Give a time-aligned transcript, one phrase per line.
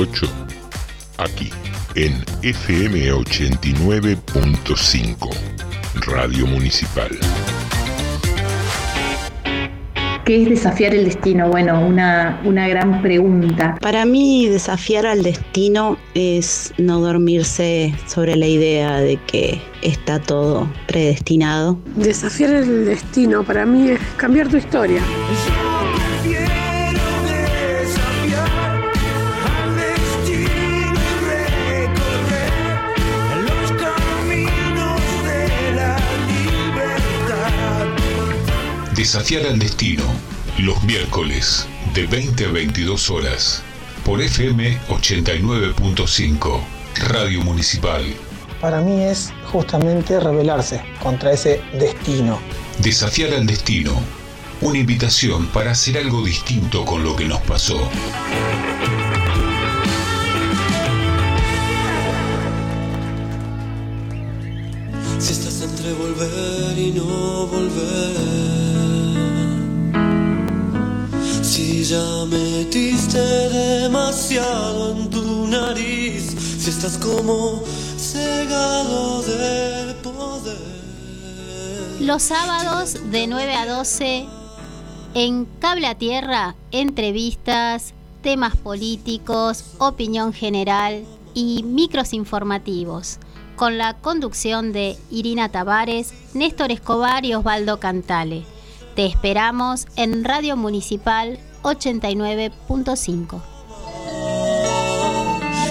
[0.00, 0.28] 8
[1.16, 1.50] aquí
[1.96, 2.12] en
[2.44, 5.28] FM 89.5
[6.06, 7.10] Radio Municipal.
[10.24, 11.48] ¿Qué es desafiar el destino?
[11.48, 13.76] Bueno, una, una gran pregunta.
[13.80, 20.68] Para mí desafiar al destino es no dormirse sobre la idea de que está todo
[20.86, 21.76] predestinado.
[21.96, 25.02] Desafiar el destino para mí es cambiar tu historia.
[38.98, 40.02] Desafiar al destino,
[40.58, 43.62] los miércoles de 20 a 22 horas,
[44.04, 46.60] por FM 89.5,
[47.06, 48.02] Radio Municipal.
[48.60, 52.40] Para mí es justamente rebelarse contra ese destino.
[52.80, 53.92] Desafiar al destino,
[54.62, 57.88] una invitación para hacer algo distinto con lo que nos pasó.
[65.20, 68.27] Si estás entre volver y no volver.
[71.58, 76.36] Si ya metiste demasiado en tu nariz.
[76.56, 77.64] Si estás como
[77.98, 80.56] cegado de poder.
[81.98, 84.26] Los sábados de 9 a 12
[85.14, 87.92] en Cable a Tierra, entrevistas,
[88.22, 91.02] temas políticos, opinión general
[91.34, 93.18] y micros informativos,
[93.56, 98.44] con la conducción de Irina Tavares, Néstor Escobar y Osvaldo Cantale.
[98.94, 103.42] Te esperamos en Radio Municipal 89.5.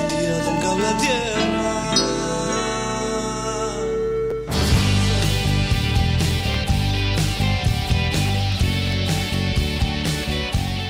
[0.10, 1.28] Tírate un cable a tierra.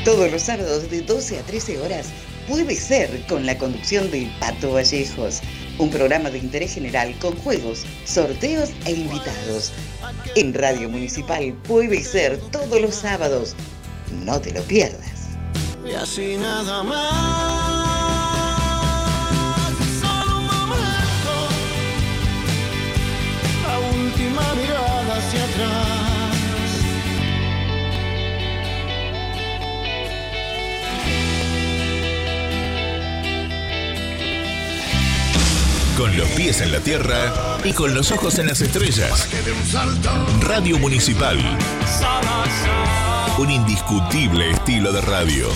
[0.06, 2.08] Todos los sábados de 12 a 13 horas
[2.48, 5.42] puede ser con la conducción de Pato Vallejos,
[5.80, 9.74] un programa de interés general con juegos, sorteos e invitados.
[10.36, 13.56] En Radio Municipal puede ser todos los sábados.
[14.12, 15.12] No te lo pierdas.
[15.86, 17.14] Y así nada más.
[20.02, 21.34] Solo un momento.
[23.68, 25.98] La última mirada hacia atrás.
[35.98, 39.28] Con los pies en la tierra y con los ojos en las estrellas.
[40.42, 41.40] Radio Municipal.
[43.38, 45.48] Un indiscutible estilo de radio.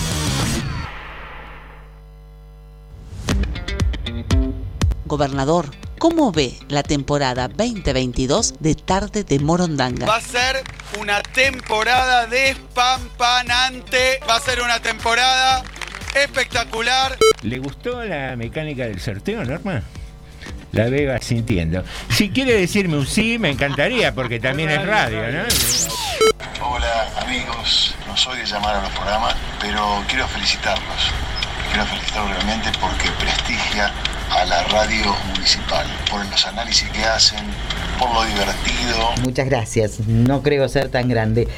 [5.04, 5.66] Gobernador,
[5.98, 10.06] ¿cómo ve la temporada 2022 de Tarde de Morondanga?
[10.06, 10.62] Va a ser
[11.00, 14.20] una temporada despampanante.
[14.30, 15.64] Va a ser una temporada
[16.14, 17.18] espectacular.
[17.42, 19.82] ¿Le gustó la mecánica del sorteo, Norma?
[20.72, 21.84] La veo sintiendo.
[22.08, 25.42] Si quiere decirme un sí, me encantaría, porque también es radio, ¿no?
[26.64, 31.12] Hola amigos, no soy de llamar a los programas, pero quiero felicitarlos.
[31.70, 33.92] Quiero felicitarlos realmente porque prestigia
[34.30, 37.44] a la radio municipal, por los análisis que hacen,
[37.98, 39.12] por lo divertido.
[39.22, 41.48] Muchas gracias, no creo ser tan grande.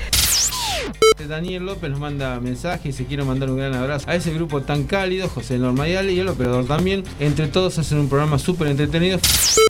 [1.28, 4.62] Daniel López nos manda mensaje y se quiere mandar un gran abrazo a ese grupo
[4.62, 7.02] tan cálido, José Normayal y el operador también.
[7.18, 9.18] Entre todos hacen un programa súper entretenido.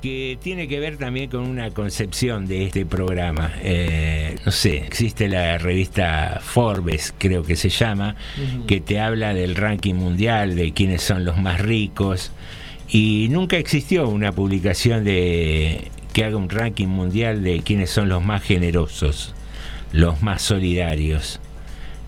[0.03, 3.53] Que tiene que ver también con una concepción de este programa.
[3.63, 8.17] Eh, no sé, existe la revista Forbes, creo que se llama,
[8.67, 12.33] que te habla del ranking mundial, de quiénes son los más ricos.
[12.89, 18.25] Y nunca existió una publicación de que haga un ranking mundial de quiénes son los
[18.25, 19.35] más generosos,
[19.95, 21.41] los más solidarios,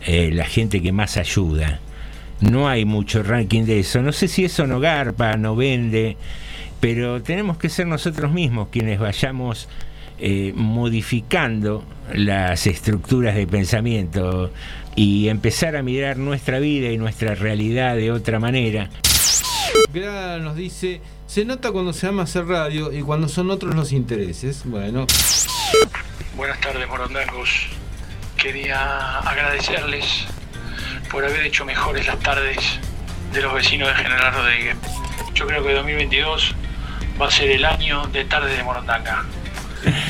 [0.04, 1.78] eh, la gente que más ayuda.
[2.40, 4.02] No hay mucho ranking de eso.
[4.02, 6.16] No sé si eso no garpa, no vende,
[6.80, 9.68] pero tenemos que ser nosotros mismos quienes vayamos
[10.18, 14.50] eh, modificando las estructuras de pensamiento
[14.96, 18.90] y empezar a mirar nuestra vida y nuestra realidad de otra manera.
[19.92, 23.92] Gra nos dice, se nota cuando se ama hacer radio y cuando son otros los
[23.92, 24.62] intereses.
[24.64, 25.06] Bueno,
[26.36, 27.66] Buenas tardes, morondangos.
[28.36, 30.04] Quería agradecerles
[31.10, 32.58] por haber hecho mejores las tardes
[33.32, 34.76] de los vecinos de General Rodríguez.
[35.34, 36.54] Yo creo que 2022
[37.20, 39.24] va a ser el año de tardes de Morondanga.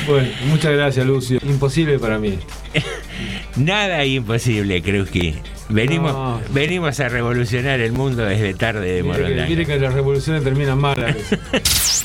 [0.07, 1.39] bueno, muchas gracias Lucio.
[1.43, 2.37] Imposible para mí.
[3.55, 5.35] Nada imposible, Krusky.
[5.69, 6.41] Venimos, No.
[6.51, 9.45] venimos a revolucionar el mundo desde tarde de que, Morondanga.
[9.47, 11.39] mire que las revoluciones terminan mal a veces.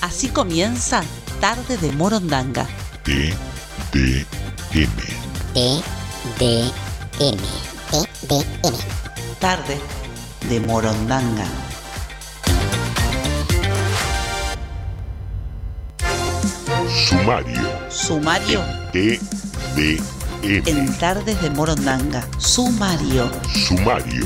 [0.00, 1.02] Así comienza
[1.40, 2.66] Tarde de Morondanga.
[3.02, 3.32] T.
[3.92, 4.26] T, D,
[4.74, 4.88] M.
[5.54, 5.82] T,
[6.38, 6.72] D,
[7.20, 7.38] M.
[9.38, 9.78] Tarde
[10.48, 11.44] de Morondanga.
[16.88, 17.60] Sumario.
[17.90, 20.02] Sumario TDM.
[20.42, 22.26] en Tardes de Morondanga.
[22.38, 23.30] Sumario.
[23.52, 24.24] Sumario.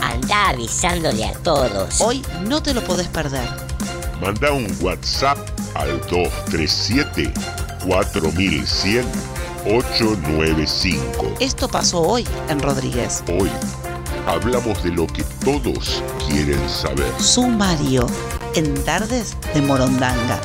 [0.00, 2.00] Anda avisándole a todos.
[2.00, 3.46] Hoy no te lo podés perder.
[4.22, 5.38] Manda un WhatsApp
[5.74, 7.30] al 237
[7.84, 11.34] 4100 895.
[11.40, 13.22] Esto pasó hoy en Rodríguez.
[13.38, 13.50] Hoy
[14.26, 17.12] hablamos de lo que todos quieren saber.
[17.18, 18.06] Sumario
[18.54, 20.40] en Tardes de Morondanga.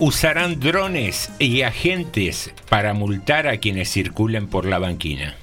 [0.00, 5.34] Usarán drones y agentes para multar a quienes circulen por la banquina.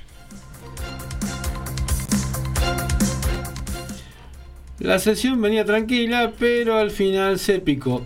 [4.85, 8.05] La sesión venía tranquila, pero al final se picó.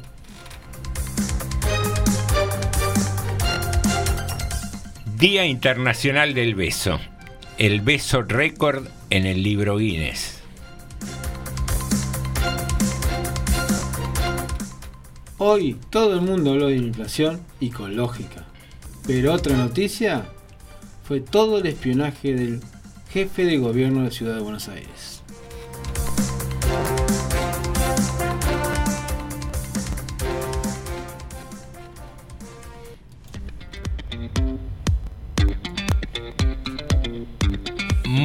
[5.18, 6.98] Día Internacional del Beso.
[7.58, 10.40] El beso récord en el libro Guinness.
[15.38, 18.46] Hoy todo el mundo habló de inflación y con lógica.
[19.06, 20.30] Pero otra noticia
[21.04, 22.62] fue todo el espionaje del
[23.12, 25.09] jefe de gobierno de la ciudad de Buenos Aires.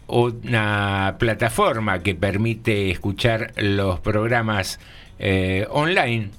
[0.08, 4.78] una plataforma que permite escuchar los programas
[5.18, 6.30] eh, online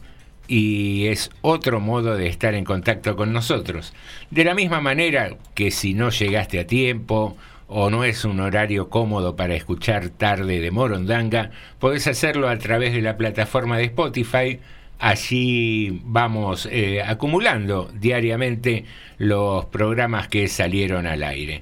[0.47, 3.93] y es otro modo de estar en contacto con nosotros.
[4.31, 8.89] De la misma manera que si no llegaste a tiempo o no es un horario
[8.89, 14.59] cómodo para escuchar tarde de Morondanga, podés hacerlo a través de la plataforma de Spotify.
[14.99, 18.85] Allí vamos eh, acumulando diariamente
[19.17, 21.61] los programas que salieron al aire.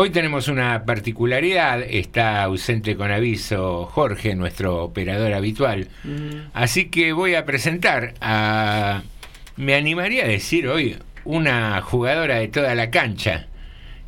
[0.00, 6.50] Hoy tenemos una particularidad, está ausente con aviso Jorge, nuestro operador habitual, Mm.
[6.54, 9.02] así que voy a presentar a,
[9.56, 13.48] me animaría a decir hoy, una jugadora de toda la cancha.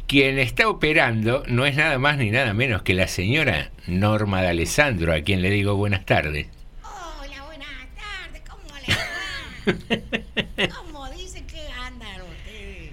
[0.06, 4.48] Quien está operando no es nada más ni nada menos que la señora Norma de
[4.48, 6.46] Alessandro, a quien le digo buenas tardes.
[6.84, 10.68] Hola, buenas tardes, ¿cómo le va?
[10.84, 12.92] ¿Cómo dice que andan ustedes?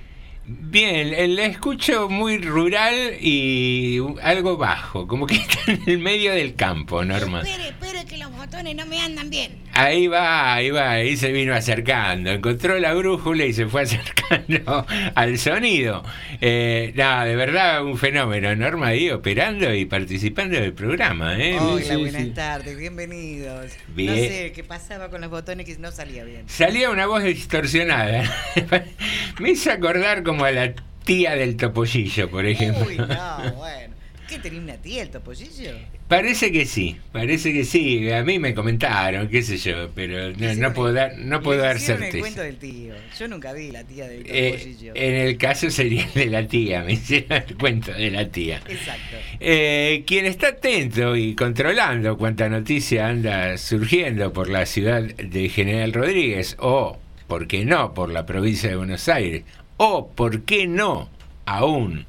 [0.79, 6.53] Bien, la escucho muy rural y algo bajo, como que está en el medio del
[6.53, 7.41] campo, Norma.
[7.41, 9.57] Espere, espere que los botones no me andan bien.
[9.73, 14.85] Ahí va, ahí va, ahí se vino acercando, encontró la brújula y se fue acercando
[15.15, 16.03] al sonido.
[16.41, 21.39] Eh, no, de verdad un fenómeno, Norma ahí operando y participando del programa.
[21.39, 21.57] ¿eh?
[21.59, 22.29] Hola, Sí, buenas sí.
[22.35, 23.71] tardes, bienvenidos.
[23.95, 24.11] Bien.
[24.11, 26.43] No sé qué pasaba con los botones que no salía bien.
[26.47, 28.31] Salía una voz distorsionada.
[29.39, 30.66] Me hizo acordar como a la
[31.03, 32.85] tía del topollillo, por ejemplo.
[32.87, 33.95] Uy, no, bueno.
[34.27, 35.71] ¿Qué tenía una tía el topollillo?
[36.09, 38.11] Parece que sí, parece que sí.
[38.11, 41.77] A mí me comentaron, qué sé yo, pero no, no puedo dar, no puedo dar
[41.77, 42.19] el certeza.
[42.19, 42.93] cuento del tío.
[43.17, 44.91] Yo nunca vi la tía del Eh, topollillo.
[44.95, 48.57] en el caso sería el de la tía, me hicieron el cuento de la tía.
[48.67, 49.15] Exacto.
[49.39, 55.93] Eh, quien está atento y controlando cuánta noticia anda surgiendo por la ciudad de General
[55.93, 56.97] Rodríguez, o,
[57.27, 59.43] ¿por qué no?, por la provincia de Buenos Aires,
[59.77, 61.09] o, ¿por qué no?,
[61.45, 62.05] aún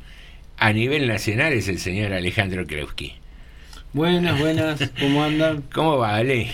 [0.57, 3.15] a nivel nacional es el señor Alejandro Kreuski.
[3.93, 5.63] Buenas, buenas, ¿cómo andan?
[5.73, 6.49] ¿Cómo va, Ale?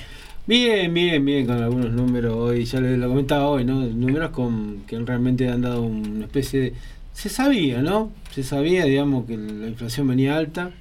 [0.47, 3.81] Bien, bien, bien, con algunos números hoy, ya les lo comentaba hoy, ¿no?
[3.81, 6.75] Números con que realmente han dado una especie de...
[7.15, 8.13] Se sabía, ¿no?
[8.33, 10.73] Se sabía, digamos, que la inflación venía alta,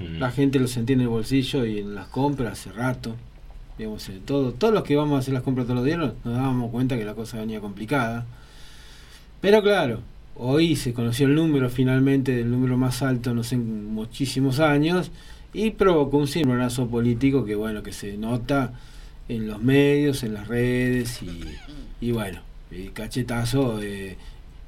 [0.00, 3.16] la gente lo sentía en el bolsillo y en las compras hace rato.
[3.78, 6.70] Digamos, todo, todos los que vamos a hacer las compras todos los días nos dábamos
[6.70, 8.26] cuenta que la cosa venía complicada.
[9.40, 10.00] Pero claro,
[10.36, 15.10] hoy se conoció el número finalmente, el número más alto, no sé, en muchísimos años,
[15.52, 18.72] y provocó un cimbronazo político que bueno que se nota
[19.28, 22.40] en los medios, en las redes y, y bueno,
[22.70, 24.16] el cachetazo, eh,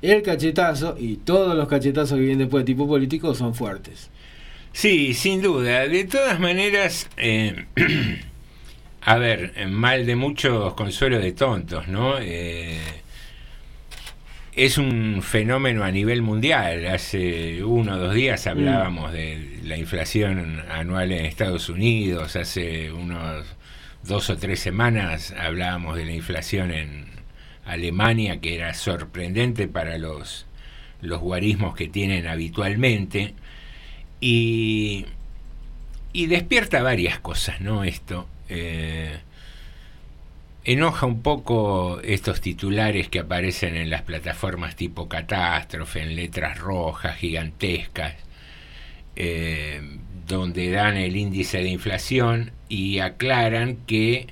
[0.03, 4.11] el cachetazo y todos los cachetazos que vienen después de tipo político son fuertes.
[4.73, 5.89] Sí, sin duda.
[5.89, 7.67] De todas maneras, eh,
[9.03, 12.15] a ver, mal de muchos, consuelo de tontos, ¿no?
[12.21, 12.79] Eh,
[14.55, 16.87] es un fenómeno a nivel mundial.
[16.87, 23.47] Hace uno o dos días hablábamos de la inflación anual en Estados Unidos, hace unos
[24.03, 27.07] dos o tres semanas hablábamos de la inflación en
[27.65, 30.47] Alemania, que era sorprendente para los,
[31.03, 33.35] los guarismos que tienen habitualmente.
[34.21, 35.07] Y,
[36.13, 37.85] y despierta varias cosas, ¿no?
[37.85, 38.27] Esto.
[38.49, 39.19] Eh,
[40.65, 47.17] enoja un poco estos titulares que aparecen en las plataformas tipo catástrofe, en letras rojas,
[47.17, 48.15] gigantescas,
[49.17, 49.81] eh,
[50.27, 54.29] donde dan el índice de inflación y aclaran que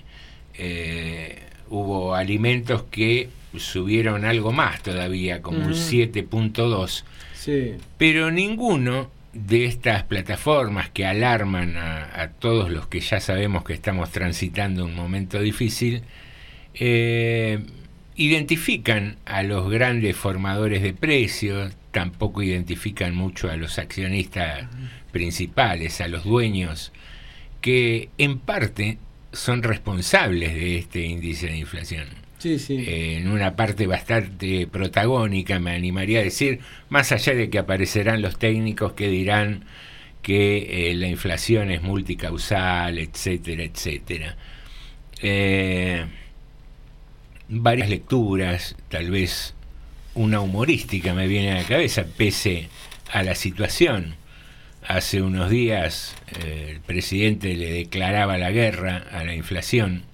[0.55, 7.05] eh, hubo alimentos que subieron algo más todavía, como un 7.2.
[7.35, 7.75] Sí.
[7.97, 14.11] Pero ninguno de estas plataformas que alarman a, todos los que ya sabemos que estamos
[14.11, 16.03] transitando un momento difícil,
[16.75, 17.61] eh,
[18.17, 24.67] identifican a los grandes formadores de precios, tampoco identifican mucho a los accionistas
[25.13, 26.93] principales, a los dueños,
[27.61, 28.99] que en parte
[29.33, 32.07] son responsables de este índice de inflación.
[32.40, 38.38] En una parte bastante protagónica, me animaría a decir, más allá de que aparecerán los
[38.38, 39.64] técnicos que dirán
[40.23, 44.37] que eh, la inflación es multicausal, etcétera, etcétera.
[45.21, 46.07] Eh,
[47.49, 49.54] varias lecturas, tal vez
[50.14, 52.68] una humorística me viene a la cabeza, pese
[53.11, 54.14] a la situación.
[54.87, 60.08] Hace unos días eh, el presidente le declaraba la guerra a la inflación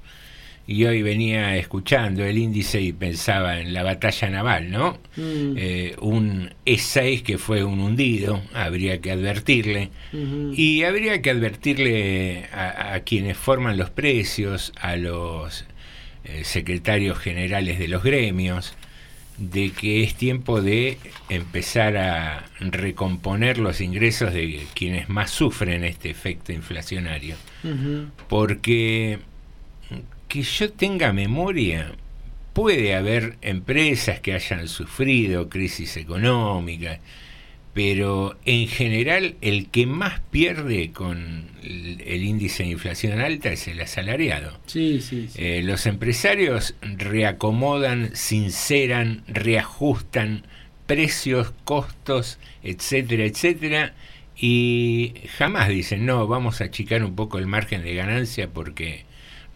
[0.66, 4.98] y hoy venía escuchando el índice y pensaba en la batalla naval, ¿no?
[5.16, 5.54] Mm.
[5.56, 12.94] Eh, un E6 que fue un hundido, habría que advertirle, y habría que advertirle a,
[12.94, 15.66] a quienes forman los precios, a los
[16.24, 18.74] eh, secretarios generales de los gremios,
[19.36, 26.08] de que es tiempo de empezar a recomponer los ingresos de quienes más sufren este
[26.08, 27.34] efecto inflacionario
[28.28, 29.18] porque
[30.34, 31.92] que yo tenga memoria,
[32.54, 36.98] puede haber empresas que hayan sufrido crisis económica,
[37.72, 43.68] pero en general el que más pierde con el, el índice de inflación alta es
[43.68, 44.58] el asalariado.
[44.66, 45.40] Sí, sí, sí.
[45.40, 50.48] Eh, los empresarios reacomodan, sinceran, reajustan
[50.88, 53.94] precios, costos, etcétera, etcétera,
[54.36, 59.04] y jamás dicen, no, vamos a achicar un poco el margen de ganancia porque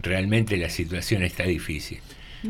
[0.03, 1.99] realmente la situación está difícil.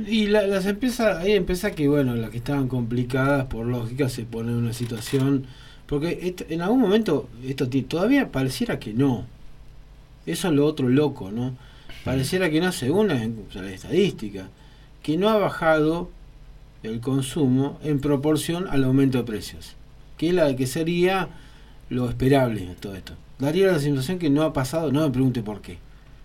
[0.06, 4.24] Y la- las empresas, hay empresas que, bueno, las que estaban complicadas, por lógica, se
[4.24, 5.46] ponen en una situación.
[5.86, 9.24] Porque en algún momento, esto todavía pareciera que no.
[10.26, 11.56] Eso es lo otro loco, ¿no?
[12.04, 14.48] Pareciera que no, según la, o sea, la estadística,
[15.02, 16.10] que no ha bajado
[16.82, 19.74] el consumo en proporción al aumento de precios.
[20.18, 21.28] Que es la que sería
[21.88, 23.14] lo esperable de todo esto.
[23.38, 25.78] Daría la sensación que no ha pasado, no me pregunte por qué.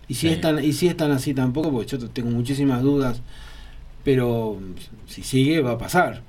[0.07, 0.33] Y si, Sí.
[0.33, 3.22] es tan, y si es tan así tampoco, porque yo tengo muchísimas dudas,
[4.03, 4.60] pero
[5.07, 6.22] si sigue va a pasar.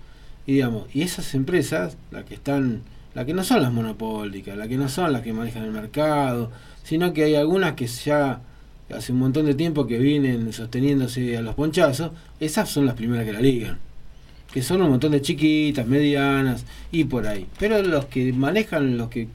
[0.46, 2.82] Y digamos, y esas empresas, las que están,
[3.14, 6.50] las que no son las monopólicas, las que no son las que manejan el mercado,
[6.82, 8.40] sino que hay algunas que ya
[8.94, 13.24] hace un montón de tiempo que vienen sosteniéndose a los ponchazos, esas son las primeras
[13.24, 13.78] que la ligan.
[14.52, 17.46] Que son un montón de chiquitas, medianas y por ahí.
[17.58, 19.26] Pero los que manejan, los que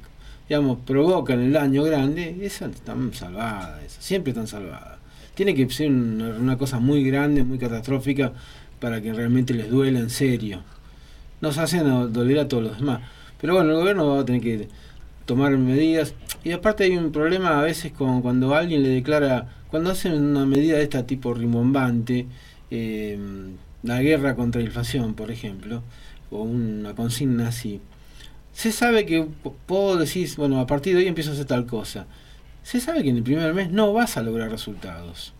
[0.49, 4.97] digamos, provocan el daño grande, esas están salvadas, esas, siempre están salvadas.
[5.35, 8.33] Tiene que ser una, cosa muy grande, muy catastrófica,
[8.79, 10.63] para que realmente les duela en serio.
[11.39, 13.01] Nos hacen doler a todos los demás.
[13.39, 14.67] Pero bueno, el gobierno va a tener que
[15.25, 16.15] tomar medidas.
[16.43, 20.45] Y aparte hay un problema a veces con cuando alguien le declara, cuando hacen una
[20.45, 22.25] medida de este tipo rimbombante,
[22.71, 23.17] eh,
[23.83, 25.83] la guerra contra la inflación, por ejemplo,
[26.31, 27.79] o una consigna así,
[28.53, 29.25] se sabe que
[29.65, 32.05] puedo decir, bueno, a partir de hoy empiezo a hacer tal cosa.
[32.63, 35.33] Se sabe que en el primer mes no vas a lograr resultados.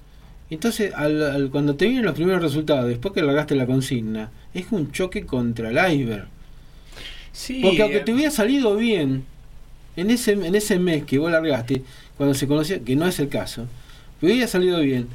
[0.50, 4.68] Entonces, al, al- cuando te vienen los primeros resultados, después que largaste la consigna, es
[4.72, 6.24] un choque contra el.
[7.32, 9.24] Sí, Porque aunque eh, te hubiera salido bien
[9.96, 11.84] en ese, en ese mes que vos largaste,
[12.18, 13.68] cuando se conocía, que no es el caso,
[14.20, 15.08] te hubiera salido bien,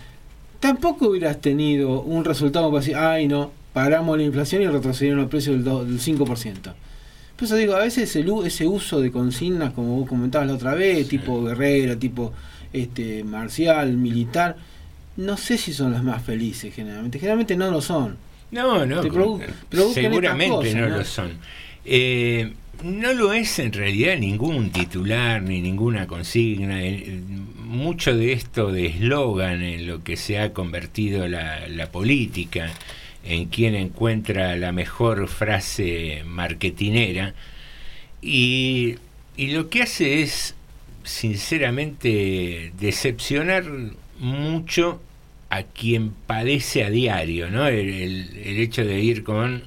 [0.61, 5.31] tampoco hubieras tenido un resultado para decir, ay no, paramos la inflación y retrocedieron los
[5.31, 6.75] precios del, do- del 5%.
[7.37, 10.75] Por eso digo, a veces el, ese uso de consignas, como vos comentabas la otra
[10.75, 12.33] vez, tipo guerrera, tipo
[12.73, 14.57] este marcial, militar,
[15.17, 17.19] no sé si son las más felices generalmente.
[17.19, 18.17] Generalmente no lo son.
[18.51, 19.41] No, no, produ-
[19.95, 21.31] seguramente cosas, no, lo son.
[21.85, 22.53] Eh,
[22.85, 26.83] no lo es en realidad ningún titular ni ninguna consigna.
[26.85, 27.21] Eh,
[27.65, 32.71] Mucho de esto de eslogan en lo que se ha convertido la, la política,
[33.25, 37.35] en quien encuentra la mejor frase marketinera,
[38.23, 38.97] y,
[39.37, 40.55] y lo que hace es,
[41.05, 43.65] sinceramente, decepcionar
[44.19, 45.01] mucho
[45.51, 47.67] a quien padece a diario, ¿no?
[47.69, 49.63] El, el- el hecho de ir con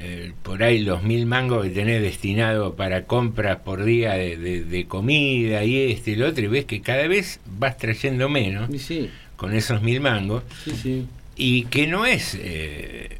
[0.00, 4.62] eh, por ahí los mil mangos que tenés destinado para compras por día de, de-
[4.64, 8.70] de comida y este y lo otro, y ves que cada vez vas trayendo menos
[9.36, 10.44] con esos mil mangos,
[11.38, 13.18] y que no es eh,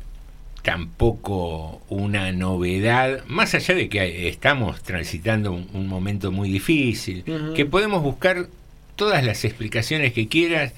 [0.63, 7.65] tampoco una novedad, más allá de que estamos transitando un, un momento muy difícil, que
[7.65, 8.49] podemos buscar
[8.97, 10.75] todas las explicaciones que quieras,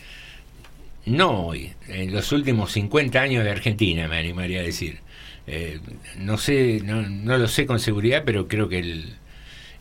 [1.07, 4.99] no hoy, en los últimos 50 años de Argentina, me animaría a decir.
[5.47, 5.81] Eh,
[6.19, 9.15] no sé, no, no lo sé con seguridad, pero creo que el,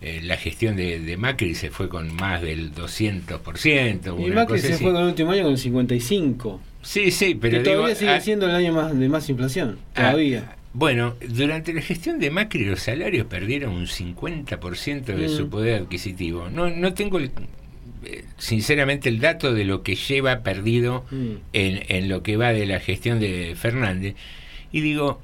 [0.02, 4.26] eh, la gestión de, de Macri se fue con más del 200%.
[4.28, 4.84] Y Macri se así.
[4.84, 6.62] fue con el último año con el 55.
[6.82, 9.78] Sí, sí, pero que todavía digo, sigue ah, siendo el año más de más inflación.
[9.96, 10.56] Ah, Todavía.
[10.74, 15.30] Bueno, durante la gestión de Macri los salarios perdieron un 50% de Mm.
[15.30, 16.50] su poder adquisitivo.
[16.50, 17.32] No, no tengo el-
[18.06, 21.32] eh, sinceramente el dato de lo que lleva perdido Mm.
[21.54, 24.16] en, en lo que va de la gestión de Fernández.
[24.72, 25.20] Y digo,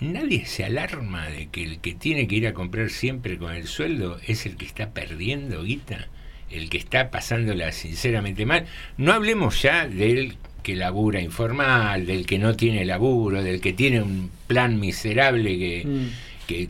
[0.00, 3.66] nadie se alarma de que el que tiene que ir a comprar siempre con el
[3.66, 6.08] sueldo es el que está perdiendo guita,
[6.50, 8.66] el que está pasándola sinceramente mal.
[8.96, 10.36] No hablemos ya del
[10.68, 15.82] que labura informal, del que no tiene laburo, del que tiene un plan miserable que,
[15.86, 16.06] Mm.
[16.46, 16.68] que,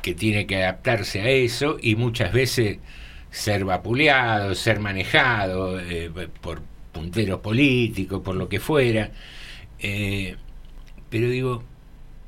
[0.00, 2.78] que tiene que adaptarse a eso y muchas veces
[3.30, 6.10] ser vapuleado, ser manejado eh,
[6.40, 9.10] por punteros políticos, por lo que fuera.
[9.78, 10.36] Eh,
[11.10, 11.64] pero digo,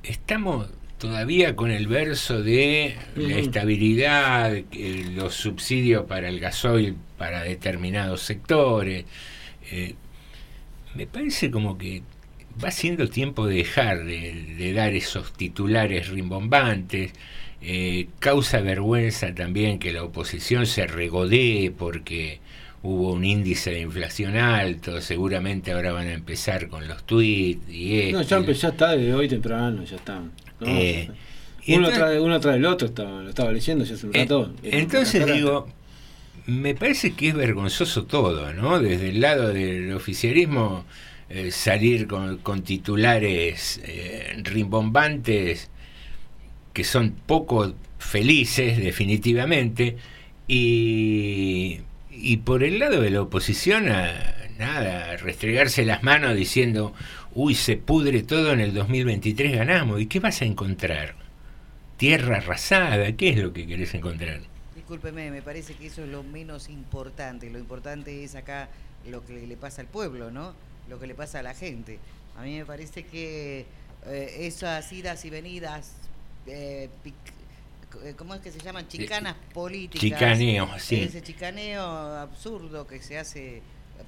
[0.03, 4.65] estamos todavía con el verso de la estabilidad, eh,
[5.15, 9.07] los subsidios para el gasoil para determinados sectores.
[10.97, 12.03] Me parece como que
[12.63, 17.13] va siendo tiempo de dejar de, de dar esos titulares rimbombantes.
[17.63, 22.39] Eh, causa vergüenza también que la oposición se regodee porque
[22.83, 28.13] hubo un índice de inflación alto, seguramente ahora van a empezar con los tweets y
[28.13, 30.21] No, esto ya, y empe- ya está desde hoy temprano, ya está.
[30.21, 30.67] ¿no?
[30.67, 31.17] Eh, uno,
[31.89, 34.53] entonces- trae, uno trae el otro, estaba, lo estaba leyendo ya hace un rato.
[34.63, 35.67] Entonces digo,
[36.47, 38.81] me parece que es vergonzoso todo, ¿no?
[38.81, 40.85] Desde el lado del oficialismo
[41.29, 45.71] eh, salir con, con titulares eh, rimbombantes
[46.73, 49.97] que son poco felices definitivamente
[50.47, 51.81] y,
[52.11, 53.87] y por el lado de la oposición
[54.59, 56.95] nada, restregarse las manos diciendo,
[57.35, 61.15] uy, se pudre todo en el 2023 ganamos, ¿y qué vas a encontrar?
[61.97, 64.41] Tierra arrasada, ¿qué es lo que querés encontrar?
[64.91, 67.51] Discúlpeme, me parece que eso es lo menos importante.
[67.51, 68.69] Lo importante es acá
[69.11, 70.55] lo que le pasa al pueblo, ¿no?
[70.89, 71.99] Lo que le pasa a la gente.
[72.37, 73.67] A mí me parece que
[74.07, 75.91] eh, esas idas y venidas,
[76.47, 78.87] eh, pic- eh, ¿cómo es que se llaman?
[78.87, 80.01] Chicanas políticas.
[80.09, 81.01] Chicaneo, sí.
[81.03, 83.63] Ese chicaneo absurdo que se hace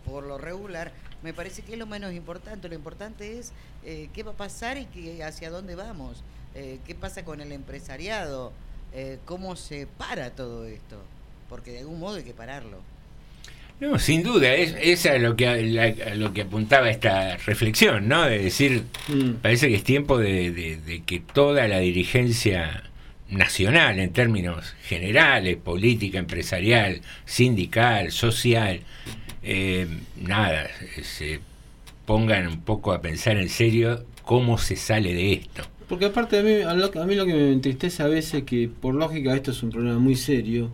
[0.06, 0.92] por lo regular,
[1.24, 2.68] me parece que es lo menos importante.
[2.68, 3.50] Lo importante es
[3.84, 6.22] eh, qué va a pasar y qué, hacia dónde vamos.
[6.54, 8.52] Eh, qué pasa con el empresariado,
[8.94, 10.96] Eh, cómo se para todo esto.
[11.48, 12.79] Porque de algún modo hay que pararlo.
[13.81, 17.37] No, sin duda, es, es a lo que a la- a lo que apuntaba esta
[17.37, 18.24] reflexión, ¿no?
[18.24, 18.85] De decir,
[19.40, 22.83] parece que es tiempo de, de- de que toda la dirigencia
[23.31, 28.81] nacional, en términos generales, política, empresarial, sindical, social,
[29.44, 30.68] eh, nada,
[31.03, 31.38] se
[32.05, 35.62] pongan un poco a pensar en serio cómo se sale de esto.
[35.88, 38.68] Porque aparte a mí, a, lo- a mí lo que me entristece a veces que
[38.68, 40.70] por lógica esto es un problema muy serio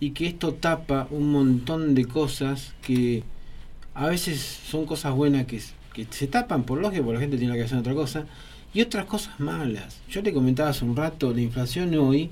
[0.00, 3.24] y que esto tapa un montón de cosas que
[3.94, 5.60] a veces son cosas buenas que
[6.10, 8.26] se tapan por lógica porque la gente tiene que hacer otra cosa
[8.72, 9.98] y otras cosas malas.
[10.08, 12.30] Yo te comentaba hace un rato la inflación hoy,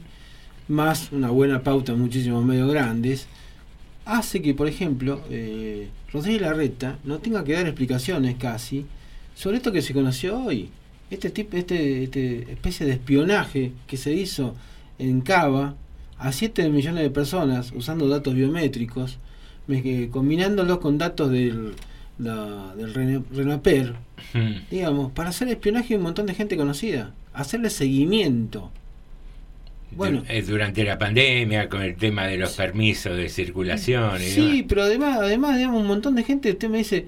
[0.68, 3.26] más una buena pauta en muchísimos medios grandes,
[4.04, 8.86] hace que, por ejemplo, eh, Rodríguez Larreta no tenga que dar explicaciones casi
[9.34, 10.70] sobre esto que se conoció hoy.
[11.12, 14.54] Este tipo, este, este especie de espionaje que se hizo
[14.98, 15.74] en Cava
[16.18, 19.18] a 7 millones de personas usando datos biométricos,
[19.68, 21.74] que- combinándolos con datos del,
[22.18, 23.94] la- del Rena- RENAPER,
[24.70, 28.70] digamos, para hacer espionaje a un montón de gente conocida, hacerle seguimiento.
[29.94, 30.22] Bueno.
[30.28, 34.16] Eh, durante la pandemia, con el tema de los permisos de circulación.
[34.22, 34.34] y demás.
[34.52, 37.06] Sí, pero además, además, digamos, un montón de gente, usted me dice,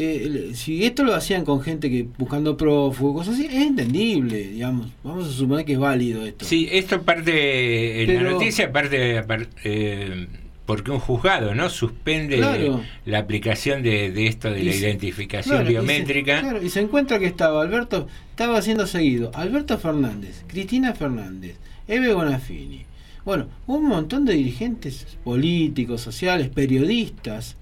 [0.00, 4.88] eh, si esto lo hacían con gente que buscando prófugos, cosas así, es entendible, digamos.
[5.02, 6.44] Vamos a suponer que es válido esto.
[6.44, 9.22] Sí, esto parte, en la Pero- noticia parte
[9.64, 10.26] eh,
[10.66, 12.82] porque un juzgado no suspende Claro.
[13.06, 16.40] la aplicación de, de esto de la se- identificación Claro, y se- biométrica.
[16.40, 21.56] claro, y se encuentra que estaba Alberto, estaba siendo seguido Alberto Fernández, Cristina Fernández,
[21.88, 22.82] Eve Bonafini.
[23.24, 27.56] Bueno, un montón de dirigentes políticos, sociales, periodistas.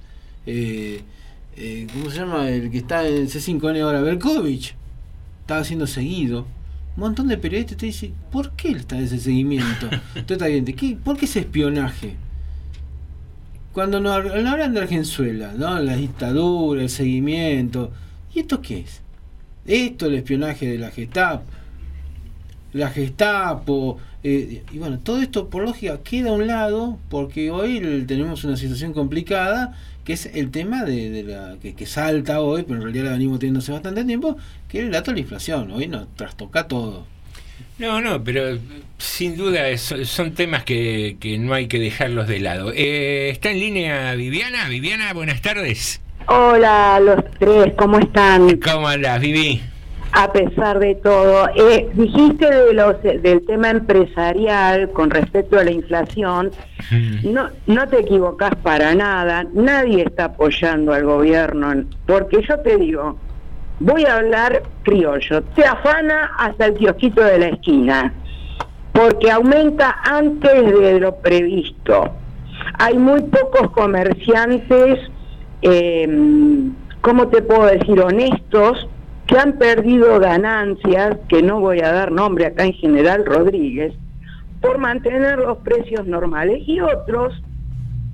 [0.46, 1.01] eh,
[1.57, 2.49] eh, ¿Cómo se llama?
[2.51, 4.75] El que está en C5N ahora, Berkovich.
[5.40, 6.47] Estaba siendo seguido.
[6.97, 9.88] Un montón de periodistas te dicen, ¿por qué está ese seguimiento?
[10.27, 10.99] ¿de qué?
[11.03, 12.16] ¿Por qué ese espionaje?
[13.73, 15.79] Cuando nos, hablan de Argenzuela, ¿no?
[15.81, 17.90] La dictadura, el seguimiento.
[18.35, 19.03] ¿Y esto qué es?
[19.66, 21.45] Esto, el espionaje de la Gestapo.
[22.73, 23.99] La Gestapo.
[24.23, 28.57] eh, y bueno, todo esto por lógica queda a un lado porque hoy tenemos una
[28.57, 29.75] situación complicada
[30.07, 33.11] que es el tema de, de la que, que salta hoy, pero en realidad la
[33.12, 34.38] venimos teniendo hace bastante tiempo,
[34.69, 35.71] que es el dato de la inflación.
[35.73, 37.07] Hoy nos trastoca todo.
[37.79, 38.59] No, no, pero
[38.99, 42.73] sin duda es- son temas que, que no hay que dejarlos de lado.
[42.75, 44.69] Eh, ¿Está en línea Viviana?
[44.69, 46.01] Viviana, buenas tardes.
[46.29, 48.59] Hola los tres, ¿cómo están?
[48.59, 49.61] ¿Cómo andas, Vivi?
[50.19, 55.71] A pesar de todo, eh, dijiste de los, del tema empresarial con respecto a la
[55.71, 56.53] inflación,
[57.23, 63.19] no, no te equivocas para nada, nadie está apoyando al gobierno, porque yo te digo,
[63.79, 68.15] voy a hablar criollo, te afana hasta el kiosquito de la esquina,
[68.93, 72.11] porque aumenta antes de lo previsto.
[72.79, 74.99] Hay muy pocos comerciantes,
[75.61, 76.09] eh,
[77.03, 78.89] ¿cómo te puedo decir?, honestos,
[79.27, 83.95] que han perdido ganancias, que no voy a dar nombre acá en General Rodríguez,
[84.61, 87.35] por mantener los precios normales y otros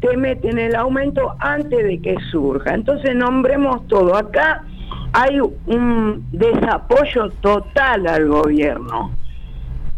[0.00, 2.74] te meten el aumento antes de que surja.
[2.74, 4.16] Entonces nombremos todo.
[4.16, 4.64] Acá
[5.12, 9.12] hay un desapoyo total al gobierno.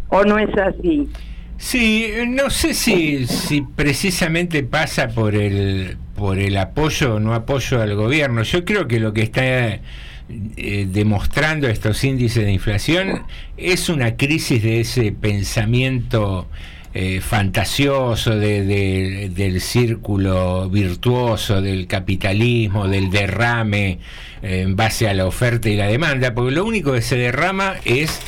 [0.09, 1.09] ¿O no es así?
[1.57, 7.81] Sí, no sé si, si precisamente pasa por el, por el apoyo o no apoyo
[7.81, 8.43] al gobierno.
[8.43, 9.81] Yo creo que lo que está
[10.57, 13.23] eh, demostrando estos índices de inflación
[13.57, 16.49] es una crisis de ese pensamiento
[16.97, 23.99] eh, fantasioso de- de- del círculo virtuoso del capitalismo, del derrame
[24.43, 27.75] eh, en base a la oferta y la demanda, porque lo único que se derrama
[27.85, 28.21] es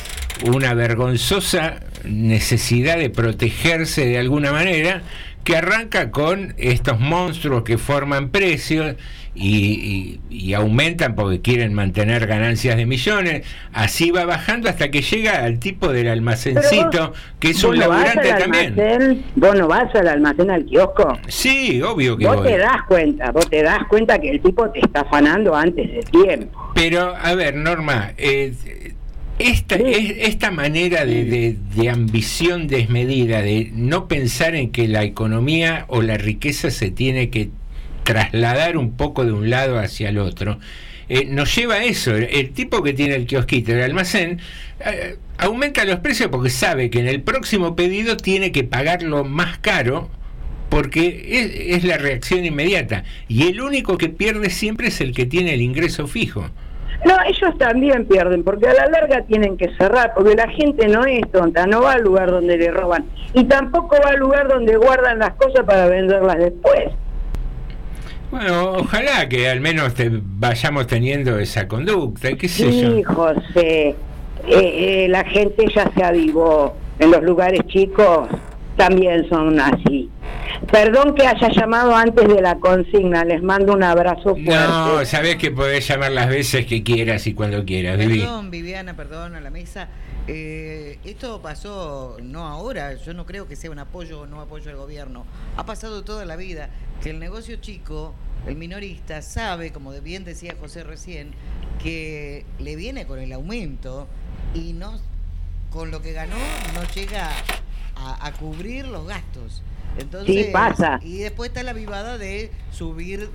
[0.45, 5.01] una vergonzosa necesidad de protegerse de alguna manera
[5.45, 8.95] que arranca con estos monstruos que forman precios
[9.39, 15.01] y, y- y aumentan porque quieren mantener ganancias de millones, así va bajando hasta que
[15.01, 18.79] llega al tipo del almacencito, que es ¿Vos un laburante también.
[18.79, 19.23] almacén?
[19.35, 21.17] ¿Vos no vas al almacén al kiosco?
[21.27, 22.47] Sí, obvio que Vos voy.
[22.47, 25.99] te das cuenta, vos te das cuenta que el tipo te está afanando antes de
[26.11, 26.71] tiempo.
[26.75, 28.53] Pero, a ver, Norma, eh,
[29.39, 35.03] esta, es- esta manera de, de- de ambición desmedida, de no pensar en que la
[35.03, 37.49] economía o la riqueza se tiene que
[38.07, 40.59] trasladar un poco de un lado hacia el otro,
[41.09, 42.15] eh, nos lleva a eso.
[42.15, 44.39] El, tipo que tiene el kiosquito, el almacén,
[44.79, 49.57] eh, aumenta los precios porque sabe que en el próximo pedido tiene que pagarlo más
[49.57, 50.09] caro
[50.69, 53.03] porque es, es la reacción inmediata.
[53.27, 56.49] Y el único que pierde siempre es el que tiene el ingreso fijo.
[57.05, 61.05] No, ellos también pierden, porque a la larga tienen que cerrar, porque la gente no
[61.05, 64.77] es tonta, no va al lugar donde le roban, y tampoco va al lugar donde
[64.77, 66.89] guardan las cosas para venderlas después.
[68.31, 72.91] Bueno, ojalá que al menos te- vayamos teniendo esa conducta, qué sé yo.
[72.95, 73.95] Sí, José, eh,
[74.47, 78.27] eh, la gente ya se avivó, en los lugares chicos
[78.75, 80.09] también son así.
[80.71, 84.43] Perdón que haya llamado antes de la consigna, les mando un abrazo fuerte.
[84.51, 88.19] No, sabés que podés llamar las veces que quieras y cuando quieras, Vivi.
[88.19, 89.87] Perdón, Viviana, perdón, a la mesa.
[90.27, 94.69] Eh, esto pasó no ahora, yo no creo que sea un apoyo o no apoyo
[94.69, 95.25] al gobierno.
[95.55, 96.69] Ha pasado toda la vida
[97.01, 98.13] que el negocio chico,
[98.45, 101.31] el minorista, sabe, como bien decía José recién,
[101.81, 104.07] que le viene con el aumento
[104.53, 104.99] y no
[105.71, 106.35] con lo que ganó
[106.73, 107.29] no llega
[107.95, 109.61] a, a cubrir los gastos.
[109.97, 110.99] Entonces, Sí, pasa.
[111.01, 113.29] Y después está la vivada de subir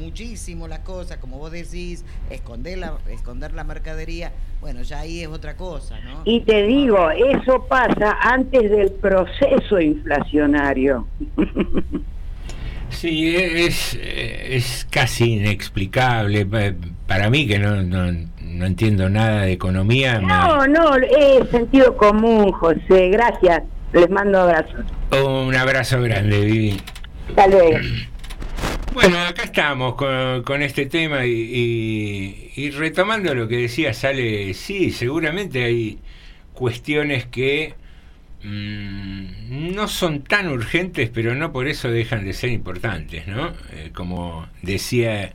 [0.00, 4.32] muchísimo las cosas, como vos decís, esconder la, esconder la mercadería.
[4.60, 6.22] Bueno, ya ahí es otra cosa, ¿no?
[6.24, 11.06] Y te digo, eso pasa antes del proceso inflacionario.
[12.88, 16.46] Sí, es, es casi inexplicable.
[16.46, 16.72] Pa-
[17.06, 18.10] Para mí, que no, no,
[18.40, 23.62] no entiendo nada de economía, me- No, no, es sentido común, José, gracias.
[23.92, 24.84] Les mando abrazos.
[25.12, 26.80] Un abrazo grande, Vivi.
[27.30, 27.78] Hasta luego.
[28.96, 34.90] Bueno, acá estamos con, con este tema y, y- retomando lo que decía Sale, sí,
[34.90, 35.98] seguramente hay
[36.54, 37.74] cuestiones que
[38.42, 43.48] mm, no son tan urgentes, pero no por eso dejan de ser importantes, ¿no?
[43.74, 45.34] Eh, como decía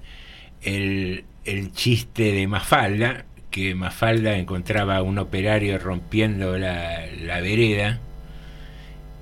[0.64, 8.00] el, el chiste de Mafalda, que Mafalda encontraba a un operario rompiendo la, la vereda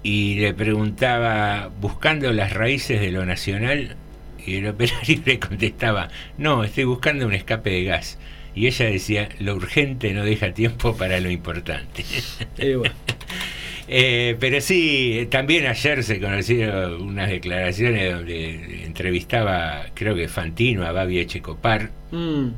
[0.04, 3.96] y le preguntaba, buscando las raíces de lo nacional,
[4.46, 8.18] y el operario le contestaba, no, estoy buscando un escape de gas.
[8.56, 12.04] Y ella decía, lo urgente no deja tiempo para lo importante.
[13.92, 20.92] Eh, pero sí, también ayer se conocieron unas declaraciones donde entrevistaba, creo que Fantino, a
[20.92, 22.50] Babi Echecopar, Mm.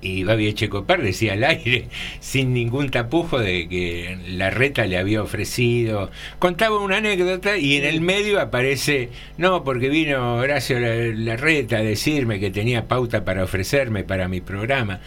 [0.00, 1.86] Y Babi Echecopar decía al aire,
[2.20, 6.10] sin ningún tapujo, de que la reta le había ofrecido.
[6.38, 11.82] Contaba una anécdota y en el medio aparece, no, porque vino Horacio la, Larreta a
[11.82, 15.00] decirme que tenía pauta para ofrecerme para mi programa.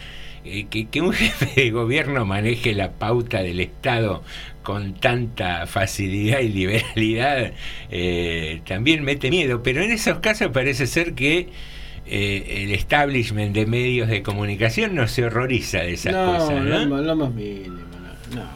[0.44, 4.22] Eh, que, que un jefe de gobierno maneje la pauta del Estado
[4.62, 7.52] con tanta facilidad y liberalidad
[7.90, 11.48] eh, también mete miedo, pero en esos casos parece ser que
[12.06, 16.86] eh, el establishment de medios de comunicación no se horroriza de esas No, cosas, ¿no?
[16.88, 17.76] más- lo más mínimo.
[18.34, 18.50] No, no,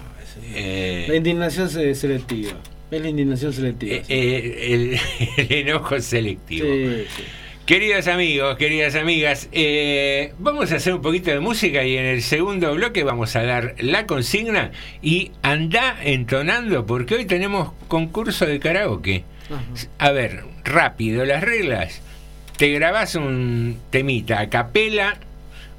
[0.55, 2.53] Eh, La indignación se- selectiva.
[2.91, 3.97] Es la indignación selectiva.
[4.09, 4.99] eh, el,
[5.51, 6.67] el enojo selectivo.
[6.67, 7.23] Sí, sí.
[7.67, 12.23] Queridos amigos, queridas amigas, eh, vamos a hacer un poquito de música y en el
[12.23, 14.71] segundo bloque vamos a dar la consigna
[15.03, 19.25] y anda entonando porque hoy tenemos concurso de karaoke.
[19.99, 22.03] A ver, rápido, las reglas.
[22.57, 25.19] Te grabás un temita a capela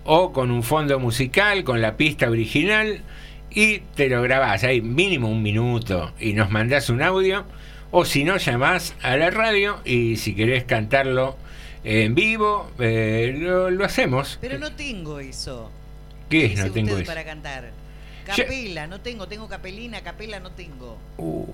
[0.06, 3.02] o con un fondo musical, con la pista original
[3.50, 7.46] y te lo grabás ahí mínimo un minuto y nos mandás un audio
[7.92, 11.36] o si no llamás a la radio y si querés cantarlo
[11.84, 14.38] en vivo eh, lo, lo hacemos.
[14.40, 15.72] Pero no tengo eso.
[16.30, 16.60] ¿Qué es?
[16.60, 17.08] No tengo eso.
[17.08, 17.72] para cantar.
[18.36, 20.98] Yo- Capela, no tengo, tengo capelina, capela no tengo.
[21.18, 21.46] Uh,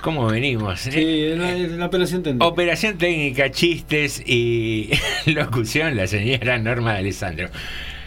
[0.00, 0.86] ¿Cómo venimos?
[0.86, 0.92] eh?
[0.92, 2.46] Sí, la operación técnica.
[2.46, 4.90] Operación técnica, chistes y
[5.26, 7.48] locución, la señora Norma de Alessandro.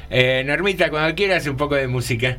[0.10, 2.38] Eh, Normita, cuando quieras un poco de música.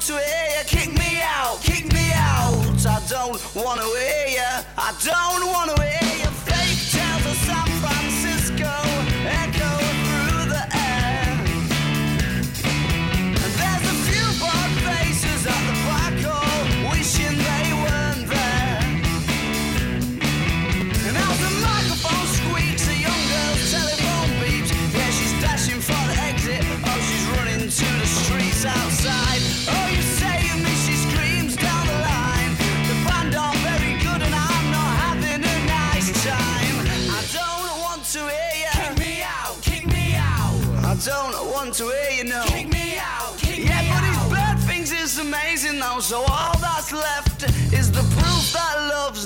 [0.00, 2.54] To hear you kick me out, kick me out.
[2.86, 5.79] I don't want to hear you, I don't want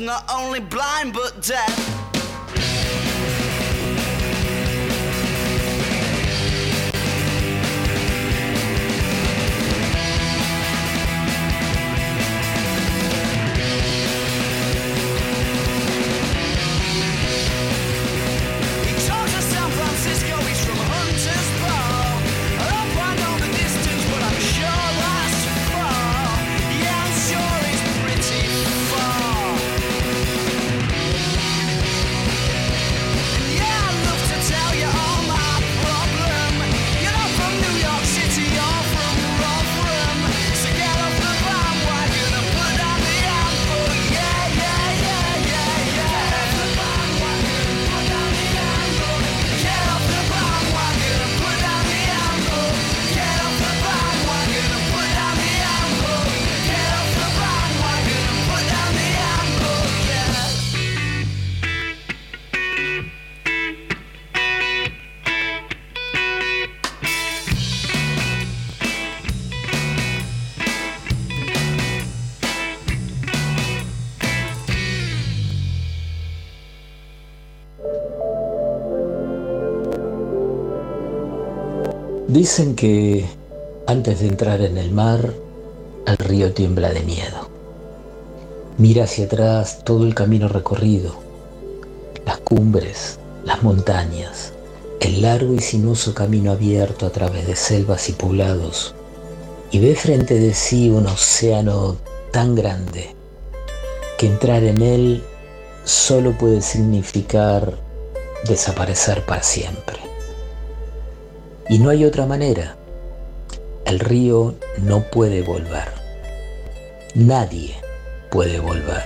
[0.04, 2.13] not only blind but deaf.
[82.34, 83.26] Dicen que
[83.86, 85.32] antes de entrar en el mar,
[86.04, 87.48] el río tiembla de miedo.
[88.76, 91.14] Mira hacia atrás todo el camino recorrido,
[92.26, 94.52] las cumbres, las montañas,
[94.98, 98.96] el largo y sinuoso camino abierto a través de selvas y poblados,
[99.70, 101.98] y ve frente de sí un océano
[102.32, 103.14] tan grande
[104.18, 105.22] que entrar en él
[105.84, 107.78] solo puede significar
[108.48, 110.03] desaparecer para siempre.
[111.68, 112.76] Y no hay otra manera.
[113.86, 115.88] El río no puede volver.
[117.14, 117.74] Nadie
[118.30, 119.02] puede volver.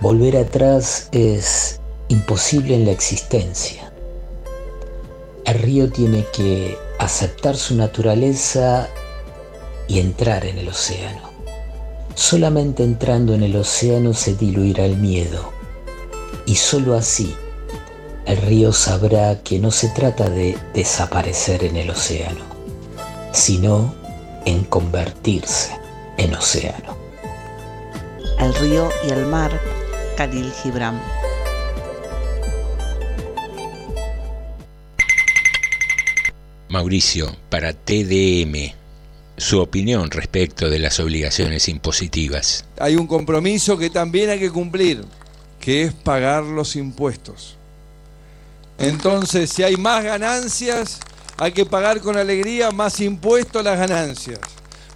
[0.00, 3.92] Volver atrás es imposible en la existencia.
[5.44, 8.88] El río tiene que aceptar su naturaleza
[9.88, 11.30] y entrar en el océano.
[12.14, 15.52] Solamente entrando en el océano se diluirá el miedo.
[16.44, 17.34] Y sólo así
[18.30, 22.44] el río sabrá que no se trata de desaparecer en el océano,
[23.32, 23.92] sino
[24.46, 25.76] en convertirse
[26.16, 26.96] en océano.
[28.38, 29.50] El río y el mar,
[30.16, 31.02] Khalil Gibran.
[36.68, 38.74] Mauricio, para TDM,
[39.38, 42.64] su opinión respecto de las obligaciones impositivas.
[42.78, 45.04] Hay un compromiso que también hay que cumplir,
[45.58, 47.56] que es pagar los impuestos.
[48.80, 51.00] Entonces, si hay más ganancias,
[51.36, 54.40] hay que pagar con alegría más impuesto a las ganancias.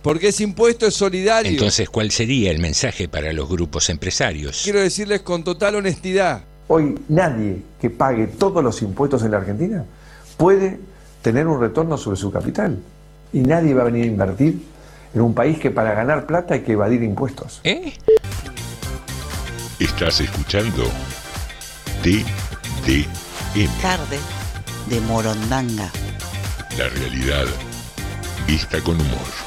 [0.03, 1.51] Porque ese impuesto es solidario.
[1.51, 4.63] Entonces, ¿cuál sería el mensaje para los grupos empresarios?
[4.65, 6.43] Quiero decirles con total honestidad.
[6.69, 9.85] Hoy nadie que pague todos los impuestos en la Argentina
[10.39, 10.81] puede
[11.21, 12.79] tener un retorno sobre su capital.
[13.35, 14.63] Y nadie va a venir a invertir
[15.15, 17.61] en un país que para ganar plata hay que evadir impuestos.
[17.65, 17.93] ¿Eh?
[19.79, 20.85] Estás escuchando
[23.55, 24.19] TDM, Tarde
[24.87, 25.89] de Morondanga.
[26.77, 27.47] la realidad
[28.49, 29.44] vista con humor.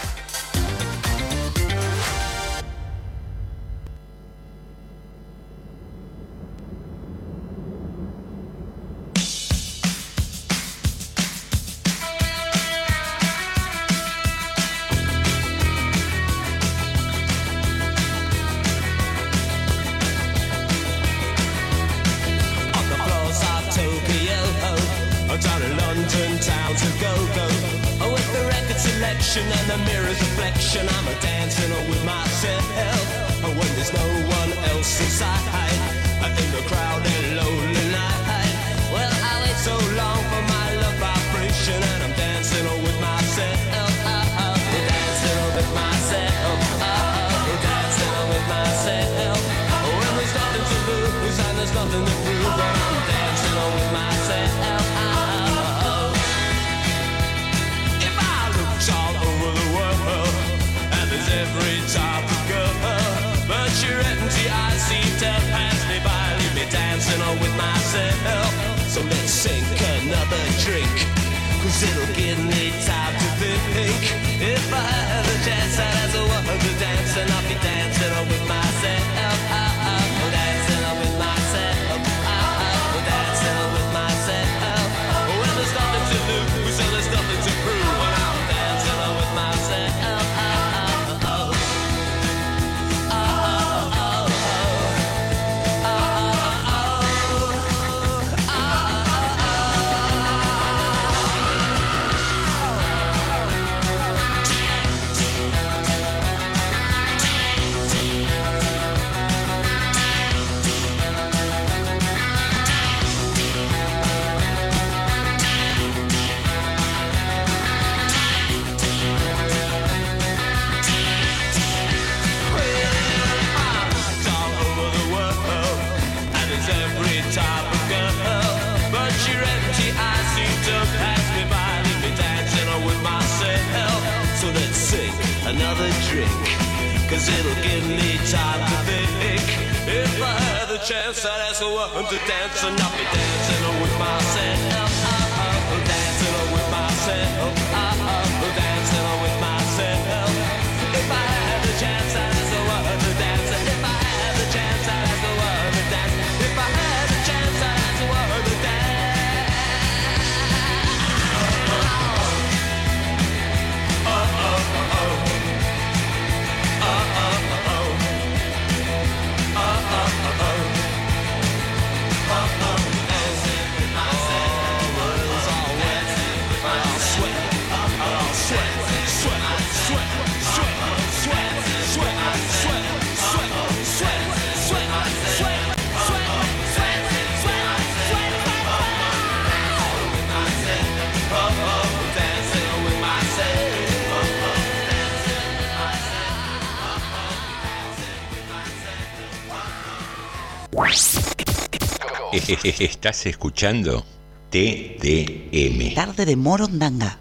[202.79, 204.05] Estás escuchando
[204.51, 205.93] TDM.
[205.93, 207.19] Tarde de Morondanga.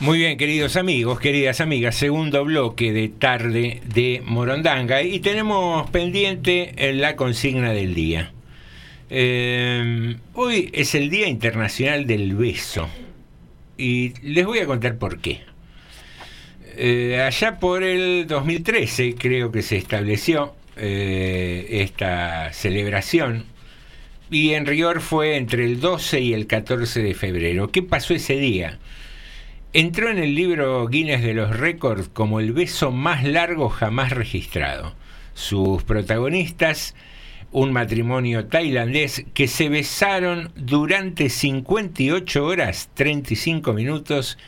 [0.00, 6.74] Muy bien, queridos amigos, queridas amigas, segundo bloque de tarde de Morondanga y tenemos pendiente
[6.92, 8.34] la consigna del día.
[9.08, 12.90] Eh, hoy es el Día Internacional del Beso
[13.78, 15.53] y les voy a contar por qué.
[16.76, 23.44] Eh, allá por el 2013 creo que se estableció eh, esta celebración
[24.28, 27.70] y en rigor fue entre el 12 y el 14 de febrero.
[27.70, 28.80] ¿Qué pasó ese día?
[29.72, 34.96] Entró en el libro Guinness de los Récords como el beso más largo jamás registrado.
[35.34, 36.96] Sus protagonistas,
[37.52, 44.38] un matrimonio tailandés que se besaron durante 58 horas, 35 minutos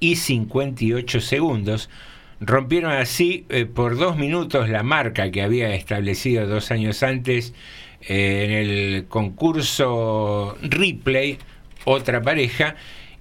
[0.00, 1.90] y 58 segundos,
[2.40, 7.54] rompieron así eh, por dos minutos la marca que había establecido dos años antes
[8.02, 11.38] eh, en el concurso Ripley,
[11.84, 12.76] otra pareja,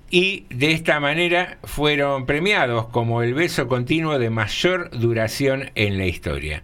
[0.09, 6.05] y de esta manera fueron premiados como el beso continuo de mayor duración en la
[6.05, 6.63] historia.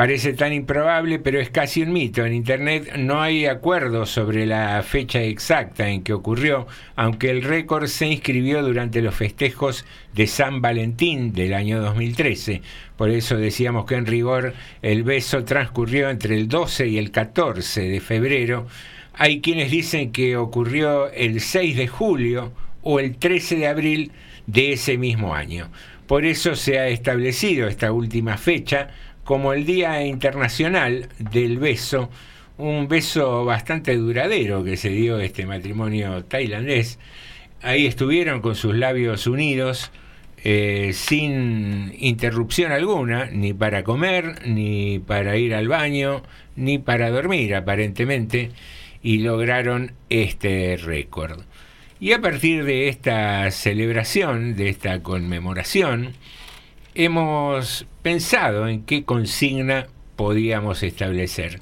[0.00, 2.24] Parece tan improbable, pero es casi un mito.
[2.24, 7.86] En Internet no hay acuerdo sobre la fecha exacta en que ocurrió, aunque el récord
[7.86, 9.84] se inscribió durante los festejos
[10.14, 12.62] de San Valentín del año 2013.
[12.96, 17.82] Por eso decíamos que en rigor el beso transcurrió entre el 12 y el 14
[17.82, 18.68] de febrero,
[19.12, 24.12] hay quienes dicen que ocurrió el 6 de julio o el 13 de abril
[24.46, 25.70] de ese mismo año.
[26.06, 28.88] Por eso se ha establecido esta última fecha
[29.30, 32.10] como el Día Internacional del Beso,
[32.58, 36.98] un beso bastante duradero que se dio este matrimonio tailandés.
[37.62, 39.92] Ahí estuvieron con sus labios unidos,
[40.42, 46.24] eh, sin interrupción alguna, ni para comer, ni para ir al baño,
[46.56, 48.50] ni para dormir aparentemente
[49.00, 51.42] y lograron este récord.
[52.00, 56.14] Y a partir de esta celebración, de esta conmemoración,
[56.94, 59.86] hemos pensado en qué consigna
[60.16, 61.60] podíamos establecer.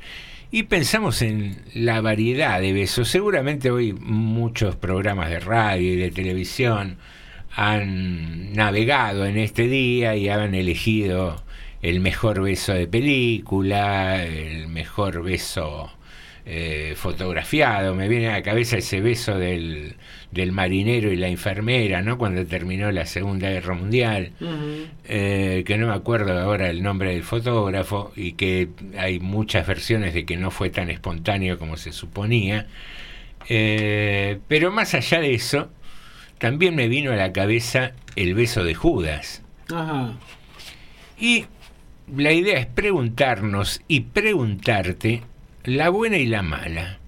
[0.51, 3.09] Y pensamos en la variedad de besos.
[3.09, 6.99] Seguramente hoy muchos programas de radio y de televisión
[7.55, 11.43] han navegado en este día y han elegido
[11.83, 15.91] el mejor beso de película, el mejor beso
[16.47, 17.95] eh, fotografiado.
[17.95, 19.97] Me viene a la cabeza ese beso del,
[20.31, 22.19] del, marinero y la enfermera, ¿no?
[22.19, 24.33] Cuando terminó la Segunda Guerra Mundial,
[25.05, 30.15] eh, que no me acuerdo ahora el nombre del fotógrafo y que hay muchas versiones
[30.15, 32.67] de que no fue tan espontáneo como se suponía.
[33.49, 35.71] Eh, pero más allá de eso,
[36.39, 39.43] también me vino a la cabeza el beso de Judas.
[41.19, 41.47] Y
[42.15, 45.23] la idea es preguntarnos y preguntarte
[45.65, 46.99] la buena y la mala.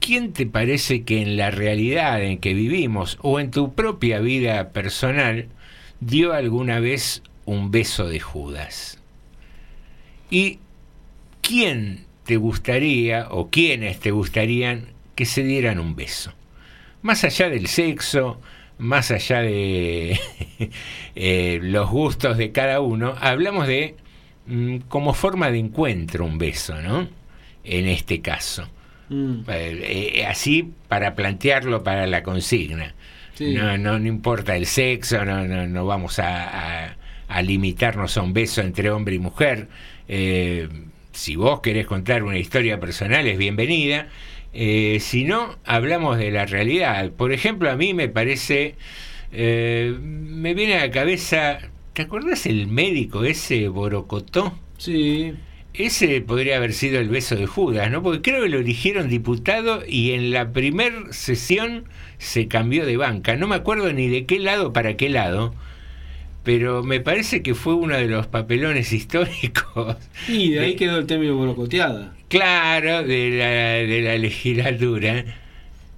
[0.00, 4.70] ¿Quién te parece que en la realidad en que vivimos o en tu propia vida
[4.70, 5.48] personal
[6.00, 8.98] dio alguna vez un beso de Judas?
[10.30, 10.58] ¿Y
[11.42, 16.32] quién te gustaría o quiénes te gustarían que se dieran un beso?
[17.02, 18.40] Más allá del sexo,
[18.78, 20.18] más allá de
[21.14, 23.96] eh, los gustos de cada uno, hablamos de
[24.46, 27.20] mm, como forma de encuentro un beso, ¿no?
[27.64, 28.68] en este caso.
[29.10, 29.40] Mm.
[29.48, 32.94] Eh, eh, así para plantearlo para la consigna.
[33.40, 36.94] No, no, no importa el sexo, no, no, no vamos a,
[37.26, 39.68] a, limitarnos a un beso entre hombre y mujer.
[40.08, 40.68] Eh,
[41.12, 44.08] si vos querés contar una historia personal, es bienvenida.
[44.52, 47.10] si no, hablamos de la realidad.
[47.12, 48.74] Por ejemplo, a mí me parece,
[49.32, 51.60] me viene a la cabeza,
[51.94, 54.52] ¿te acuerdas el médico ese Borocotó?
[54.76, 55.32] Sí.
[55.72, 58.02] Ese podría haber sido el beso de Judas, ¿no?
[58.02, 61.84] Porque creo que lo eligieron diputado y en la primer sesión
[62.18, 63.36] se cambió de banca.
[63.36, 65.54] No me acuerdo ni de qué lado para qué lado,
[66.42, 69.96] pero me parece que fue uno de los papelones históricos.
[70.28, 72.14] Y de ahí quedó el término borocoteada.
[72.28, 73.48] Claro, de la,
[73.88, 75.24] de la legislatura.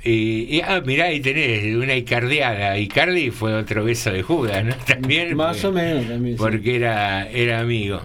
[0.04, 2.76] Y, ah, mirá, ahí tenés una Icardiada.
[2.76, 4.74] Icardi fue otro beso de Judas, ¿no?
[4.86, 5.36] También.
[5.36, 6.36] Más o menos, también.
[6.36, 8.02] Porque era, era amigo.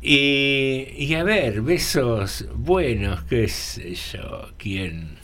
[0.00, 5.18] Y, y, a ver, besos buenos, qué sé yo, quién.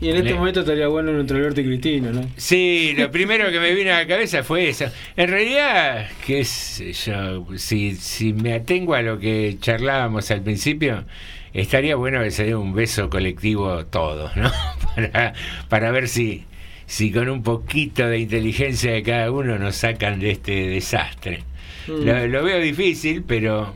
[0.00, 2.28] Y en este momento estaría bueno entre Alberto y Cristina, ¿no?
[2.36, 4.86] Sí, lo primero que me vino a la cabeza fue eso.
[5.16, 11.04] En realidad, qué sé yo, si, si me atengo a lo que charlábamos al principio,
[11.54, 14.50] estaría bueno que se dé un beso colectivo todos, ¿no?
[14.96, 15.34] Para,
[15.68, 16.44] para ver si,
[16.86, 21.44] si con un poquito de inteligencia de cada uno nos sacan de este desastre.
[21.86, 22.04] Mm.
[22.04, 23.74] Lo, lo veo difícil, pero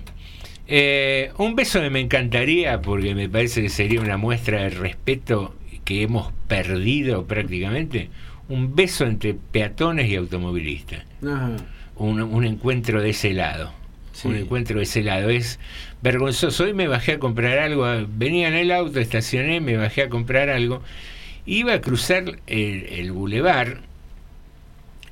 [0.70, 5.54] eh, un beso me encantaría porque me parece que sería una muestra de respeto
[5.84, 8.08] que hemos perdido prácticamente.
[8.48, 11.04] Un beso entre peatones y automovilistas.
[11.22, 11.56] Ajá.
[11.96, 13.72] Un, un encuentro de ese lado.
[14.12, 14.28] Sí.
[14.28, 15.28] Un encuentro de ese lado.
[15.28, 15.58] Es
[16.02, 16.64] vergonzoso.
[16.64, 17.86] Hoy me bajé a comprar algo.
[18.08, 20.82] Venía en el auto, estacioné, me bajé a comprar algo.
[21.46, 23.80] Iba a cruzar el, el bulevar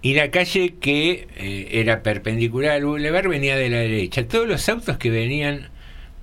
[0.03, 4.27] y la calle que eh, era perpendicular al bulevar venía de la derecha.
[4.29, 5.69] Todos los autos que venían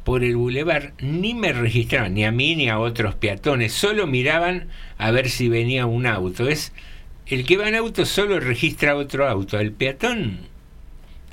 [0.04, 4.68] por el bulevar ni me registraban, ni a mí ni a otros peatones, solo miraban
[4.98, 6.48] a ver si venía un auto.
[6.48, 6.72] Es
[7.26, 10.38] el que va en auto solo registra otro auto, el peatón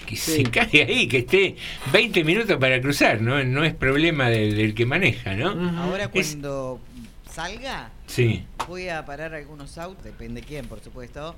[0.07, 1.55] que se cae ahí, que esté
[1.93, 5.51] 20 minutos para cruzar, no, no es problema del, del que maneja, ¿no?
[5.79, 6.81] Ahora Es- cuando
[7.31, 8.43] salga, Sí.
[8.67, 11.37] voy a parar algunos autos, depende quién, por supuesto.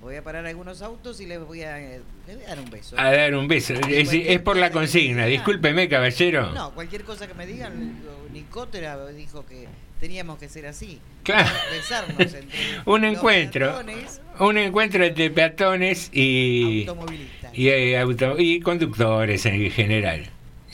[0.00, 2.00] Voy a parar algunos autos y les voy a, les
[2.36, 2.96] voy a dar un beso.
[2.98, 3.74] A dar un beso.
[3.74, 5.26] Es, es por la consigna.
[5.26, 6.52] Discúlpeme, caballero.
[6.52, 7.94] No, cualquier cosa que me digan,
[8.32, 9.66] Nicotera dijo que
[10.00, 11.00] teníamos que ser así.
[11.24, 11.48] Claro.
[11.72, 12.48] Besarnos entre
[12.84, 13.66] Un encuentro.
[13.72, 17.58] peatones, Un encuentro entre peatones y, automovilistas.
[17.58, 20.26] y, eh, auto- y conductores en general.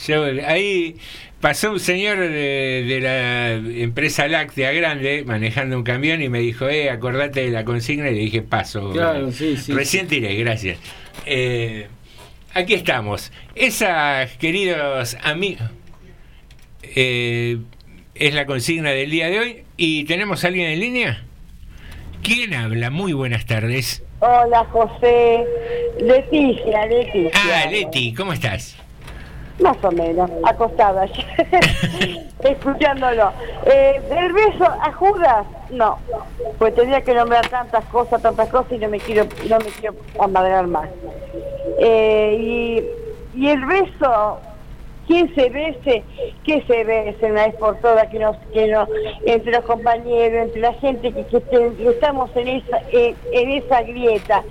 [0.06, 0.96] Yo, ahí
[1.42, 6.68] pasó un señor de, de la empresa láctea grande manejando un camión y me dijo,
[6.68, 8.92] eh, acordate de la consigna y le dije, paso.
[8.92, 9.72] Claro, sí, sí.
[9.72, 10.78] Recién tiré, gracias.
[11.26, 11.88] Eh,
[12.54, 13.32] aquí estamos.
[13.56, 15.68] Esas, queridos amigos,
[16.94, 17.58] eh,
[18.14, 19.64] es la consigna del día de hoy.
[19.76, 21.24] ¿Y tenemos a alguien en línea?
[22.22, 22.90] ¿Quién habla?
[22.90, 24.04] Muy buenas tardes.
[24.20, 25.44] Hola, José.
[26.00, 27.32] Leticia, Leticia.
[27.34, 28.76] Ah, Leti, ¿cómo estás?
[29.60, 31.06] Más o menos, acostada,
[32.42, 33.30] escuchándolo.
[33.66, 35.46] Eh, ¿El beso a Judas?
[35.70, 35.98] No,
[36.58, 39.94] pues tenía que nombrar tantas cosas, tantas cosas y no me quiero, no me quiero
[40.18, 40.88] amadrar más.
[41.78, 42.36] Eh,
[43.34, 44.38] y, y el beso,
[45.06, 46.02] ¿quién se bese?
[46.44, 48.08] ¿Qué se bese una vez por todas?
[48.08, 48.88] Que nos, que nos,
[49.26, 54.42] entre los compañeros, entre la gente que, que, que estamos en esa, en esa grieta.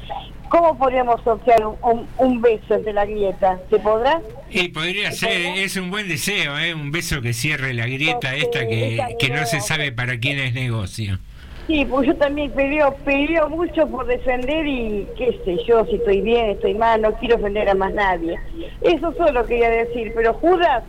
[0.52, 3.58] ¿Cómo podríamos sortear un, un- un beso entre la grieta?
[3.70, 4.22] ¿Se podrá?
[4.49, 6.74] Y podría ser, es un buen deseo, ¿eh?
[6.74, 10.54] un beso que cierre la grieta esta que, que no se sabe para quién es
[10.54, 11.20] negocio.
[11.68, 16.20] Sí, pues yo también peleo, peleo mucho por defender y qué sé yo, si estoy
[16.22, 18.38] bien, estoy mal, no quiero ofender a más nadie.
[18.82, 20.84] Eso solo quería decir, pero Judas,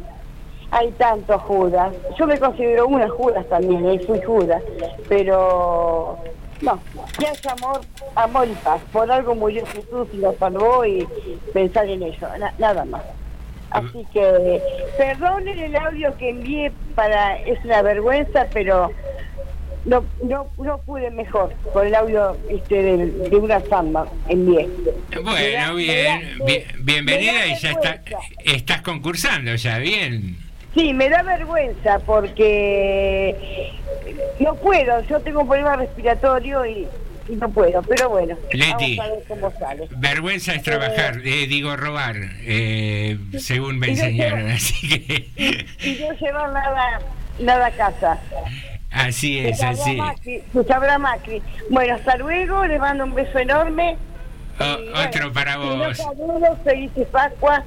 [0.72, 1.94] hay tantos Judas.
[2.18, 4.00] Yo me considero una Judas también, ¿eh?
[4.06, 4.62] fui Judas,
[5.08, 6.18] pero
[6.62, 6.80] no,
[7.18, 7.80] que haya amor,
[8.14, 8.80] amor y paz.
[8.92, 11.06] Por algo murió Jesús y lo salvó y
[11.52, 13.02] pensar en na- nada más.
[13.70, 14.60] Así que
[14.98, 18.90] perdonen el audio que envié para, es una vergüenza, pero
[19.86, 24.68] no, no, no pude mejor con el audio este de, de una samba envié.
[25.24, 28.02] Bueno, bien, bien- bienvenida y ya está,
[28.44, 30.36] estás concursando ya, bien.
[30.74, 33.72] Sí, me da vergüenza porque
[34.40, 36.88] no puedo, yo tengo un problema respiratorio y,
[37.28, 38.96] y no puedo, pero bueno, Leti.
[38.96, 39.88] vamos a ver cómo sale.
[39.98, 46.52] Vergüenza es trabajar, eh, digo robar, eh, según me enseñaron, así que Y no llevar
[46.52, 47.00] nada,
[47.38, 48.18] nada a casa.
[48.90, 49.96] así es, así.
[49.96, 51.42] Macri, sabrá Macri.
[51.68, 53.96] Bueno, hasta luego, les mando un beso enorme.
[54.62, 55.96] O- otro para vos.
[55.96, 57.64] saludos, felices Pascua,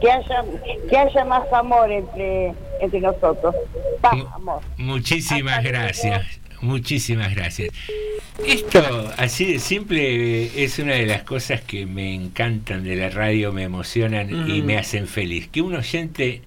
[0.00, 0.44] que haya,
[0.88, 3.54] que haya más amor entre, entre nosotros.
[4.00, 4.60] Paz, amor.
[4.76, 7.70] Muchísimas gracias, muchísimas gracias.
[8.46, 13.52] Esto, así de simple, es una de las cosas que me encantan de la radio,
[13.52, 14.66] me emocionan y Ujú.
[14.66, 15.48] me hacen feliz.
[15.48, 16.42] Que un oyente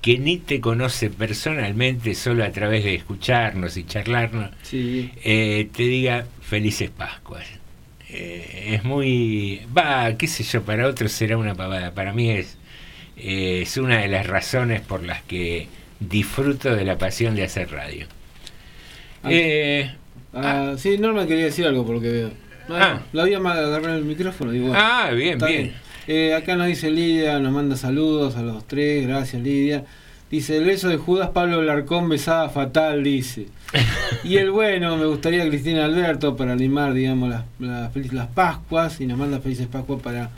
[0.00, 5.10] que ni te conoce personalmente, solo a través de escucharnos y charlarnos, Sí.
[5.24, 7.44] eh, te diga felices Pascuas.
[8.18, 12.56] Eh, es muy, va, qué sé yo, para otros será una pavada, para mí es,
[13.18, 15.68] eh, es una de las razones por las que
[16.00, 18.06] disfruto de la pasión de hacer radio.
[19.22, 19.28] Ah.
[19.30, 19.90] Eh,
[20.38, 22.30] Ah, sí, Norma quería decir algo por lo que veo.
[22.68, 23.00] Ah.
[23.14, 24.50] La había agarrado el micrófono.
[24.50, 26.34] Digo, bueno, Ah, bien, bien.
[26.34, 29.84] Acá nos dice Lidia, nos manda saludos a los tres, gracias Lidia.
[30.30, 33.46] Dice, el beso de Judas Pablo Larcón besada fatal, dice.
[34.24, 37.44] Y el bueno, me gustaría Cristina Alberto para animar, digamos, las,
[38.12, 40.30] las, Pascuas y nos manda felices Pascuas para,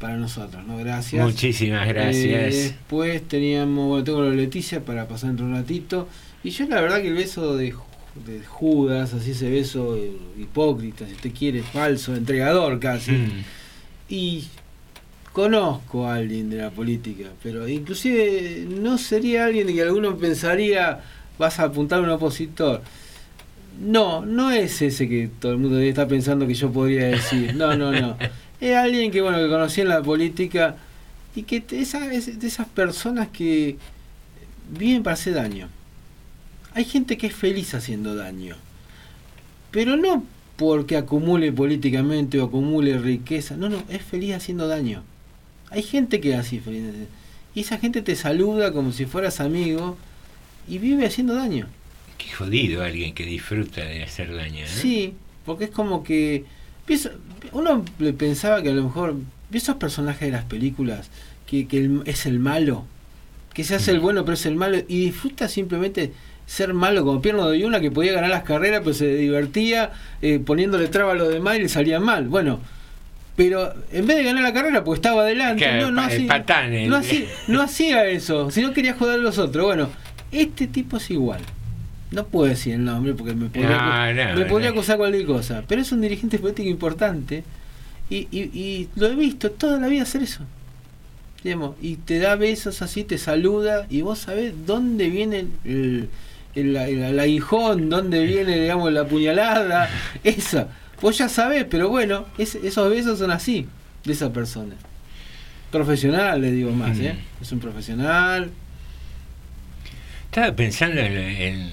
[0.00, 0.76] para nosotros, ¿no?
[0.78, 1.24] Gracias.
[1.24, 2.54] Muchísimas gracias.
[2.54, 6.08] Eh, después teníamos, bueno, tengo la Leticia para pasar entre un ratito.
[6.42, 7.72] Y yo la verdad que el beso de
[8.48, 13.12] Judas, así ese beso eh, hipócrita, si usted quiere, falso, entregador casi.
[13.12, 13.44] Mm.
[14.08, 14.44] Y
[15.36, 21.02] conozco a alguien de la política, pero inclusive no sería alguien de que alguno pensaría
[21.38, 22.80] vas a apuntar a un opositor.
[23.78, 27.54] No, no es ese que todo el mundo está pensando que yo podría decir.
[27.54, 28.16] No, no, no.
[28.62, 30.76] Es alguien que, bueno, que conocí en la política
[31.34, 33.76] y que esa, es de esas personas que
[34.70, 35.68] viven para hacer daño.
[36.72, 38.56] Hay gente que es feliz haciendo daño.
[39.70, 40.24] Pero no
[40.56, 43.54] porque acumule políticamente o acumule riqueza.
[43.58, 45.02] No, no, es feliz haciendo daño.
[45.70, 46.62] Hay gente que es así.
[47.54, 49.96] Y esa gente te saluda como si fueras amigo
[50.68, 51.66] y vive haciendo daño.
[52.18, 54.62] Qué jodido alguien que disfruta de hacer daño.
[54.62, 54.82] ¿no?
[54.82, 55.14] Sí,
[55.44, 56.44] porque es como que
[57.52, 59.16] uno le pensaba que a lo mejor
[59.52, 61.08] esos personajes de las películas
[61.46, 62.84] que, que es el malo,
[63.54, 66.12] que se hace el bueno pero es el malo y disfruta simplemente
[66.46, 69.92] ser malo como Pierno de una que podía ganar las carreras pero se divertía
[70.22, 72.28] eh, poniéndole traba a los demás y le salía mal.
[72.28, 72.60] Bueno,
[73.36, 76.88] pero en vez de ganar la carrera pues estaba adelante, Claro, no, hacía, patán, el-
[76.90, 79.64] no hacía- no hacía eso, sino quería joder a los otros.
[79.66, 79.90] Bueno,
[80.32, 81.40] este tipo es igual.
[82.12, 85.26] No puedo decir el nombre porque me podría, No, acu- no, me podría acusar cualquier
[85.26, 85.62] cosa.
[85.68, 87.42] Pero es un dirigente político importante
[88.08, 90.42] y, y, y lo he visto toda la vida hacer eso.
[91.44, 96.08] Digamos, y te da besos así, te saluda y vos sabés dónde viene el,
[96.54, 99.88] el, el- aguijón, dónde viene digamos la puñalada,
[100.24, 100.68] esa.
[101.00, 103.66] Vos ya sabés, pero bueno, es- esos besos son así,
[104.04, 104.74] de esa persona.
[105.70, 107.16] Profesional, le digo más, ¿eh?
[107.40, 108.50] Es un profesional.
[110.26, 111.70] Estaba pensando en,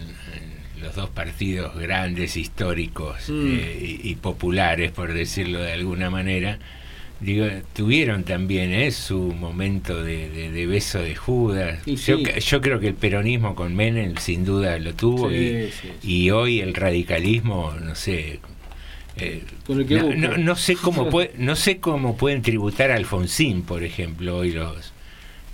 [0.81, 3.47] los dos partidos grandes, históricos Mm.
[3.57, 6.59] eh, y, y populares, por decirlo de alguna manera.
[7.21, 11.79] Digo, tuvieron también eh, su momento de, de- de beso de Judas.
[11.85, 12.25] Yo, sí.
[12.45, 15.69] yo creo que el peronismo con Menem sin duda lo tuvo Sí,
[16.03, 18.41] y, y hoy el radicalismo, no sé,
[19.17, 20.15] eh, no, busca.
[20.15, 24.51] no- no sé cómo puede, no sé cómo pueden tributar a Alfonsín, por ejemplo, hoy
[24.51, 24.91] los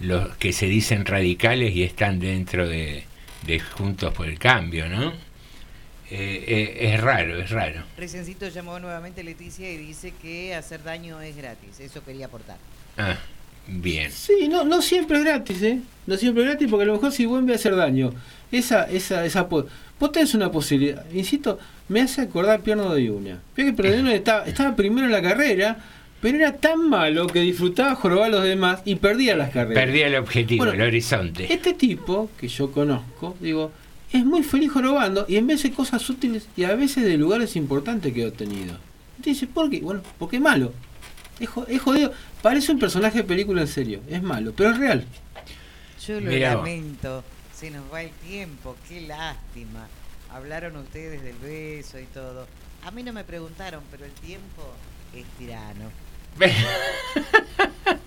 [0.01, 3.03] los que se dicen radicales y están dentro de,
[3.45, 5.11] de Juntos por el Cambio, ¿no?
[6.11, 7.83] Eh, eh, es raro, es raro.
[7.97, 11.79] Resencito llamó nuevamente Leticia y dice que hacer daño es gratis.
[11.81, 12.57] Eso quería aportar.
[12.97, 13.17] Ah,
[13.67, 14.11] bien.
[14.11, 15.79] Sí, no, no siempre es gratis, ¿eh?
[16.07, 18.11] No siempre es gratis porque a lo mejor si vuelve a hacer daño,
[18.51, 19.67] esa, esa, esa po-
[19.99, 23.39] vos tenés una posibilidad, insisto, me hace acordar Pierno de Una.
[23.53, 25.77] Fíjate que Pierno de Una estaba, estaba primero en la carrera,
[26.21, 29.83] pero era tan malo que disfrutaba jorobar a los demás y perdía las carreras.
[29.85, 31.51] Perdí el objetivo, Bueno, el horizonte.
[31.51, 33.71] Este tipo, que yo conozco, digo,
[34.11, 37.55] es muy feliz jorobando y en vez de cosas útiles y a veces de lugares
[37.55, 38.75] importantes que he obtenido.
[39.17, 39.79] Entonces dice, ¿por qué?
[39.81, 40.73] Bueno, porque es malo.
[41.39, 42.11] Es, jo- es jodido.
[42.41, 44.01] Parece un personaje de película en serio.
[44.09, 45.05] Es malo, pero es real.
[46.05, 46.69] Yo lo Mirá vos.
[47.59, 48.75] Se nos va el tiempo.
[48.87, 49.87] Qué lástima.
[50.31, 52.47] Hablaron ustedes del beso y todo.
[52.85, 54.73] A mí no me preguntaron, pero el tiempo
[55.15, 55.91] es tirano.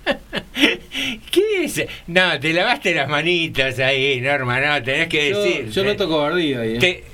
[1.30, 1.82] ¿Qué es?
[2.06, 5.70] No, te lavaste las manitas ahí, Norma, no, tenés que Yo, decir.
[5.70, 6.76] yo noto cobardía ahí.
[6.76, 6.78] ¿eh?
[6.78, 7.04] Te- eh,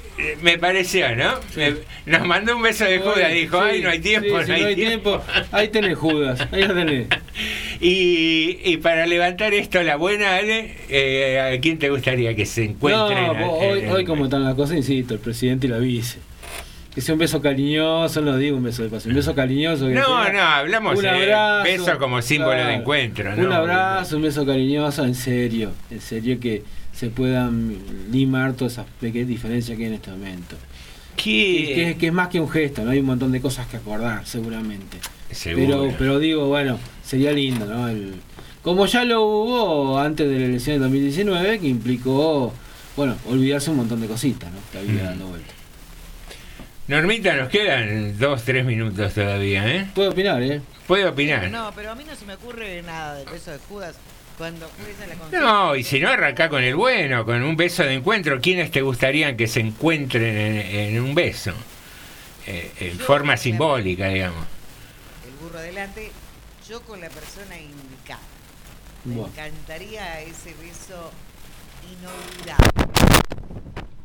[0.42, 1.34] me pareció, ¿no?
[1.56, 1.74] Me-
[2.06, 4.74] nos mandó un beso de Judas, dijo, Sí, ay, no hay tiempo, sí, no, hay
[4.74, 5.22] tiempo.
[5.52, 7.06] Ahí tenés Judas, ahí lo tenés.
[7.80, 12.64] Y, y para levantar esto, la buena, Ale, eh, ¿a quién te gustaría que se
[12.64, 13.26] encuentren?
[13.38, 16.18] No, hoy, Eh, hoy como están las cosas, insisto, el presidente y la vice.
[16.92, 19.86] Que sea un beso cariñoso, no digo un beso de paso, un beso cariñoso.
[19.86, 23.54] que No, no, hablamos un de abrazo, beso como símbolo de encuentro, Un ¿no?
[23.54, 26.64] abrazo, un beso cariñoso, en serio, en serio que
[26.98, 27.76] se puedan
[28.10, 30.56] limar todas esas pequeñas diferencias que hay en este momento.
[31.16, 31.72] ¿Qué?
[31.74, 32.90] Que, que es más que un gesto, ¿no?
[32.90, 34.98] Hay un montón de cosas que acordar, seguramente.
[35.30, 35.82] Seguro.
[35.82, 37.88] Pero, pero digo, bueno, sería lindo, ¿no?
[37.88, 38.14] El-
[38.62, 42.52] como ya lo hubo antes de la elección de 2019, que implicó,
[42.96, 44.58] bueno, olvidarse un montón de cositas, ¿no?
[44.72, 45.06] Que había Mm.
[45.06, 45.52] dando vuelta.
[46.88, 49.86] Normita, nos quedan dos, tres minutos todavía, ¿eh?
[49.94, 50.60] Puedo opinar, ¿eh?
[50.86, 51.50] Puede opinar.
[51.50, 53.94] No, pero a mí no se me ocurre nada del beso de Judas
[54.38, 54.70] cuando
[55.30, 55.40] la.
[55.40, 58.40] No, y si no, arranca con el bueno, con un beso de encuentro.
[58.40, 60.56] ¿Quiénes te gustarían que se encuentren en,
[60.96, 61.52] en un beso?
[62.46, 64.46] Eh, en forma simbólica, digamos.
[65.26, 66.10] El burro adelante,
[66.66, 68.22] yo con la persona indicada.
[69.04, 71.10] Me encantaría ese beso
[71.90, 72.68] inolvidable.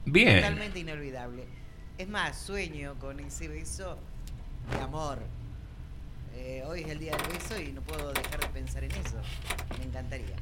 [0.06, 0.42] Bien.
[0.42, 1.46] Totalmente inolvidable.
[1.98, 3.98] Es más, sueño con ese beso
[4.72, 5.20] de amor.
[6.44, 9.16] Eh, hoy es el día del beso y no puedo dejar de pensar en eso.
[9.80, 10.36] Me encantaría.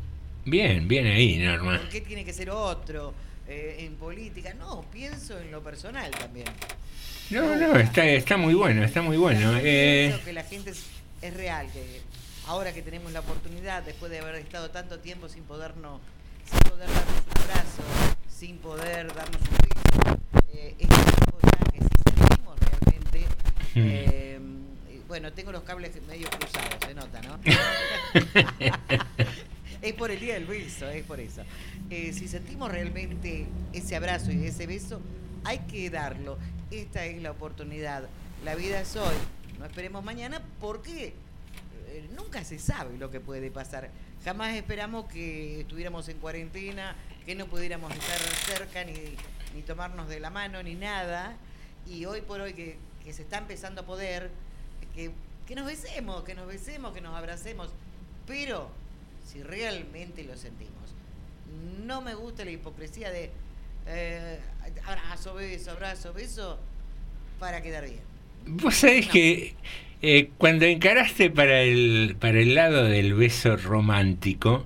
[0.45, 1.77] Bien, bien ahí, Norma.
[1.77, 3.13] ¿Por qué tiene que ser otro?
[3.47, 4.53] Eh, en política.
[4.55, 6.47] No, pienso en lo personal también.
[7.29, 9.55] No, no, está, está muy bueno, está muy bueno.
[9.57, 10.85] Eh, Pienso que la gente es,
[11.21, 12.01] es real, que
[12.47, 16.01] ahora que tenemos la oportunidad, después de haber estado tanto tiempo sin podernos,
[16.49, 17.83] sin poder darnos un abrazo,
[18.27, 20.19] sin poder darnos un beso,
[20.53, 23.25] eh, es tiempo ya que si sentimos realmente,
[23.75, 24.70] eh, y
[25.11, 27.37] bueno, tengo los cables medio cruzados, se nota, ¿no?
[29.81, 31.41] es por el día del beso, es por eso.
[31.89, 35.01] Eh, si sentimos realmente ese abrazo y ese beso,
[35.43, 36.37] hay que darlo.
[36.71, 38.07] esta es la oportunidad.
[38.45, 39.13] La vida es hoy.
[39.59, 41.07] No esperemos mañana porque
[41.89, 43.89] eh, nunca se sabe lo que puede pasar.
[44.23, 46.95] Jamás esperamos que estuviéramos en cuarentena,
[47.25, 48.93] que no pudiéramos estar cerca ni,
[49.55, 51.35] ni tomarnos de la mano ni nada.
[51.85, 54.31] Y hoy por hoy que, que se está empezando a poder,
[54.95, 55.11] que,
[55.47, 57.69] que nos besemos, que nos besemos, que nos abracemos.
[58.27, 58.69] Pero
[59.25, 60.95] si realmente lo sentimos,
[61.85, 63.31] no me gusta la hipocresía de
[63.87, 64.39] eh,
[64.85, 66.59] abrazo, beso, abrazo, beso,
[67.39, 68.01] para quedar bien.
[68.45, 69.55] Vos sabés que
[70.01, 74.65] eh, cuando encaraste para el, para el lado del beso romántico,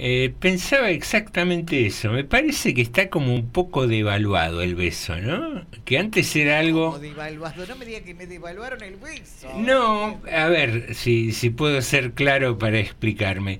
[0.00, 2.12] eh, pensaba exactamente eso.
[2.12, 5.66] Me parece que está como un poco devaluado el beso, ¿no?
[5.84, 6.92] Que antes era algo...
[6.92, 9.52] Como devaluado, no me digas que me devaluaron el beso.
[9.58, 13.58] No, a ver si, si puedo ser claro para explicarme.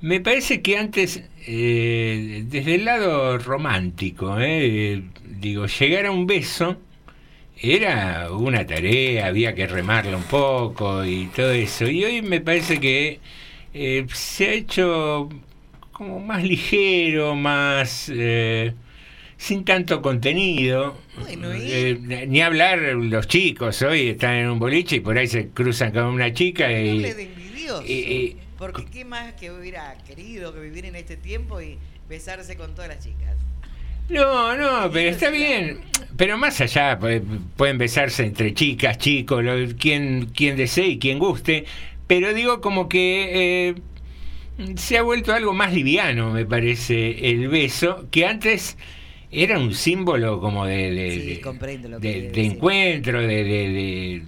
[0.00, 6.78] Me parece que antes, eh, desde el lado romántico, eh, digo, llegar a un beso
[7.60, 11.86] era una tarea, había que remarlo un poco y todo eso.
[11.86, 13.20] Y hoy me parece que
[13.74, 15.28] eh, se ha hecho
[15.96, 18.10] como más ligero, más...
[18.14, 18.74] eh,
[19.38, 20.96] sin tanto contenido.
[21.30, 25.92] Eh, ni hablar los chicos hoy están en un boliche y por ahí se cruzan
[25.92, 27.82] con una chica y, Doble de envidioso.
[27.86, 31.78] y- y- Porque qué más que hubiera querido que vivir en este tiempo y
[32.08, 33.34] besarse con todas las chicas.
[34.08, 35.80] No, no, pero está bien.
[36.16, 37.22] Pero más allá, pu-
[37.56, 39.42] pueden besarse entre chicas, chicos,
[39.78, 41.64] quien, quien desee y quien guste.
[42.06, 43.74] Pero digo como que eh,
[44.76, 48.76] se ha vuelto algo más liviano, me parece, el beso, que antes
[49.30, 51.20] era un símbolo como de, de, Sí,
[51.98, 54.22] de- de- encuentro, de, de- de-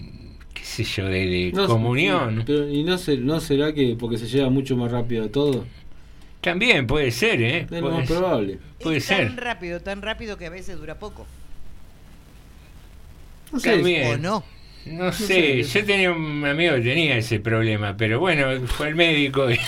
[0.54, 2.44] qué sé yo, de, de No sé, comunión.
[2.46, 5.66] pero, ¿Y no, se, no será que porque se lleva mucho más rápido todo?
[6.40, 7.68] También puede ser, ¿eh?
[7.70, 8.16] Es lo Puede más ser.
[8.18, 8.58] probable.
[8.80, 9.28] Puede es ser.
[9.28, 11.26] tan rápido, tan rápido que a veces dura poco.
[13.52, 14.06] No sé, También.
[14.06, 14.44] ¿O no?
[14.90, 19.50] No sé, yo tenía un amigo que tenía ese problema, pero bueno, fue al médico.
[19.50, 19.58] y-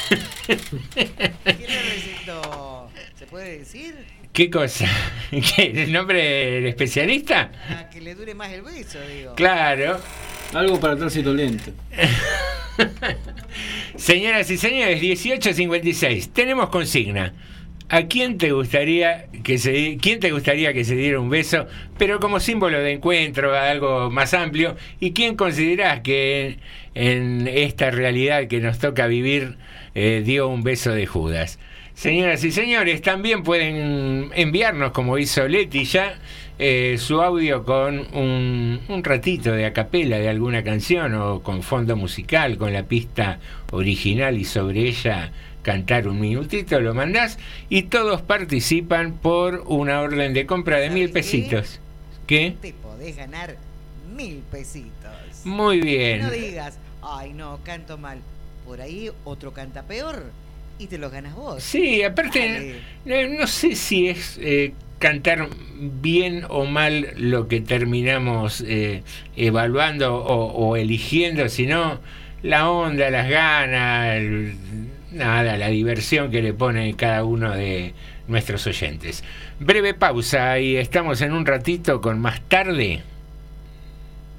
[0.46, 0.56] ¿Qué
[1.44, 2.90] le recetó?
[3.18, 3.94] ¿Se puede decir?
[4.32, 4.86] ¿Qué cosa?
[5.30, 7.50] ¿Qué, ¿El nombre del especialista?
[7.68, 9.34] Ah, que le dure más el beso, digo.
[9.34, 10.00] Claro.
[10.54, 11.70] Algo para tránsito lento.
[13.96, 16.30] Señoras y señores, 1856.
[16.32, 17.32] Tenemos consigna.
[17.92, 21.66] ¿A quién te gustaría que se quién te gustaría que se diera un beso,
[21.98, 24.76] pero como símbolo de encuentro, algo más amplio?
[25.00, 26.58] ¿Y quién considerás que
[26.94, 29.56] en, esta realidad que nos toca vivir
[29.96, 31.58] eh, dio un beso de Judas?
[31.94, 36.14] Señoras y señores, también pueden enviarnos, como hizo Leti ya,
[36.60, 41.96] eh, su audio con un, un ratito de acapela de alguna canción o con fondo
[41.96, 43.40] musical, con la pista
[43.72, 45.32] original y sobre ella
[45.62, 47.38] cantar un minutito, lo mandás
[47.68, 51.80] y todos participan por una orden de compra de mil pesitos.
[52.26, 52.56] ¿Qué?
[52.60, 53.56] Te podés ganar
[54.16, 54.92] mil pesitos.
[55.44, 56.20] Muy bien.
[56.22, 58.18] No digas, ay no, canto mal.
[58.66, 60.30] Por ahí otro canta peor
[60.78, 61.62] y te los ganas vos.
[61.62, 68.62] Sí, aparte, no, no sé si es eh, cantar bien o mal lo que terminamos
[68.66, 69.02] eh,
[69.36, 72.00] evaluando o, o eligiendo, sino
[72.42, 74.54] la onda, las ganas, el-
[75.12, 77.94] nada, la diversión que le pone cada uno de
[78.28, 79.24] nuestros oyentes.
[79.58, 83.02] Breve pausa y estamos en un ratito con más tarde.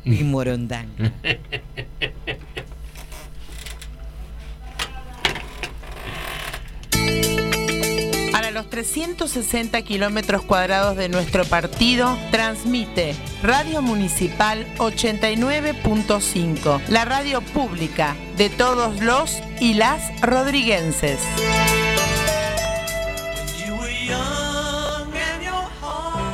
[0.06, 1.12] Y Morondanga.
[8.62, 18.52] Los 360 kilómetros cuadrados de nuestro partido, transmite Radio Municipal 89.5, la radio pública de
[18.52, 21.18] todos los y las rodriguenses.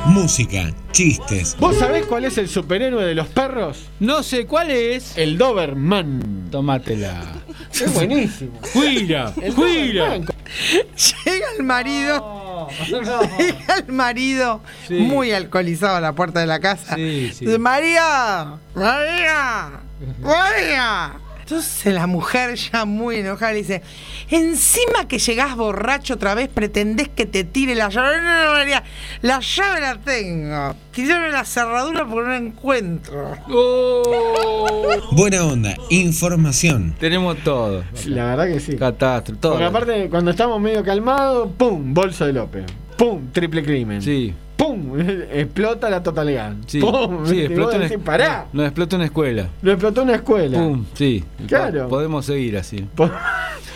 [0.04, 3.84] Música, chistes, ¿Vos sabés cuál es el superhéroe de los perros?
[4.00, 5.16] No sé cuál es.
[5.16, 6.48] El Doberman.
[6.50, 7.22] Tomátela.
[7.72, 8.52] Es buenísimo.
[8.62, 9.32] ¡Fuira!
[9.32, 10.26] Doberman.
[11.24, 12.68] Llega el marido.
[12.88, 14.94] Llega el marido Sí.
[14.94, 16.94] muy alcoholizado a la puerta de la casa.
[16.96, 17.46] Sí, sí.
[17.58, 19.70] María, María,
[20.20, 21.12] María.
[21.48, 23.82] Entonces la mujer ya muy enojada le dice,
[24.28, 28.20] encima que llegás borracho otra vez pretendés que te tire la llave.
[28.20, 28.84] No, no, María,
[29.22, 30.76] la llave la tengo.
[30.92, 33.34] Tirame la cerradura porque no la encuentro.
[35.12, 36.94] buena onda, información.
[37.00, 37.82] Tenemos todo.
[38.04, 38.76] La verdad que sí.
[38.76, 39.52] Catástrofe, todo.
[39.52, 41.94] Porque aparte, cuando estamos medio calmados, ¡pum!
[41.94, 42.66] Bolso de López.
[42.98, 43.32] ¡Pum!
[43.32, 44.02] Triple crimen.
[44.02, 44.34] Sí.
[44.58, 44.98] ¡Pum!
[45.32, 46.52] Explota la totalidad.
[46.66, 47.24] Sí, ¡Pum!
[47.24, 48.46] sí explotó, una, decís, pará.
[48.52, 49.48] explotó una escuela.
[49.62, 50.58] Lo explotó una escuela.
[50.58, 51.24] Pum, sí.
[51.46, 51.84] Claro.
[51.84, 52.84] Po- Podemos seguir así.
[52.94, 53.10] Po-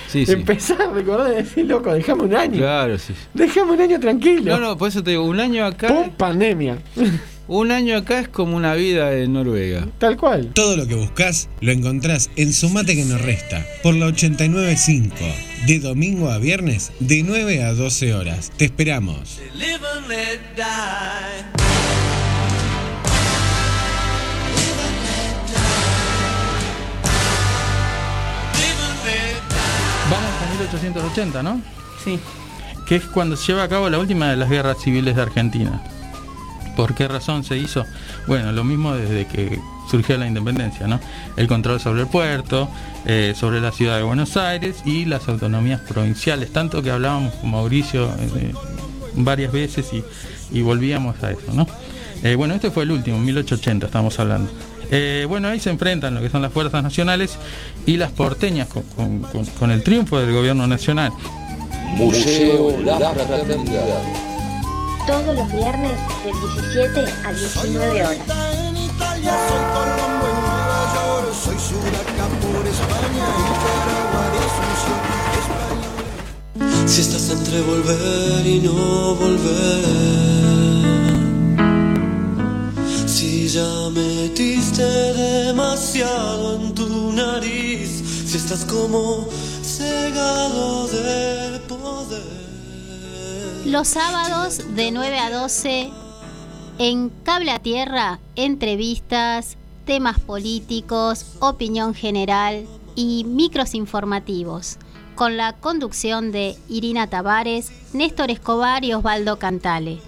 [0.09, 0.33] Sí, sí.
[0.33, 2.59] Empezás a recordar y decir, loco, dejame un año.
[2.59, 3.15] Claro, sí.
[3.33, 4.53] Dejame un año tranquilo.
[4.53, 5.89] No, no, por eso te digo, un año acá.
[5.89, 6.11] ¡Pum!
[6.11, 6.77] Pandemia.
[7.49, 9.89] Un año acá es como una vida en Noruega.
[9.99, 10.53] Tal cual.
[10.55, 15.17] Todo lo que buscas lo encontrás en Sumate que nos resta, por la 895,
[15.67, 18.53] de domingo a viernes, de 9 a 12 horas.
[18.57, 19.41] Te esperamos.
[19.55, 21.63] Live and let die.
[30.11, 31.61] Vamos a 1880, ¿no?
[32.05, 32.21] Sí.
[32.87, 35.83] Que es cuando se lleva a cabo la última de las guerras civiles de Argentina.
[36.77, 37.85] ¿Por qué razón se hizo?
[38.27, 39.59] Bueno, lo mismo desde que
[39.91, 41.01] surgió la independencia, ¿no?
[41.37, 42.69] El control sobre el puerto,
[43.05, 47.51] eh, sobre la ciudad de Buenos Aires y las autonomías provinciales, tanto que hablábamos con
[47.51, 48.53] Mauricio eh,
[49.15, 49.91] varias veces
[50.51, 51.67] y, volvíamos a eso, ¿no?
[52.23, 54.51] Eh, bueno, este fue el último, 1880 estamos hablando.
[55.27, 57.39] Bueno, ahí se enfrentan lo que son las fuerzas nacionales
[57.87, 61.11] y las porteñas con el triunfo del gobierno nacional.
[61.97, 64.32] Museo La Fraternidad.
[65.07, 65.93] Todos los viernes
[66.23, 68.19] de 17 a 19 horas.
[76.87, 79.85] Si estás entre volver y no volver,
[83.07, 89.27] si ya metiste demasiado en tu nariz, si estás como
[89.63, 91.72] cegado poder.
[93.65, 95.91] Los sábados de 9 a 12
[96.79, 104.79] en Cable a Tierra, entrevistas, temas políticos, opinión general y micros informativos,
[105.15, 110.01] con la conducción de Irina Tavares, Néstor Escobar y Osvaldo Cantale.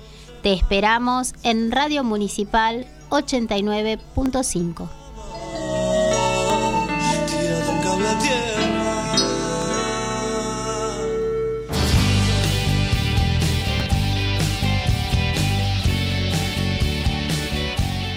[0.43, 4.89] Te esperamos en Radio Municipal 89.5.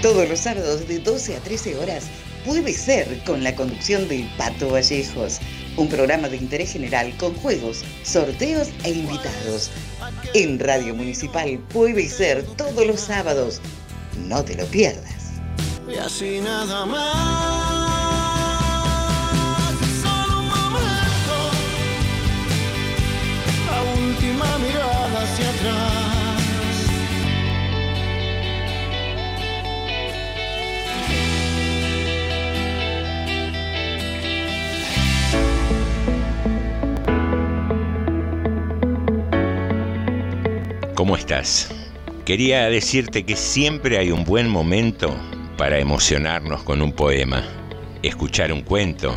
[0.07, 2.05] Todos los sábados de 12 a 13 horas
[2.45, 5.39] puede ser con la conducción de Pato Vallejos,
[5.75, 9.69] un programa de interés general con juegos, sorteos e invitados.
[10.33, 13.59] En Radio Municipal puede ser todos los sábados.
[14.29, 15.33] No te lo pierdas.
[15.93, 17.67] Y así nada más.
[23.97, 25.96] Última mirada hacia atrás.
[40.97, 41.67] ¿Cómo estás?
[42.25, 45.15] Quería decirte que siempre hay un buen momento
[45.55, 47.43] para emocionarnos con un poema,
[48.01, 49.13] escuchar un cuento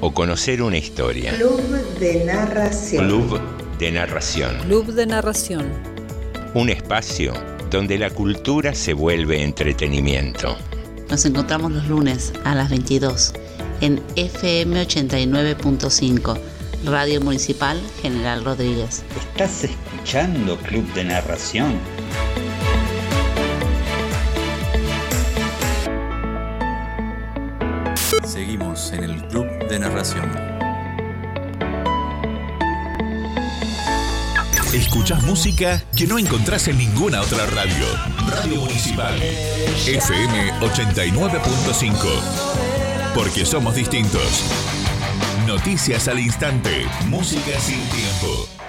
[0.00, 1.32] o conocer una historia.
[1.36, 1.62] Club
[2.00, 3.06] de Narración.
[3.06, 3.40] Club
[3.78, 4.58] de Narración.
[4.66, 5.72] Club de Narración.
[6.54, 7.34] Un espacio
[7.70, 10.56] donde la cultura se vuelve entretenimiento.
[11.08, 13.32] Nos encontramos los lunes a las 22
[13.80, 16.36] en FM 89.5,
[16.84, 19.04] Radio Municipal General Rodríguez.
[19.16, 21.78] ¿Estás escuchando Club de Narración?
[28.24, 30.30] Seguimos en el Club de Narración.
[34.74, 37.86] Escuchás música que no encontrás en ninguna otra radio.
[38.28, 39.14] Radio Municipal.
[39.86, 43.12] FM 89.5.
[43.14, 44.81] Porque somos distintos.
[45.52, 46.86] Noticias al instante.
[47.10, 48.61] Música sin tiempo.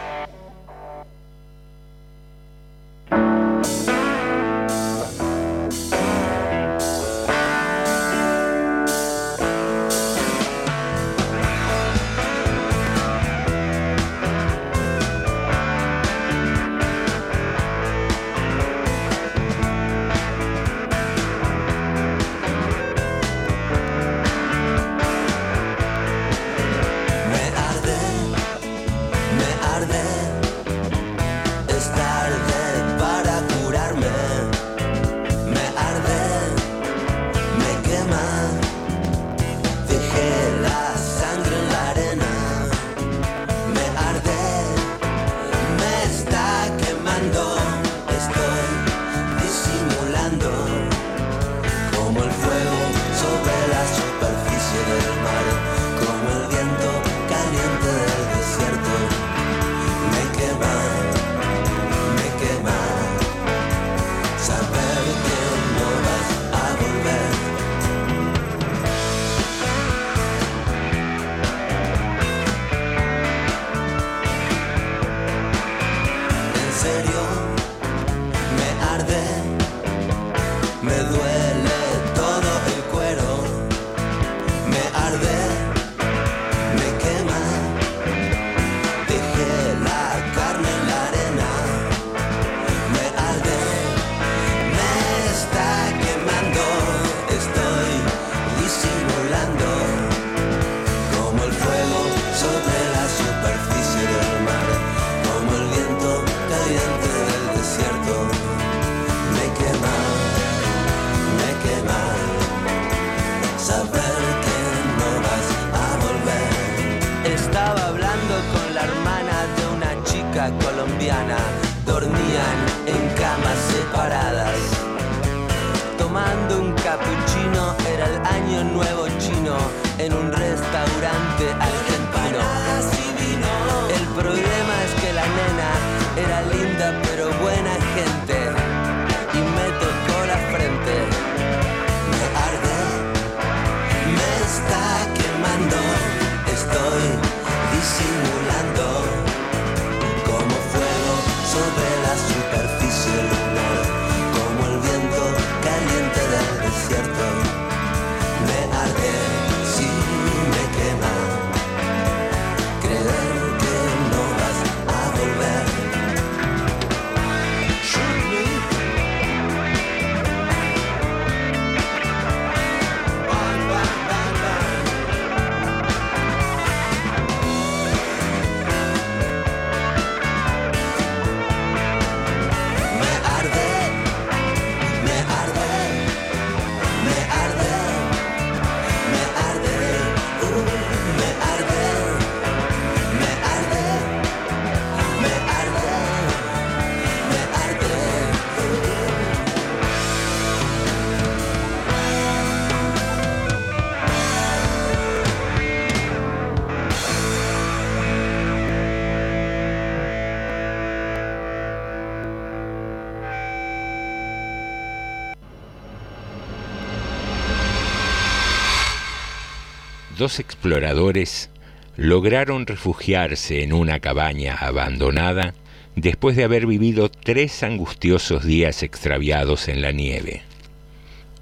[220.23, 221.49] Dos exploradores
[221.97, 225.53] lograron refugiarse en una cabaña abandonada
[225.97, 230.43] después de haber vivido tres angustiosos días extraviados en la nieve.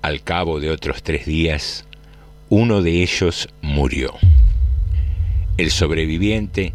[0.02, 1.86] Al cabo de otros tres días,
[2.50, 4.16] uno de ellos murió.
[5.58, 6.74] El sobreviviente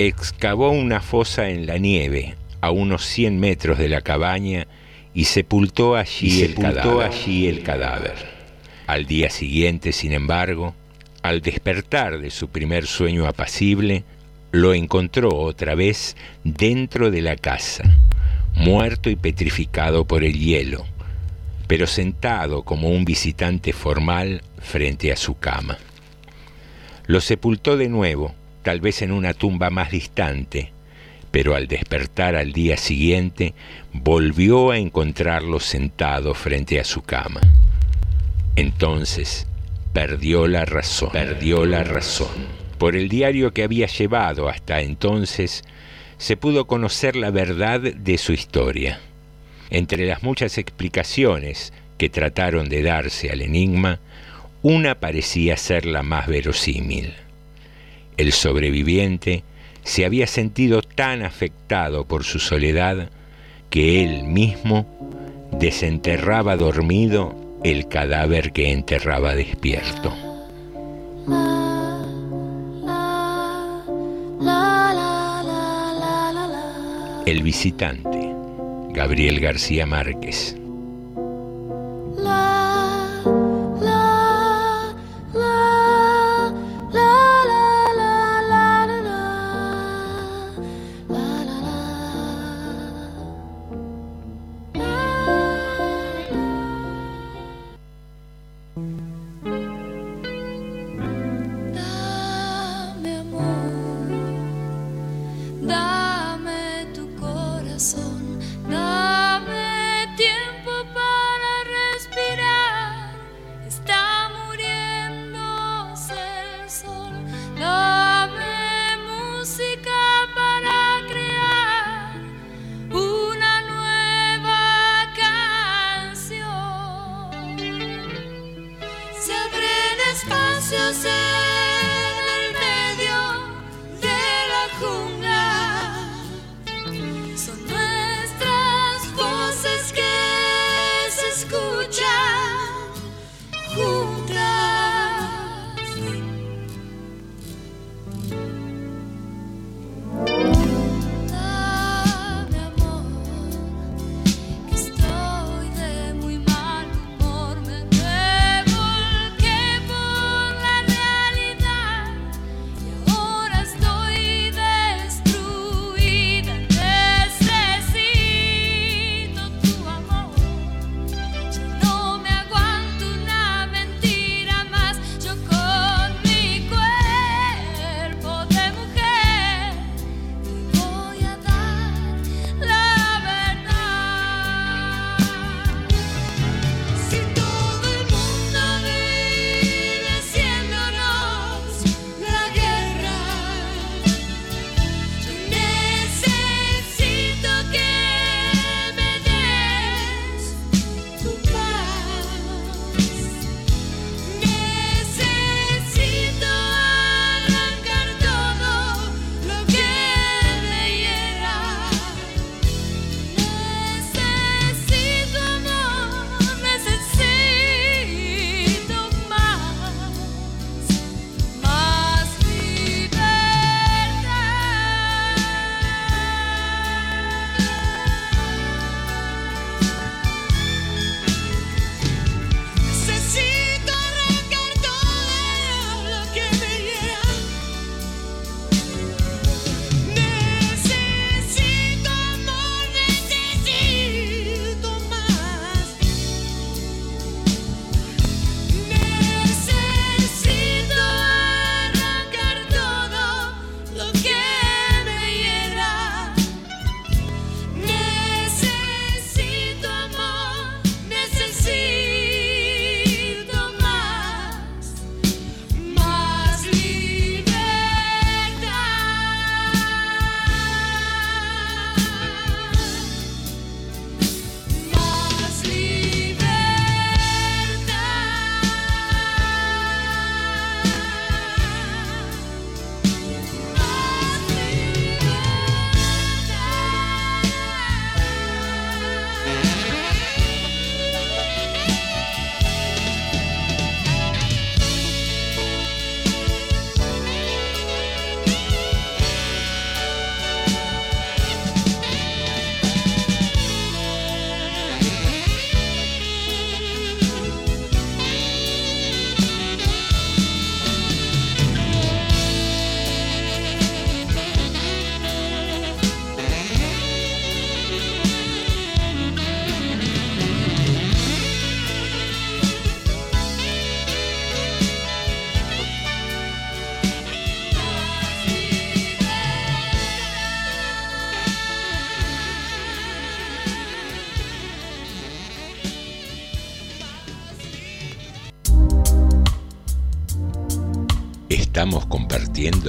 [0.00, 4.66] excavó una fosa en la nieve a unos 100 metros de la cabaña
[5.14, 7.12] y sepultó allí, Y el, sepultó cadáver.
[7.12, 8.16] allí el cadáver.
[8.88, 10.74] Al día siguiente, sin embargo,
[11.28, 14.04] al despertar de su primer sueño apacible,
[14.50, 17.84] lo encontró otra vez dentro de la casa,
[18.54, 20.86] muerto y petrificado por el hielo,
[21.66, 25.76] pero sentado como un visitante formal frente a su cama.
[27.06, 30.72] Lo sepultó de nuevo, tal vez en una tumba más distante,
[31.30, 33.52] pero al despertar al día siguiente
[33.92, 37.42] volvió a encontrarlo sentado frente a su cama.
[38.56, 39.46] Entonces
[39.98, 42.28] perdió la razón, perdió la razón.
[42.78, 45.64] Por el diario que había llevado hasta entonces,
[46.18, 49.00] se pudo conocer la verdad de su historia.
[49.70, 53.98] Entre las muchas explicaciones que trataron de darse al enigma,
[54.62, 57.14] una parecía ser la más verosímil.
[58.16, 59.42] El sobreviviente
[59.82, 63.10] se había sentido tan afectado por su soledad
[63.68, 64.86] que él mismo
[65.58, 70.12] desenterraba dormido el cadáver que enterraba despierto.
[77.26, 78.34] El visitante,
[78.94, 80.56] Gabriel García Márquez.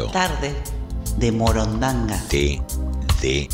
[0.07, 0.53] Tarde
[1.17, 2.17] de Morondanga.
[2.29, 3.49] TDM.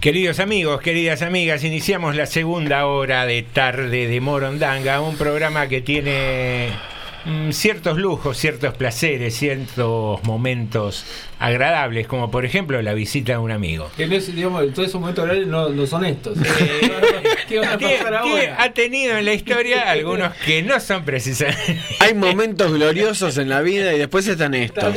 [0.00, 5.80] Queridos amigos, queridas amigas, iniciamos la segunda hora de tarde de Morondanga, un programa que
[5.80, 6.70] tiene
[7.24, 11.04] mm, ciertos lujos, ciertos placeres, ciertos momentos
[11.38, 13.90] agradables, como por ejemplo la visita de un amigo.
[13.96, 14.62] Que no es, digamos,
[15.46, 16.38] no son estos.
[17.48, 18.56] ¿Qué van a Que- pasar que ahora?
[18.62, 21.78] ha tenido en la historia algunos que no son precisamente.
[22.00, 24.94] Hay momentos gloriosos en la vida y después están estos.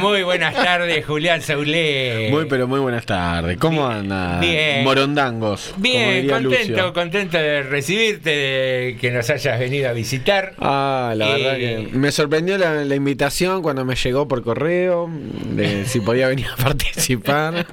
[0.00, 2.28] Muy buenas tardes, Julián Saulé.
[2.30, 3.56] Muy, pero muy buenas tardes.
[3.58, 4.38] ¿Cómo anda?
[4.40, 4.84] Bien.
[4.84, 5.72] Morondangos.
[5.78, 6.92] Bien, contento, Lucio.
[6.92, 10.54] contento de recibirte, de que nos hayas venido a visitar.
[10.58, 15.08] Ah, la Eh, verdad que me sorprendió la, la invitación cuando me llegó por correo
[15.10, 17.66] de si podía venir a participar.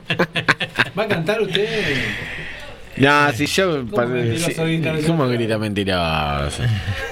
[0.97, 1.67] ¿Va a cantar usted?
[2.97, 3.85] No, si yo.
[3.87, 5.07] pa- mentiroso si- grita mentiroso?
[5.07, 6.63] ¿Cómo grita mentiroso?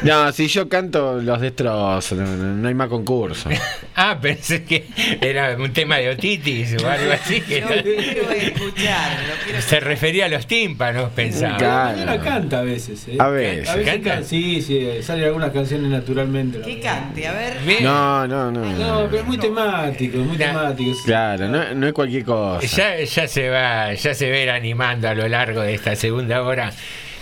[0.01, 3.49] No, si yo canto los destrozo, no, no- no hay más concurso.
[3.97, 4.85] Ah, pensé que
[5.21, 7.39] era un tema de otitis o algo así.
[7.47, 11.55] que no- quiero escuchar, lo quiero se refería a los tímpanos, pensaba.
[11.57, 12.21] Claro.
[12.21, 13.07] Canta a veces.
[13.07, 13.15] ¿eh?
[13.17, 13.69] A veces.
[13.69, 14.09] A veces ¿Canta?
[14.15, 16.59] can- sí, sí, salen algunas canciones naturalmente.
[16.59, 17.53] Que cante, a ver.
[17.81, 18.65] No, no, no.
[18.65, 20.97] No, pero es muy temático, muy temático.
[21.05, 22.67] Claro, no, no es cualquier cosa.
[22.67, 26.71] Ya, ya se va, ya se ir animando a lo largo de esta segunda hora.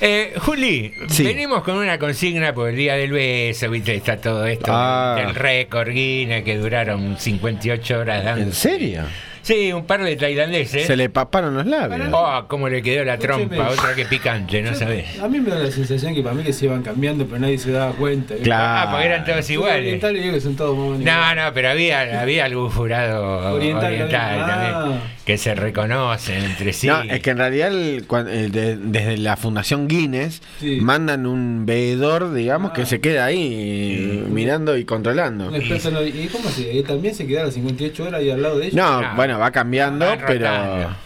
[0.01, 1.23] Eh, Juli, Sí.
[1.23, 5.15] venimos con una consigna por el día del beso, viste, está todo esto Ah.
[5.17, 8.41] del récord Guinness que duraron 58 horas dando.
[8.43, 9.03] ¿En serio?
[9.43, 10.87] Sí, un par de tailandeses.
[10.87, 12.07] Se le paparon los labios.
[12.13, 13.69] Oh, cómo le quedó la trompa, Escúcheme.
[13.73, 15.19] otra que picante, no sabés.
[15.19, 17.57] A mí me da la sensación que para mí que se iban cambiando, pero nadie
[17.57, 18.35] se daba cuenta.
[18.41, 18.63] Claro.
[18.63, 19.79] Ah, porque eran todos iguales.
[19.79, 23.53] orientales digo que son todos más o menos No, no, pero había, había algún jurado
[23.53, 24.47] Oriental oriental, también.
[24.47, 25.22] también, Ah.
[25.25, 26.87] Que se reconocen entre sí.
[26.87, 30.79] No, es que en realidad el- cuan- el de- desde la Fundación Guinness Sí.
[30.81, 35.49] mandan un veedor, digamos, que se queda ahí mirando y controlando.
[35.49, 36.77] Lo- ¿Y cómo se?
[36.77, 38.75] eh, ¿También se quedaron las 58 horas ahí al lado de ellos?
[38.75, 39.15] No, No.
[39.15, 40.45] bueno, va cambiando, pero.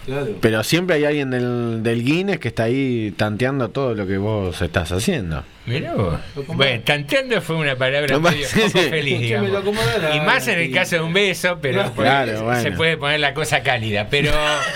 [0.06, 0.30] Claro.
[0.42, 4.62] pero siempre hay alguien del, del Guinness que está ahí tanteando todo lo que vos
[4.62, 5.44] estás haciendo.
[5.68, 6.18] Mirá vos.
[6.48, 9.52] Bueno, tanteando fue una palabra No, medio sí, poco feliz, digamos.
[10.16, 12.62] Y más en el caso de un beso, pero Claro, Claro, bueno.
[12.62, 14.08] se puede poner la cosa cálida.
[14.10, 14.32] Pero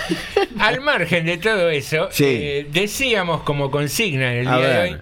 [0.58, 2.24] al margen de todo eso, Sí.
[2.28, 4.96] eh, decíamos como consigna en el A día de hoy,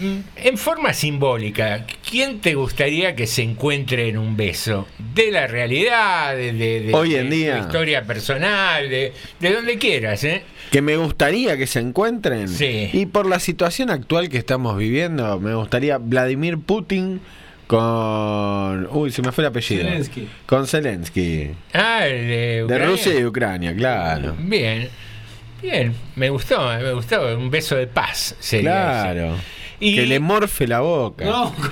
[0.00, 4.86] en forma simbólica, ¿quién te gustaría que se encuentre en un beso?
[5.14, 7.58] De la realidad, de, de- de- Hoy en de día.
[7.60, 10.42] tu historia personal, de, de donde quieras, ¿eh?
[10.70, 12.48] Que me gustaría que se encuentren.
[12.48, 12.90] Sí.
[12.92, 17.20] Y por la situación actual que estamos viviendo, me gustaría Vladimir Putin
[17.66, 18.88] con...
[18.90, 19.84] Uy, se me fue el apellido.
[19.84, 20.28] Zelensky.
[20.46, 21.50] Con Zelensky.
[21.72, 22.78] Ah, el de.
[22.86, 24.34] Rusia y Ucrania, claro.
[24.38, 24.88] Bien,
[25.62, 29.34] bien, me gustó, me gustó, un beso de paz sería Claro.
[29.34, 29.63] ese.
[29.80, 31.24] Y- Que le morfe la boca.
[31.24, 31.54] No,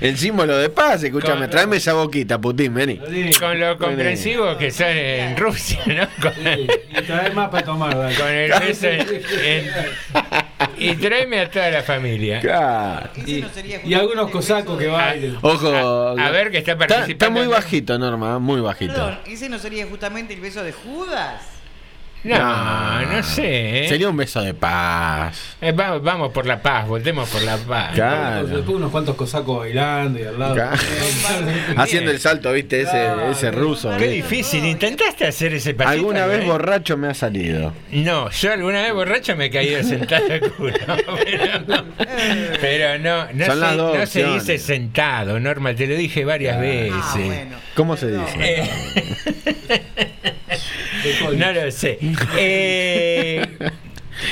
[0.00, 2.98] El símbolo de paz, escúchame, Con- tráeme esa boquita, Putin, vení.
[3.38, 6.08] Con lo comprensivo que son en Rusia, ¿no?
[6.22, 8.16] Con, y traer más para tomar, dale.
[8.16, 9.00] con el beso en,
[9.44, 9.70] en-
[10.80, 12.40] Y tráeme a toda la familia.
[12.40, 13.10] Claro.
[13.26, 13.44] Y,
[13.84, 15.36] y algunos cosacos que bailen.
[15.42, 16.14] Ojo.
[16.16, 17.40] A- a ver que está Está, participando.
[17.40, 18.94] muy bajito, Norma, muy bajito.
[18.94, 21.42] Perdón, ¿ese no sería justamente el beso de Judas?
[22.24, 23.84] No, no sé.
[23.84, 23.88] ¿eh?
[23.88, 25.56] Sería un beso de paz.
[25.60, 27.94] Eh, vamos, vamos por la paz, voltemos por la paz.
[27.94, 28.46] Claro.
[28.46, 30.54] Después unos cuantos cosacos bailando y al lado.
[30.54, 30.76] Claro.
[31.76, 33.30] Haciendo el salto, viste, ese, Claro.
[33.30, 33.90] ese ruso.
[33.90, 34.14] Qué ¿viste?
[34.14, 35.92] difícil, ¿intentaste hacer ese pasito?
[35.92, 36.46] Alguna vez ¿eh?
[36.46, 37.72] borracho me ha salido.
[37.92, 40.26] No, yo alguna vez borracho me he caído sentado
[40.56, 40.72] culo.
[41.24, 41.84] Pero no,
[42.60, 46.24] pero no, no, Son se, las dos no se dice sentado, Norma, te lo dije
[46.24, 46.92] varias veces.
[46.94, 47.56] Ah, bueno.
[47.74, 48.36] ¿Cómo se dice?
[48.38, 50.10] Eh,
[51.36, 51.98] no lo sé.
[52.36, 53.46] Eh,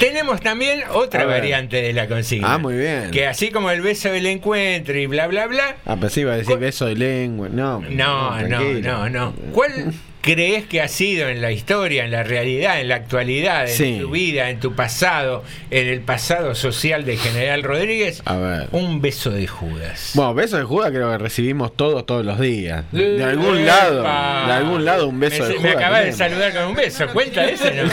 [0.00, 2.54] tenemos también otra variante de la consigna.
[2.54, 3.10] Ah, muy bien.
[3.10, 5.76] Que así como el beso del encuentro y bla, bla, bla.
[5.84, 7.48] Ah, pues sí, iba a decir beso de lengua.
[7.50, 9.32] No, No, no, no, no.
[9.52, 9.92] ¿Cuál
[10.26, 13.98] crees que ha sido en la historia, en la realidad, en la actualidad, en Sí.
[14.00, 18.20] tu vida, en tu pasado, en el pasado social de General Rodríguez?
[18.24, 18.68] A ver.
[18.72, 20.10] Un beso de Judas.
[20.14, 22.84] Bueno, beso de Judas creo que recibimos todos todos los días.
[22.92, 23.64] De algún Epa.
[23.64, 24.02] lado,
[24.48, 25.76] de algún lado un beso me, de me Judas.
[25.76, 27.06] acabas de saludar con un beso.
[27.12, 27.84] ¿Cuenta ese no?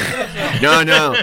[0.61, 1.13] No, no,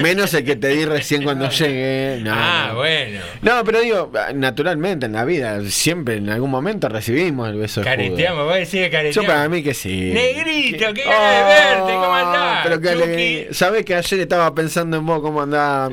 [0.00, 2.20] menos el que te di recién cuando llegué.
[2.22, 2.76] No, ah, no.
[2.76, 3.20] bueno.
[3.42, 7.84] No, pero digo, naturalmente en la vida, siempre en algún momento recibimos el beso de
[7.86, 8.90] Careteamos, vos decís que Judas.
[8.90, 9.30] Yo careteamos.
[9.32, 10.10] para mí que sí.
[10.12, 12.60] Negrito, qué ganas de verte, ¿cómo andás?
[12.62, 13.06] Pero que Chucky?
[13.06, 15.92] le, sabés que ayer estaba pensando en vos cómo andás.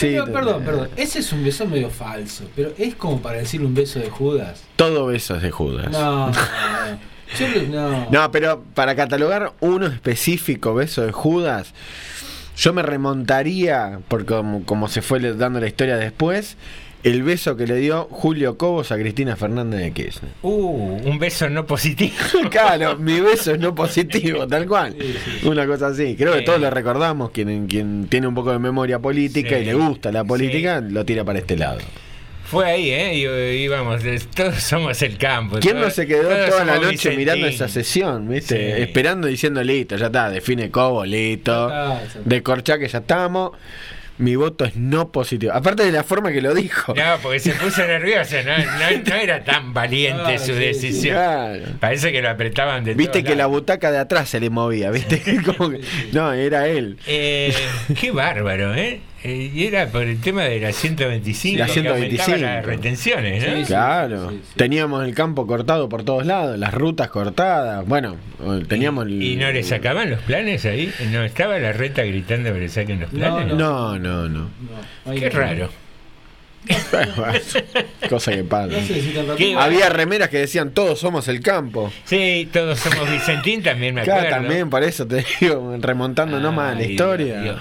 [0.00, 0.88] Pero, perdón, perdón.
[0.96, 2.44] Ese es un beso medio falso.
[2.54, 4.62] Pero es como para decir un beso de Judas.
[4.76, 5.90] Todo beso es de Judas.
[5.90, 6.30] No,
[7.70, 8.30] no, no.
[8.30, 11.72] Pero para catalogar uno específico, beso de Judas,
[12.56, 16.56] yo me remontaría, por como, como se fue dando la historia después,
[17.04, 20.30] el beso que le dio Julio Cobos a Cristina Fernández de Kirchner.
[20.42, 22.14] Uh, un beso no positivo.
[22.50, 24.96] claro, mi beso es no positivo, tal cual.
[25.44, 26.16] Una cosa así.
[26.16, 27.30] Creo que todos lo recordamos.
[27.30, 31.22] Quien, quien tiene un poco de memoria política y le gusta la política, lo tira
[31.24, 31.78] para este lado.
[32.46, 33.14] Fue ahí, ¿eh?
[33.16, 35.58] Y- íbamos, de- todos somos el campo.
[35.60, 37.18] ¿Quién no se quedó toda la noche Vicentín.
[37.18, 38.76] mirando esa sesión, viste?
[38.76, 38.82] Sí.
[38.82, 41.72] Esperando diciendo listo, ya está, define Cobo, listo.
[42.24, 43.52] De Corchá que ya estamos.
[44.16, 45.52] Mi voto es no positivo.
[45.52, 46.94] Aparte de la forma que lo dijo.
[46.94, 51.16] No, porque se puso nervioso, no, no, no era tan valiente su sí, decisión.
[51.16, 51.64] Claro.
[51.80, 55.22] Parece que lo apretaban de Viste que la butaca de atrás se le movía, viste?
[55.56, 55.80] Como que-
[56.12, 56.98] no, era él.
[57.06, 57.52] Eh,
[58.00, 59.00] qué bárbaro, ¿eh?
[59.24, 62.38] Eh, Y era por el tema de la 125, La que aumentaba 125.
[62.40, 63.66] las retenciones, ¿no?
[63.66, 64.32] claro.
[64.54, 67.86] Teníamos el campo cortado por todos lados, las rutas cortadas.
[67.86, 68.16] Bueno,
[68.68, 70.92] teníamos el- ¿Y no le sacaban los planes ahí?
[71.10, 73.54] ¿No estaba la reta gritando que le saquen los planes?
[73.54, 74.48] No, no, no.
[75.18, 75.70] Qué raro.
[78.08, 78.74] Cosa que pasa.
[79.58, 81.92] Había remeras que decían todos somos el campo.
[82.04, 84.20] Sí, todos somos Vicentín, también me acuerdo.
[84.20, 87.56] Claro, también, por eso te digo, remontándonos más a la historia.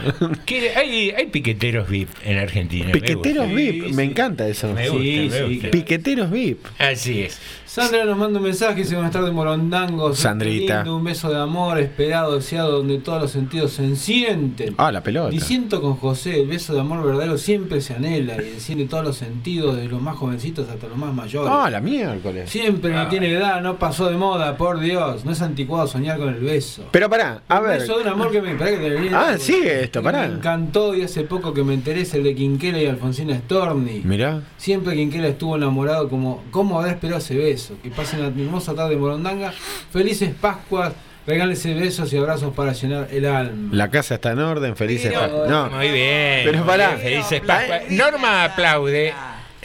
[0.76, 2.86] Hay, hay piqueteros VIP en Argentina.
[2.86, 3.62] me Piqueteros gusta.
[3.62, 4.74] VIP, me encanta eso.
[4.74, 5.72] Me gusta, Sí, me gusta.
[5.72, 6.66] Piqueteros VIP.
[6.80, 7.40] Así es.
[7.74, 10.20] Sandra nos manda un mensaje, dice buenas tardes Morondangos.
[10.20, 10.84] Sandrita.
[10.84, 14.76] Lindo, un beso de amor, esperado, deseado, donde todos los sentidos se encienden.
[14.78, 15.32] Ah, la pelota.
[15.32, 19.18] Diciendo con José, el beso de amor verdadero siempre se anhela y enciende todos los
[19.18, 21.52] sentidos, de los más jovencitos hasta los más mayores.
[21.52, 22.48] Ah, la miércoles.
[22.48, 25.26] Siempre no tiene edad, no pasó de moda, por Dios.
[25.26, 26.84] No es anticuado soñar con el beso.
[26.92, 27.80] Pero pará, a un ver.
[27.80, 30.28] beso de un amor que me pará que te venía- Ah, sigue esto, pará.
[30.28, 34.02] Me encantó y hace poco que me enteré es el de Quinquela y Alfonsina Storni.
[34.04, 34.44] Mirá.
[34.58, 37.63] Siempre Quinquela estuvo enamorado como cómo habrá esperado ese beso.
[37.82, 39.54] Que pasen una hermosa tarde de Morondanga.
[39.92, 40.94] Felices Pascuas.
[41.26, 43.70] Regálense besos y abrazos para llenar el alma.
[43.74, 45.14] La casa está en orden, felices.
[45.14, 45.70] Pero- pa- no.
[45.70, 46.42] Muy bien.
[46.44, 47.84] Pero bien, Felices Pascuas.
[47.90, 49.14] Norma aplaude.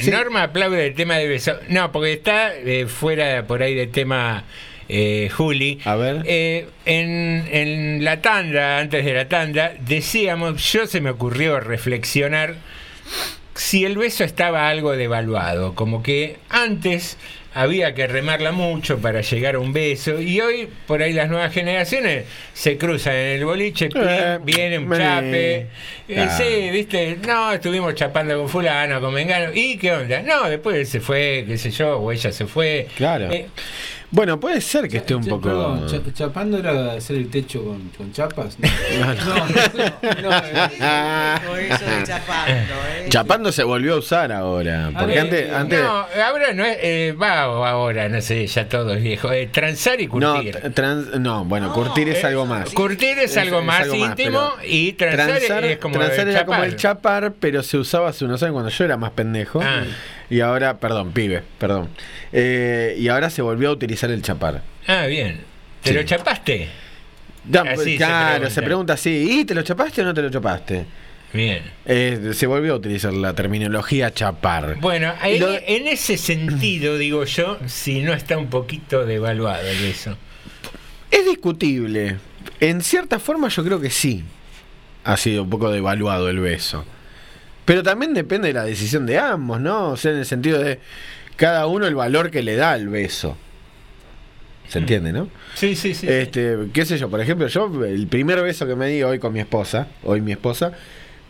[0.08, 1.54] Norma aplaude el tema de beso.
[1.68, 4.44] No, porque está eh, fuera por ahí del tema
[4.88, 5.80] eh, Juli.
[5.84, 6.22] A ver.
[6.26, 12.54] Eh, en, en la tanda, antes de la tanda, decíamos, yo se me ocurrió reflexionar
[13.54, 17.16] si el beso estaba algo devaluado, como que antes
[17.60, 21.52] había que remarla mucho para llegar a un beso y hoy por ahí las nuevas
[21.52, 22.24] generaciones
[22.55, 25.02] se cruzan en el boliche, Eh, viene un vení.
[25.05, 25.66] chape, eh,
[26.06, 26.30] Claro.
[26.36, 30.22] sí, viste, no, estuvimos chapando con fulano, con mengano, ¿y qué onda?
[30.22, 32.86] No, después él se fue, qué sé yo, o ella se fue.
[32.97, 33.30] Claro.
[33.32, 33.47] Eh,
[34.10, 35.43] Bueno, puede ser que esté un poco.
[35.43, 38.56] perdón, ¿chapando era hacer el techo con, con chapas?
[38.59, 38.68] No,
[40.22, 41.56] No, no.
[41.56, 43.06] Eso de chapando, ¿eh?
[43.09, 44.90] Chapando se volvió a usar ahora.
[44.98, 45.52] Porque eh, antes.
[45.52, 49.47] antes no, ahora no es, eh, va ahora, no sé, ya todo es viejo, eh,
[49.52, 50.56] transar y no, curtir.
[50.56, 52.70] tra- trans- no, bueno, curtir es algo más.
[52.70, 56.62] Curtir es, algo más íntimo pero y transar, transar, es como transar el era como
[56.64, 59.60] el chapar, pero se usaba hace unos años cuando yo era más pendejo.
[59.62, 59.82] Ah.
[59.85, 61.88] Y ahora, perdón, pibe, perdón.
[62.32, 64.62] Eh, y ahora se volvió a utilizar el chapar.
[64.86, 65.40] Ah, bien.
[65.82, 65.94] ¿Te Sí.
[65.96, 66.68] lo chapaste?
[67.66, 70.84] Así se claro, se pregunta así, ¿y te lo chapaste o no te lo chapaste?
[71.32, 71.62] Bien.
[71.86, 74.76] Eh, se volvió a utilizar la terminología chapar.
[74.80, 79.66] Bueno, Y en, lo- en ese sentido, digo yo, si no está un poquito devaluado
[79.66, 80.16] el beso.
[81.10, 82.16] Es discutible.
[82.60, 84.24] En cierta forma yo creo que sí.
[85.05, 86.84] Ha sido un poco devaluado el beso.
[87.69, 89.90] Pero también depende de la decisión de ambos, ¿no?
[89.90, 90.81] O sea, en el sentido de
[91.36, 93.36] cada uno el valor que le da al beso.
[94.69, 95.28] ¿Se entiende, no?
[95.55, 96.07] Sí, sí, sí.
[96.09, 99.32] Este, qué sé yo, por ejemplo, yo el primer beso que me di hoy con
[99.35, 100.73] mi esposa, hoy mi esposa,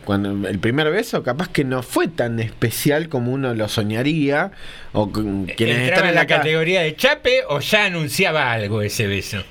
[0.05, 4.51] cuando el primer beso capaz que no fue tan especial como uno lo soñaría
[4.93, 8.81] o quienes ¿Entraba están en la la ca- categoría de chape o ya anunciaba algo
[8.81, 9.43] ese beso?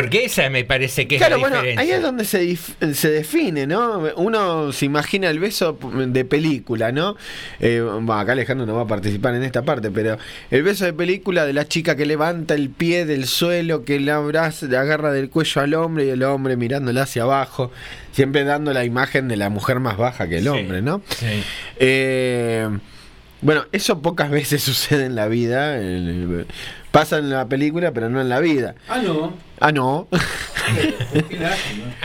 [0.00, 1.82] Porque esa me parece que es Claro, la bueno, diferencia.
[1.82, 3.98] ahí es donde se, dif- se define, ¿no?
[4.16, 5.76] Uno se imagina el beso
[6.08, 7.16] de película, ¿no?
[7.58, 10.16] Eh, bueno, acá Alejandro no va a participar en esta parte, pero
[10.50, 14.16] el beso de película de la chica que levanta el pie del suelo, que la
[14.16, 17.72] abraza, le agarra del cuello al hombre y el hombre mirándola hacia abajo,
[18.12, 21.02] siempre dando la imagen de la mujer más baja que el Sí, hombre, ¿no?
[21.08, 21.42] sí.
[21.80, 22.68] Eh,
[23.40, 25.78] bueno, eso pocas veces sucede en la vida.
[26.90, 28.74] Pasa en la película, pero no en la vida.
[28.88, 29.47] Ah, no.
[29.60, 30.08] Ah, no.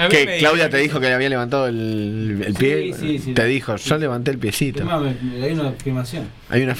[0.10, 2.94] Me Claudia te dijo que le había levantado el, el pie.
[2.94, 3.34] sí, sí.
[3.34, 4.84] Te dijo, yo levanté el piecito.
[4.84, 6.28] Hay una filmación.
[6.54, 6.76] Hay una,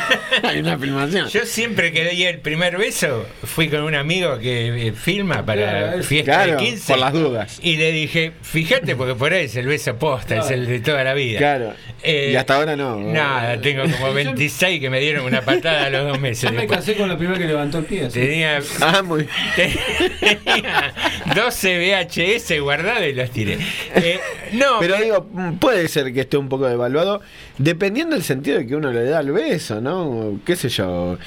[0.42, 1.28] hay una filmación.
[1.28, 5.58] Yo siempre que di el primer beso, fui con un amigo que eh, filma para
[5.88, 6.92] Claro, fiesta claro, de 15.
[6.94, 7.58] por las dudas.
[7.62, 11.04] Y le dije, fíjate, porque por ahí es el beso posta, es el de toda
[11.04, 11.38] la vida.
[11.38, 11.74] Claro.
[12.02, 12.96] Eh, y hasta ahora no.
[12.98, 16.44] Nada, tengo como 26 que me dieron una patada a los dos meses.
[16.44, 16.78] Yo me después.
[16.80, 18.08] casé con la primera que levantó el pie.
[18.08, 20.94] Tenía, Ah, muy tenía
[21.34, 23.58] 12 VHS guardados y los tiré.
[23.94, 24.18] Eh,
[24.52, 25.28] no, Pero digo,
[25.60, 27.20] puede ser que esté un poco devaluado,
[27.58, 30.40] dependiendo del sentido de que uno le da el beso, ¿no?
[30.44, 31.18] ¿Qué sé yo?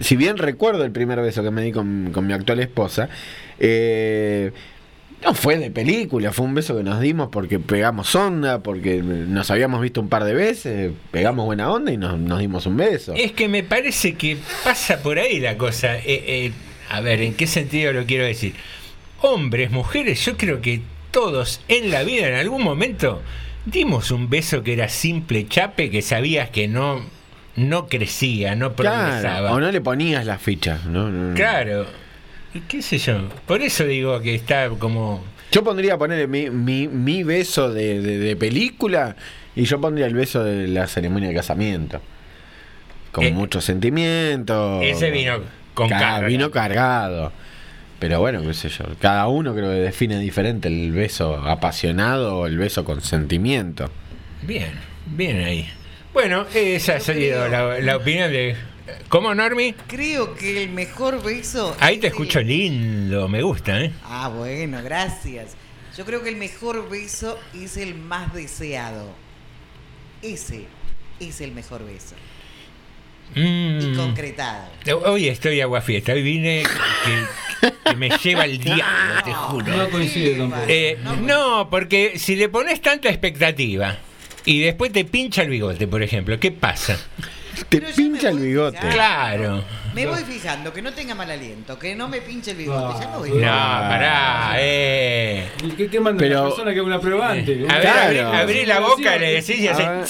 [0.00, 3.08] Si bien recuerdo el primer beso que me di con, con mi actual esposa,
[3.58, 4.52] eh,
[5.24, 9.50] no fue de película, fue un beso que nos dimos porque pegamos onda, porque nos
[9.50, 13.14] habíamos visto un par de veces, pegamos buena onda y nos, nos dimos un beso.
[13.14, 15.96] Es que me parece que pasa por ahí la cosa.
[15.96, 16.52] Eh, eh,
[16.90, 18.54] a ver, ¿en qué sentido lo quiero decir?
[19.22, 23.22] Hombres, mujeres, yo creo que todos en la vida, en algún momento,
[23.64, 27.02] dimos un beso que era simple chape, que sabías que no,
[27.56, 29.20] no crecía, no progresaba.
[29.40, 31.10] Claro, o no le ponías las fichas, ¿no?
[31.10, 31.34] No, no.
[31.34, 31.86] Claro.
[32.54, 33.28] Y ¿Qué sé yo?
[33.46, 35.24] Por eso digo que está como...
[35.52, 39.16] Yo pondría poner mi, mi, mi beso de, de- de película
[39.54, 42.00] y yo pondría el beso de la ceremonia de casamiento.
[43.12, 44.80] Con Eh, mucho sentimiento.
[44.82, 45.38] Ese vino
[45.74, 46.26] con Ca- carga.
[46.28, 47.32] Vino cargado.
[47.98, 48.84] Pero bueno, qué sé yo.
[49.00, 53.90] Cada uno creo que define diferente el beso apasionado o el beso con sentimiento.
[54.42, 54.72] Bien,
[55.06, 55.66] bien ahí.
[56.16, 58.56] Bueno, esa ha sido la, la opinión de...
[59.10, 59.74] ¿Cómo, Normi?
[59.86, 61.76] Creo que el mejor beso.
[61.78, 63.92] Ahí te escucho lindo, me gusta, ¿eh?
[64.02, 65.58] Ah, bueno, gracias.
[65.94, 69.10] Yo creo que el mejor beso es el más deseado.
[70.22, 70.64] Ese
[71.20, 72.14] es el mejor beso.
[73.34, 73.92] Mm.
[73.92, 74.70] Y concretado.
[75.04, 76.62] Hoy estoy aguafiesta, hoy vine
[77.60, 79.66] que, que me lleva el diablo, te juro.
[79.66, 80.62] No coincide tampoco.
[80.66, 83.98] Eh, no, porque si le pones tanta expectativa
[84.46, 86.96] y después te pincha el bigote, por ejemplo, ¿qué pasa?
[87.68, 88.78] Te pincha el bigote.
[88.90, 89.64] Claro.
[89.94, 93.00] Me voy fijando que no tenga mal aliento, que no me pinche el bigote.
[93.00, 95.48] Ya me voy No, pará, eh.
[95.64, 97.70] ¿Y qué, qué manda Pero- una persona que es una prueba antes?
[97.70, 98.28] A ver, Claro.
[98.28, 100.04] abrí, abrí la boca, le decís y ver.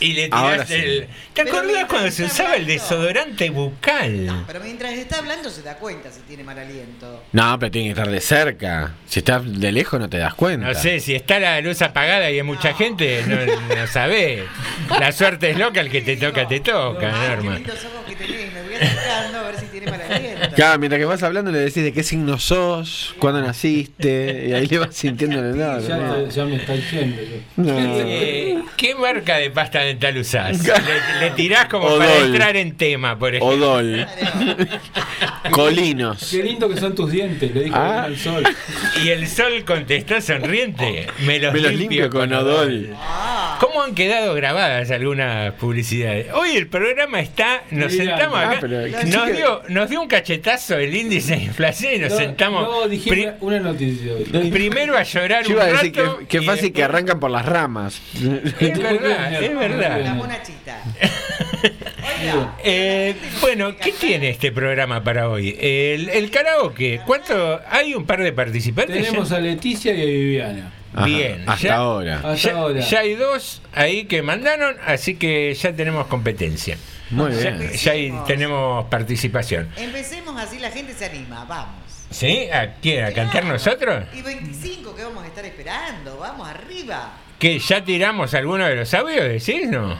[0.00, 0.74] Y le Ahora tirás sí.
[0.74, 1.08] el...
[1.34, 4.44] ¿Te acordás cuando se usaba el desodorante bucal?
[4.46, 7.24] Pero mientras está hablando se da cuenta si tiene mal aliento.
[7.32, 8.94] No, pero tiene que estar de cerca.
[9.06, 10.68] Si estás de lejos no te das cuenta.
[10.68, 13.36] No sé, si está la luz apagada y hay mucha gente, no,
[13.76, 14.44] no sabés.
[15.00, 17.54] La suerte es loca, el que te toca, te toca, Norma.
[17.54, 19.97] Lindos ojos que tenés, me voy acercando a ver si tiene mal aliento.
[20.54, 24.66] Claro, mientras que vas hablando le decís de qué signo sos, cuándo naciste, y ahí
[24.66, 25.86] le vas sintiendo el olor.
[25.86, 26.28] Ya, ¿no?
[26.28, 27.00] ya me está yo.
[27.56, 27.74] No.
[27.78, 30.62] Eh, ¿Qué marca de pasta dental usás?
[30.66, 32.26] Le, le tirás como para Odol.
[32.26, 33.72] entrar en tema, por ejemplo.
[33.72, 34.06] Odol.
[35.50, 36.28] Colinos.
[36.30, 38.04] Qué lindo que son tus dientes, le dijo Ah.
[38.04, 38.44] al sol.
[39.02, 41.06] Y el sol contestó sonriente.
[41.24, 42.94] Me los, Me los limpio, limpio con odol.
[43.60, 46.26] ¿Cómo han quedado grabadas algunas publicidades?
[46.32, 50.08] Hoy el programa está, nos Mira, sentamos ah, acá, pero- nos, dio, nos dio un
[50.08, 54.50] cachetazo el índice de inflación y nos No, sentamos No, dije pri- una, noticia hoy.
[54.50, 57.44] primero a llorar Yo un iba a decir rato que, fácil que arrancan por las
[57.46, 58.00] ramas.
[58.14, 60.14] Es verdad, es La verdad.
[60.14, 60.82] monachita.
[62.64, 65.56] Eh, bueno, ¿qué tiene este programa para hoy?
[65.60, 67.00] El, el karaoke.
[67.06, 67.60] ¿Cuánto?
[67.70, 68.96] ¿Hay un par de participantes?
[68.96, 69.36] Tenemos ya?
[69.36, 70.72] a Leticia y a Viviana.
[70.94, 72.16] Ajá, Bien, hasta ya- ahora.
[72.16, 72.80] Hasta Ya, ahora.
[72.80, 76.76] ya hay dos ahí que mandaron, así que ya tenemos competencia.
[77.10, 77.72] Muy Ya, bien.
[77.72, 79.68] ya ahí tenemos participación.
[79.76, 81.74] Empecemos así, la gente se anima, vamos.
[82.10, 82.48] ¿Sí?
[82.50, 83.04] ¿A quién?
[83.04, 84.04] ¿A cantar nosotros?
[84.14, 87.12] Y 25 que vamos a estar esperando, vamos arriba.
[87.38, 89.96] ¿Que ya tiramos alguno de los audios, decís, no?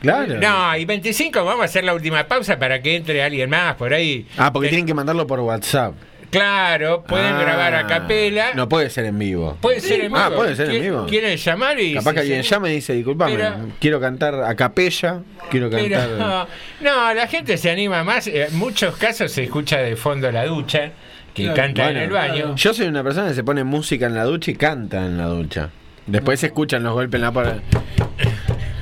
[0.00, 0.34] Claro.
[0.38, 3.94] No, y 25 vamos a hacer la última pausa para que entre alguien más por
[3.94, 4.26] ahí.
[4.36, 5.94] Ah, porque tienen que mandarlo por WhatsApp.
[6.38, 8.54] Claro, pueden Ah, grabar a capela.
[8.54, 9.56] No puede ser en vivo.
[9.60, 10.16] Puede ser en vivo.
[10.18, 11.06] Ah, puede ser en ¿Qui- vivo.
[11.06, 11.94] Quieren llamar y.
[11.94, 15.20] Capaz que alguien se- llama y dice, disculpame, Pero- quiero cantar a capella,
[15.50, 16.08] quiero Pero, cantar...
[16.18, 16.46] no,
[16.80, 18.26] no, la gente se anima más.
[18.26, 20.90] En muchos casos se escucha de fondo la ducha,
[21.32, 22.54] que Claro, canta Bueno, en el baño.
[22.56, 25.26] Yo soy una persona que se pone música en la ducha y canta en la
[25.26, 25.70] ducha.
[26.06, 27.56] Después se escuchan los golpes en la puerta.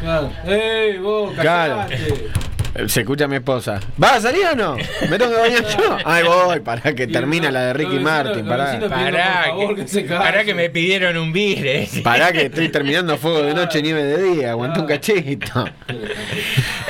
[0.00, 0.32] Claro.
[0.46, 1.86] ¡Ey, vos, Claro.
[2.74, 3.80] Eh, Se escucha mi esposa.
[3.96, 4.76] ¿Vas a salir o no?
[5.08, 5.96] ¿Me tengo que bañar yo?
[6.04, 8.46] Ay, voy, para que termina la de Ricky Martin.
[8.46, 8.80] Pará.
[8.88, 10.44] Pará, que, que se pará calle.
[10.46, 12.02] que me pidieron un decía.
[12.02, 14.50] Pará que estoy terminando fuego de noche, nieve de día.
[14.52, 15.64] Aguanta un cachito.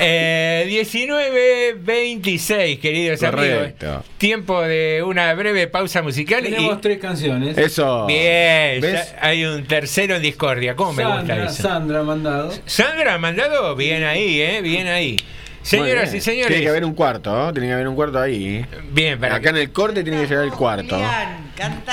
[0.04, 3.56] Eh, 19.26, queridos amigos.
[3.56, 4.02] Correcto.
[4.18, 6.42] Tiempo de una breve pausa musical.
[6.42, 7.56] Tenemos y, tres canciones.
[7.56, 8.06] Eso.
[8.06, 8.82] bien,
[9.20, 10.74] hay un tercero en discordia.
[10.74, 11.62] ¿Cómo me gusta Sandra, eso?
[11.62, 12.50] Sandra ha mandado.
[12.66, 14.60] Sandra ha mandado bien ahí, ¿eh?
[14.60, 15.18] Bien ahí.
[15.62, 16.48] Señoras y señores.
[16.48, 17.52] Tiene que haber un cuarto, ¿no?
[17.52, 18.64] Tiene que haber un cuarto ahí.
[18.92, 21.00] Bien, para Acá en el corte tiene que llegar el cuarto.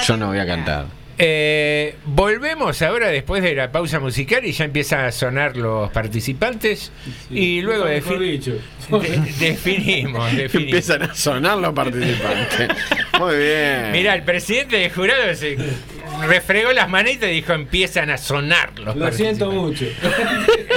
[0.07, 0.85] Yo no voy a cantar.
[1.21, 6.93] Eh, volvemos ahora después de la pausa musical y ya empiezan a sonar los participantes
[7.29, 10.53] y luego defi- de- definimos, definimos.
[10.71, 12.69] Empiezan a sonar los participantes.
[13.19, 13.91] Muy bien.
[13.91, 15.57] Mira, el presidente de jurado se
[16.25, 19.85] refregó las manitas y dijo empiezan a sonar los Lo siento mucho.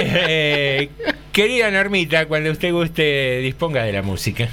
[0.05, 0.89] Eh,
[1.33, 4.49] querida Normita, cuando usted guste, disponga de la música.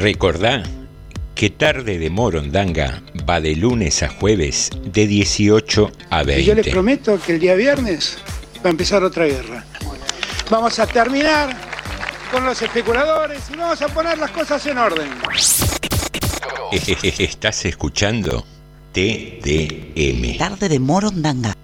[0.00, 0.62] Recordá
[1.34, 6.64] que Tarde de Morondanga va de lunes a jueves de 18 a Y yo les
[6.64, 6.70] 20.
[6.70, 8.16] prometo que el día viernes
[8.64, 9.62] va a empezar otra guerra.
[10.48, 11.54] Vamos a terminar
[12.32, 15.10] con los especuladores y vamos a poner las cosas en orden.
[17.18, 18.46] Estás escuchando
[18.92, 20.38] TDM.
[20.38, 21.54] Tarde de Morondanga.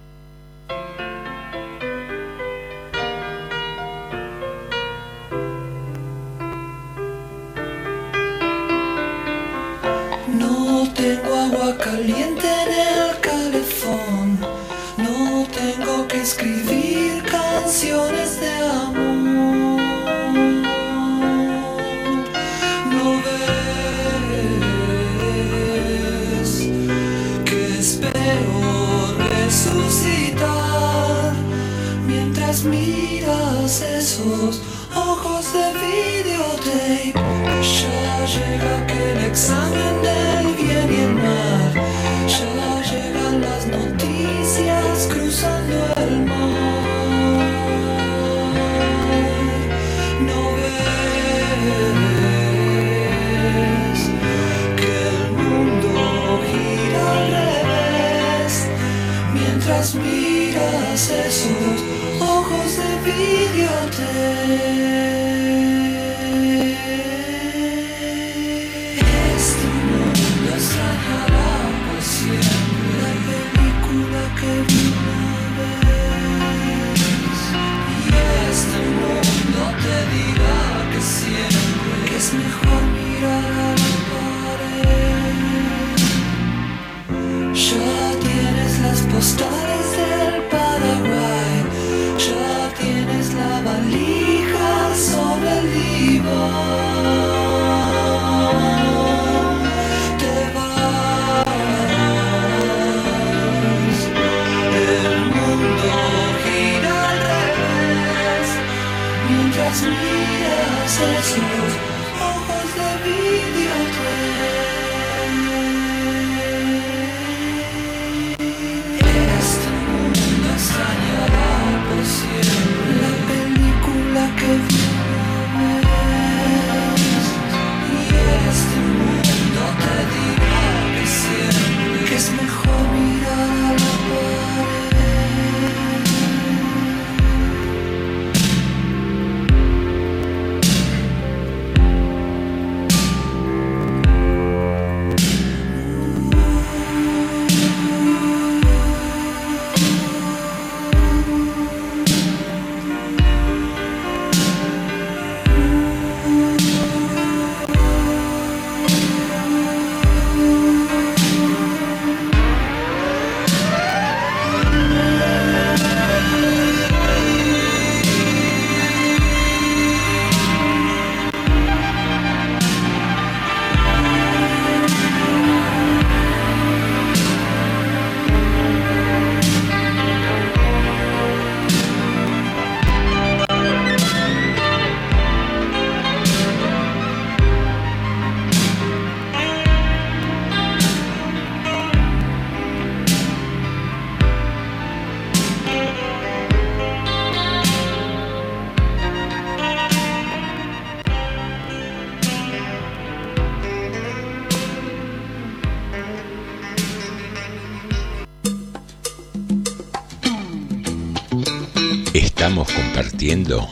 [212.57, 213.69] Estamos compartiendo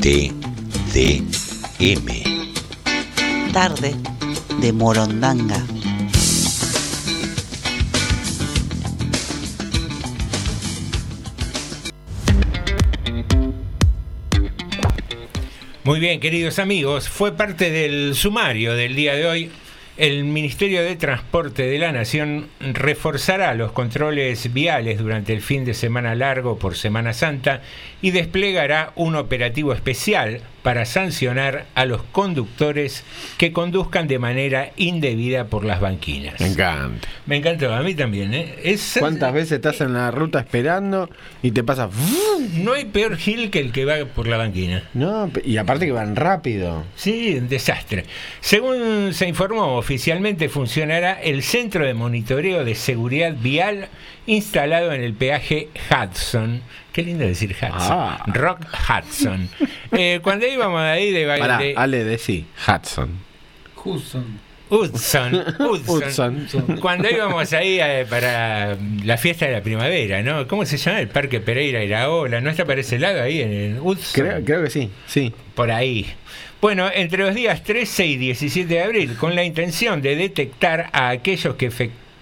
[0.00, 0.32] TDM.
[3.52, 3.96] Tarde
[4.60, 5.60] de Morondanga.
[15.82, 19.50] Muy bien, queridos amigos, fue parte del sumario del día de hoy.
[20.02, 25.74] El Ministerio de Transporte de la Nación reforzará los controles viales durante el fin de
[25.74, 27.62] semana largo por Semana Santa
[28.00, 33.04] y desplegará un operativo especial para sancionar a los conductores
[33.36, 36.40] que conduzcan de manera indebida por las banquinas.
[36.40, 37.08] Me encanta.
[37.26, 38.32] Me encantó, a mí también.
[38.34, 38.54] ¿eh?
[38.62, 41.10] Es, ¿Cuántas veces estás en la ruta esperando
[41.42, 41.88] y te pasa...
[42.54, 44.84] No hay peor gil que el que va por la banquina.
[44.94, 46.84] No, y aparte que van rápido.
[46.96, 48.04] Sí, un desastre.
[48.40, 53.88] Según se informó, oficialmente funcionará el Centro de Monitoreo de Seguridad Vial
[54.26, 56.62] instalado en el peaje Hudson.
[56.92, 57.72] Qué lindo decir Hudson.
[57.72, 58.24] Ah.
[58.26, 59.48] Rock Hudson.
[59.92, 63.18] Eh, cuando íbamos ahí de, Pará, de Ale, decí, Hudson.
[63.84, 64.40] Hudson.
[64.70, 66.46] Hudson, Hudson.
[66.46, 66.78] Hudson.
[66.80, 70.48] Cuando íbamos ahí eh, para la fiesta de la primavera, ¿no?
[70.48, 71.00] ¿Cómo se llama?
[71.00, 72.40] El Parque Pereira Iraola.
[72.40, 74.12] ¿No está para ese lado ahí en el Hudson?
[74.14, 75.30] Creo, creo que sí, sí.
[75.54, 76.06] Por ahí.
[76.62, 81.10] Bueno, entre los días 13 y 17 de abril, con la intención de detectar a
[81.10, 81.70] aquellos que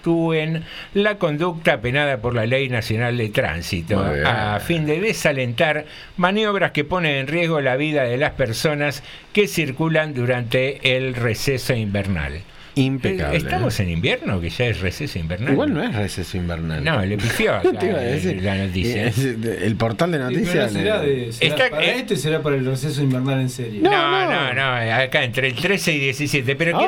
[0.01, 0.63] efectúen
[0.95, 5.85] la conducta penada por la Ley Nacional de Tránsito, a fin de desalentar
[6.17, 11.73] maniobras que ponen en riesgo la vida de las personas que circulan durante el receso
[11.73, 12.41] invernal.
[12.75, 13.35] Impecable.
[13.35, 15.53] Eh, ¿Estamos en invierno que ya es receso invernal?
[15.53, 16.83] Igual no es receso invernal.
[16.83, 18.41] No, le pifió acá Te iba a decir.
[18.41, 19.07] la noticia.
[19.07, 20.71] Es- El portal de noticias.
[20.71, 23.81] será de- será Está- para eh, este será para el receso invernal en serio.
[23.83, 26.79] No, no, no, acá entre el 13 y 17, pero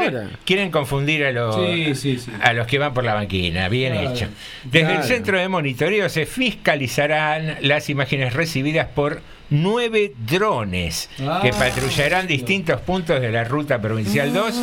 [0.45, 2.31] quieren, confundir a los, Sí, sí, sí.
[2.41, 4.27] a los que van por la banquina, bien Claro, hecho.
[4.63, 11.41] Desde el centro de monitoreo se fiscalizarán las imágenes recibidas por nueve drones que Ah,
[11.57, 14.55] patrullarán distintos puntos de la ruta provincial 2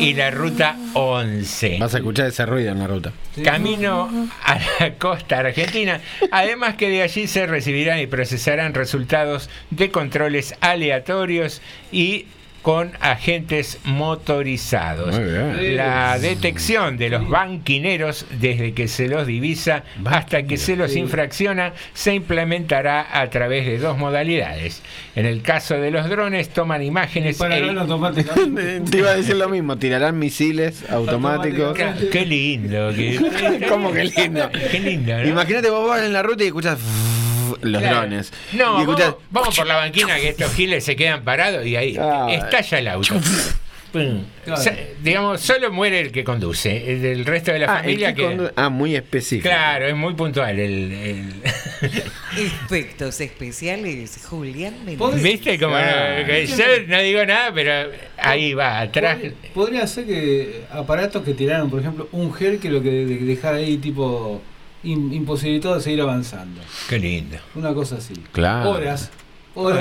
[0.00, 1.78] y la ruta 11.
[1.80, 3.12] Vas a escuchar ese ruido en la ruta.
[3.42, 4.08] Camino
[4.44, 6.00] a la costa argentina.
[6.30, 11.60] Además que de allí se recibirán y procesarán resultados de controles aleatorios
[11.90, 12.26] y
[12.62, 15.16] con agentes motorizados.
[15.18, 21.72] La detección de los banquineros desde que se los divisa hasta que se los infracciona
[21.94, 24.82] se implementará a través de dos modalidades.
[25.14, 28.80] En el caso de los drones toman imágenes e Pararán automáticamente.
[28.90, 31.76] Te iba a decir lo mismo, tirarán misiles automáticos.
[31.76, 32.92] Qué, qué lindo.
[32.94, 34.50] que- ¿Cómo que lindo?
[34.70, 35.26] Qué lindo, ¿no?
[35.28, 36.78] Imagínate vos vas en la ruta y escuchas
[37.62, 37.96] los Claro.
[38.00, 38.32] drones.
[38.52, 41.98] No, vamos, vamos por la banquina que estos giles se quedan parados y ahí
[42.30, 43.14] estalla el auto.
[45.02, 46.92] Digamos, solo muere el que conduce.
[46.92, 49.48] El del resto de la ah, familia que ah, muy específico.
[49.48, 50.58] Claro, es muy puntual.
[50.58, 51.32] El, el-
[52.36, 55.16] Efectos especiales, Julián Mendoza.
[55.16, 55.58] ¿Viste?
[55.58, 56.20] Como Claro.
[56.20, 59.18] no, que yo no digo nada, pero ahí va, atrás.
[59.54, 63.56] Podría ser que aparatos que tiraron, por ejemplo, un gel que lo que de- dejara
[63.56, 64.42] ahí tipo
[64.82, 66.60] imposibilitado de seguir avanzando.
[66.88, 67.36] Qué lindo.
[67.54, 68.14] Una cosa así.
[68.32, 68.70] Claro.
[68.70, 69.10] Horas.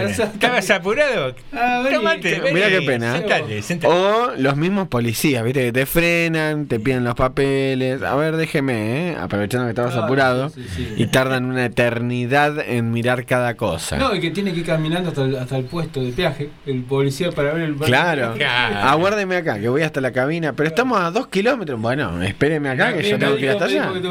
[0.07, 1.35] ¿Estabas apurado?
[1.53, 1.83] Ah,
[2.21, 2.53] que- vení.
[2.53, 3.13] Mira qué pena.
[3.17, 3.93] Sentate, sentate.
[3.93, 8.01] O los mismos policías, viste, que te frenan, te piden los papeles.
[8.01, 9.17] A ver, déjeme, ¿eh?
[9.19, 10.49] aprovechando que estabas Claro, apurado.
[10.49, 10.93] sí, sí.
[10.97, 13.97] Y tardan una eternidad en mirar cada cosa.
[13.97, 16.83] No, y que tiene que ir caminando hasta el, hasta el puesto de peaje, el
[16.83, 18.33] policía para ver el Claro.
[18.83, 20.53] Aguárdeme acá, que voy hasta la cabina.
[20.53, 21.79] Pero estamos a dos kilómetros.
[21.79, 23.85] Bueno, espéreme acá, que yo tengo que ir hasta allá.
[23.87, 24.09] No tengo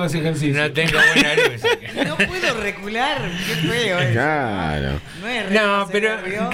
[1.15, 1.63] buena luz.
[2.07, 4.13] No puedo recular, qué feo es.
[4.13, 4.89] Claro.
[5.21, 6.11] No es No, pero.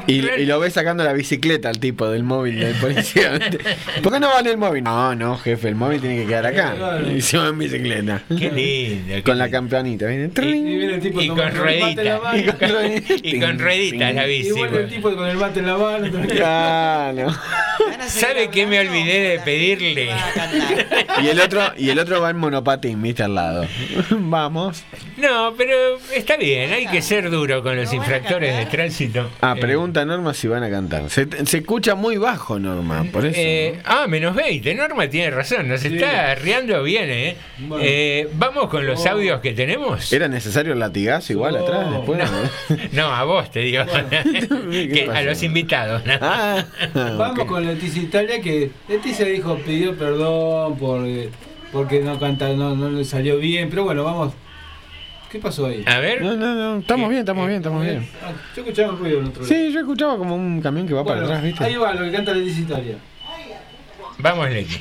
[0.06, 3.32] Y, y lo ves sacando la bicicleta al tipo del móvil del policía.
[4.02, 4.84] ¿Por qué no va en el móvil?
[4.84, 6.74] No, no, jefe, el móvil tiene que quedar acá.
[7.14, 8.22] Y se va en bicicleta.
[8.28, 9.22] Qué lindo.
[9.24, 10.06] Con la campanita.
[10.06, 10.30] ¿viene?
[10.34, 12.06] Y con rueditas.
[12.36, 13.20] Y con rueditas.
[13.22, 14.48] Y con rueditas la bici.
[14.48, 14.94] Y vuelve el güey.
[14.96, 16.22] tipo con el mate en la mano.
[16.42, 17.28] Claro.
[18.06, 20.10] ¿Sabe qué me olvidé de pedirle?
[21.22, 23.66] Y el otro, y el otro va en monopatín, viste al lado.
[24.10, 24.82] Vamos.
[25.16, 28.91] No, pero está bien, hay que ser duro con los infractores de tránsito.
[29.40, 31.08] Ah, Eh, pregunta Norma si van a cantar.
[31.10, 33.38] Se, se escucha muy bajo, Norma, por eso.
[33.38, 34.74] eh, ah, menos 20.
[34.74, 37.36] Norma tiene razón, nos está riendo bien, ¿eh?
[37.80, 40.12] Eh, Vamos con los audios que tenemos.
[40.12, 42.20] ¿Era necesario el latigazo igual atrás después?
[42.92, 43.84] No, a vos te digo.
[44.70, 46.04] que a los invitados.
[46.06, 46.12] ¿no?
[46.20, 46.64] Ah,
[46.94, 51.30] Vamos con Leticia Italia que Leticia dijo, pidió perdón por, eh,
[51.72, 54.32] porque no canta, no, no le salió bien, pero bueno, vamos.
[55.32, 55.82] ¿Qué pasó ahí?
[55.86, 56.20] A ver.
[56.20, 56.80] No, no, no.
[56.80, 58.06] Estamos bien, estamos bien, estamos bien.
[58.22, 61.02] Ah, yo escuchaba un ruido en otro Sí, yo escuchaba como un camión que va
[61.02, 61.64] para atrás, ¿viste?
[61.64, 62.98] Ahí va lo que canta Leticia Italia.
[64.18, 64.78] Vamos, Leti.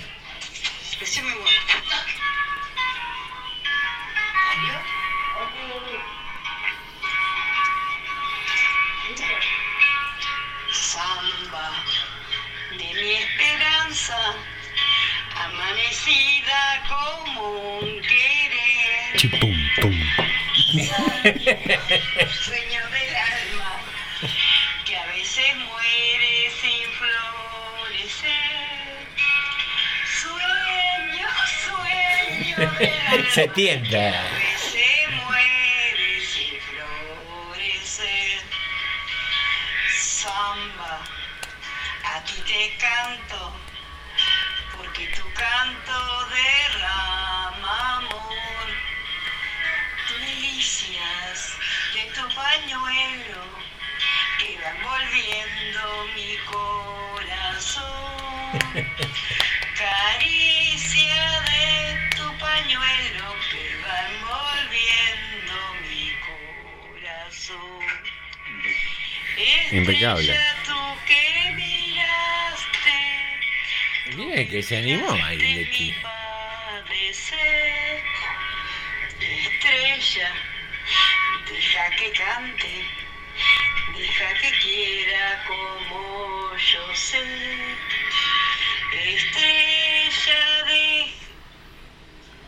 [10.73, 11.71] Samba
[12.71, 14.17] de mi esperanza,
[15.45, 19.15] amanecida como un querer.
[19.15, 20.40] Chipum, pum.
[20.71, 20.87] Sueño
[22.91, 23.81] del alma,
[24.85, 28.29] que a veces muere sin florecer.
[30.21, 31.27] Sueño,
[31.65, 33.31] sueño del alma.
[33.33, 34.13] Se tienta.
[59.77, 61.65] Caricia de
[62.15, 65.55] tu pañuelo que van volviendo
[65.87, 66.05] mi
[66.91, 67.83] corazón.
[69.71, 70.35] Impecable.
[70.65, 71.23] Tú que
[71.55, 72.99] miraste
[74.15, 75.07] Bien, que se animó
[76.81, 78.03] padecer.
[79.21, 80.29] Estrella,
[81.47, 82.85] deja que cante,
[83.97, 87.17] deja que quiera como yo sé.
[88.91, 91.05] Estrella de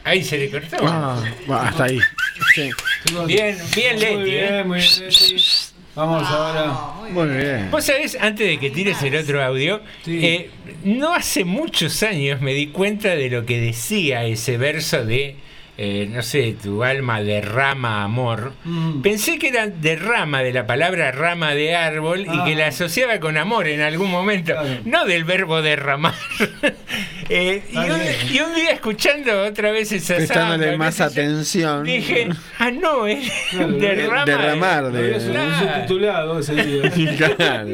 [0.04, 0.78] Ahí se le cortó.
[0.82, 2.00] Ah, va, hasta ahí.
[2.54, 2.70] Sí.
[3.26, 4.16] Bien, bien, Leti.
[4.16, 4.50] Muy ¿eh?
[4.52, 5.74] bien, muy bien, Leti.
[5.96, 6.74] Vamos ahora.
[7.12, 7.70] Muy bien.
[7.70, 10.50] Vos sabés, antes de que tires el otro audio, eh,
[10.84, 15.36] no hace muchos años me di cuenta de lo que decía ese verso de,
[15.78, 18.54] eh, no sé, tu alma derrama amor.
[18.64, 19.02] Mm.
[19.02, 22.44] Pensé que era de rama, de la palabra rama de árbol, y Ah.
[22.46, 24.54] que la asociaba con amor en algún momento,
[24.86, 26.14] no del verbo derramar.
[27.30, 28.02] Eh, y, un,
[28.36, 31.84] y un día escuchando otra vez esa Prestándole samba, más atención.
[31.84, 32.30] Dije,
[32.60, 33.32] ah, no, es
[33.80, 34.26] derrama.
[34.26, 35.20] Derramar Había de.
[35.20, 36.92] subtitulado ese día.
[37.38, 37.70] Claro.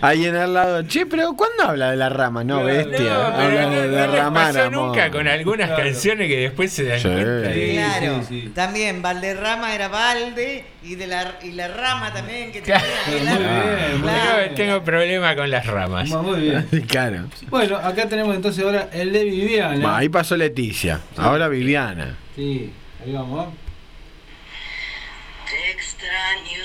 [0.00, 2.44] Alguien al lado, che, pero ¿cuándo habla de la rama?
[2.44, 3.00] No, bestia.
[3.00, 4.86] No, habla de no, no les derramar pasó amor.
[4.88, 7.08] nunca con algunas canciones que después se dan Sí.
[7.08, 8.20] cuenta de Claro,
[8.54, 12.84] también Valderrama era Valde y de la y la rama también que Claro.
[13.06, 13.36] tenía.
[13.38, 14.54] Tengo- Claro.
[14.54, 16.08] Tengo problema con las ramas.
[16.10, 16.68] Muy bien.
[16.88, 17.28] Claro.
[17.48, 19.86] Bueno, acá tenemos entonces ahora el de Viviana.
[19.86, 21.00] Va, ahí pasó Leticia.
[21.16, 22.16] Ahora Viviana.
[22.36, 22.70] Sí,
[23.04, 23.48] ahí vamos.
[25.50, 26.64] Te extraño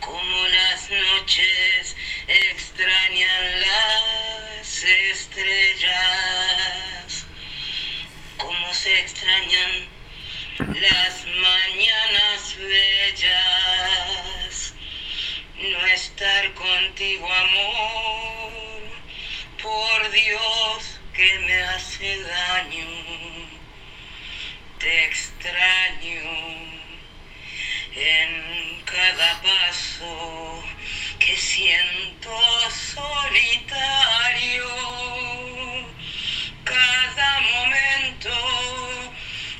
[0.00, 1.96] como las noches
[2.28, 4.84] extrañan las
[6.06, 7.26] estrellas,
[8.36, 9.88] como se extrañan
[10.58, 13.74] las mañanas bellas.
[15.56, 18.52] No estar contigo, amor,
[19.62, 22.86] por Dios que me hace daño
[24.78, 26.20] te extraño
[27.94, 30.62] en cada paso
[31.18, 32.30] que siento
[32.94, 34.68] solitario,
[36.64, 38.30] cada momento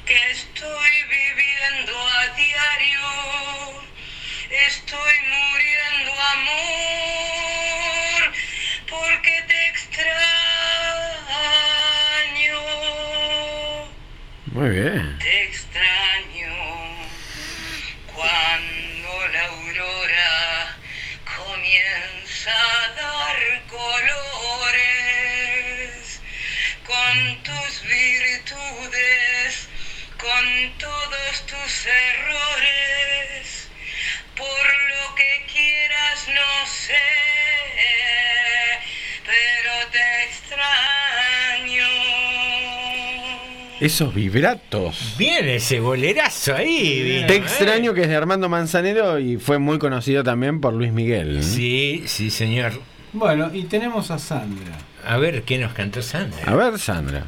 [0.07, 3.83] que estoy viviendo a diario,
[4.69, 6.73] estoy muriendo amor
[8.89, 10.07] porque te extraño.
[14.47, 15.19] Muy bien.
[15.19, 16.55] Te extraño
[18.15, 20.77] cuando la aurora
[21.37, 24.77] comienza a dar colores
[26.87, 29.69] con tus virtudes,
[30.19, 33.69] con todos tus errores,
[34.37, 36.95] por lo que quieras no sé,
[39.25, 41.87] pero te extraño.
[43.81, 45.15] Esos vibratos.
[45.19, 47.25] Bien ese bolerazo ahí.
[47.27, 47.37] Te ¿eh?
[47.37, 51.43] extraño que es de Armando Manzanero y fue muy conocido también por Luis Miguel.
[51.43, 52.81] Sí, sí, señor.
[53.13, 54.79] Bueno, y tenemos a Sandra.
[55.07, 56.39] A ver, ¿qué nos cantó Sandra?
[56.47, 57.27] A ver, Sandra.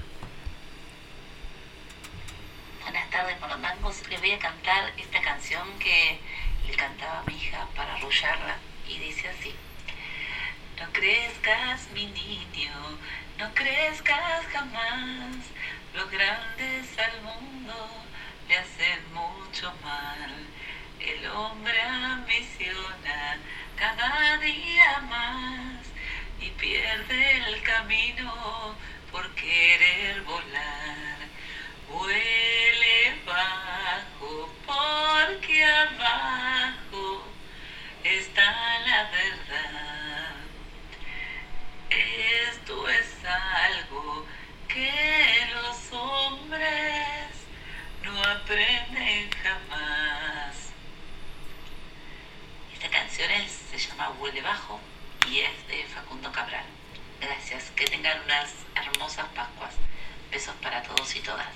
[2.83, 4.03] Buenas tardes, Monomangos.
[4.21, 6.19] Voy a cantar esta canción que
[6.67, 8.57] le cantaba mi hija para arrullarla
[8.89, 9.55] y dice así.
[10.81, 12.99] No crezcas, mi niño,
[13.39, 15.37] no crezcas jamás.
[15.95, 17.89] Los grandes al mundo
[18.49, 20.47] le hacen mucho mal.
[20.99, 23.39] El hombre ambiciona
[23.77, 25.87] cada día más
[26.41, 28.75] y pierde el camino
[29.13, 31.28] por querer volar.
[31.91, 37.25] Huele bajo porque abajo
[38.05, 40.35] está la verdad.
[41.89, 44.27] Esto es algo
[44.69, 47.29] que los hombres
[48.03, 50.73] no aprenden jamás.
[52.75, 53.31] Esta canción
[53.71, 54.79] se llama Huele bajo
[55.27, 56.67] y es de Facundo Cabral.
[57.21, 59.75] Gracias, que tengan unas hermosas Pascuas.
[60.31, 61.47] Besos para todos y todas.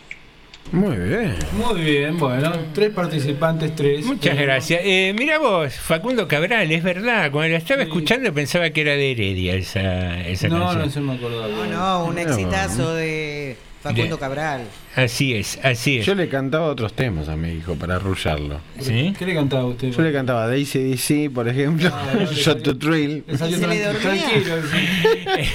[0.71, 1.35] Muy bien.
[1.53, 4.07] Muy bien, bueno, tres participantes, tres.
[4.07, 4.81] Muchas gracias.
[4.83, 9.11] Eh, mira vos, Facundo Cabral, es verdad, cuando la estaba escuchando pensaba que era de
[9.13, 10.79] Heredia esa, esa No, canción.
[10.87, 11.49] no se me acordaba.
[11.49, 14.63] No, no, un exitazo de Facundo De- Cabral.
[14.95, 16.07] Así es, así es.
[16.07, 18.61] Yo le cantaba otros temas a mi hijo para arrullarlo.
[18.79, 19.15] ¿Sí?
[19.19, 19.91] ¿Qué le cantaba usted?
[19.91, 21.91] Yo le cantaba Daisy DC, por ejemplo,
[22.33, 23.25] Shot to Thrill.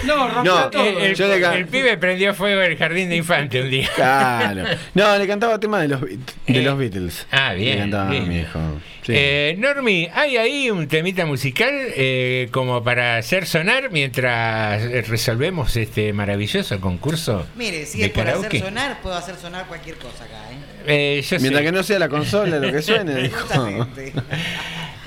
[0.05, 0.83] No, No, todo.
[0.83, 3.87] Eh, el, el pibe prendió fuego en el jardín de infante un día.
[3.95, 4.63] Claro.
[4.93, 7.27] No, le cantaba temas de los, de Eh, los Beatles.
[7.31, 8.23] ah, bien, Le cantaba bien.
[8.23, 8.59] a mi hijo.
[9.03, 9.13] Sí.
[9.15, 15.77] Eh, Normi, ¿hay ahí un temita musical eh, como para hacer sonar mientras eh, resolvemos
[15.77, 17.47] este maravilloso concurso?
[17.55, 18.47] Mire, si de es por karaoke?
[18.47, 21.17] hacer sonar, puedo hacer sonar cualquier cosa acá, ¿eh?
[21.17, 21.65] Eh, yo Mientras sé.
[21.65, 23.47] que no sea la consola lo que suene, dijo.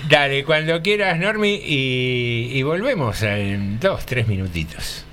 [0.08, 5.04] Dale, cuando quieras, Normi, y, y volvemos en dos, tres minutitos.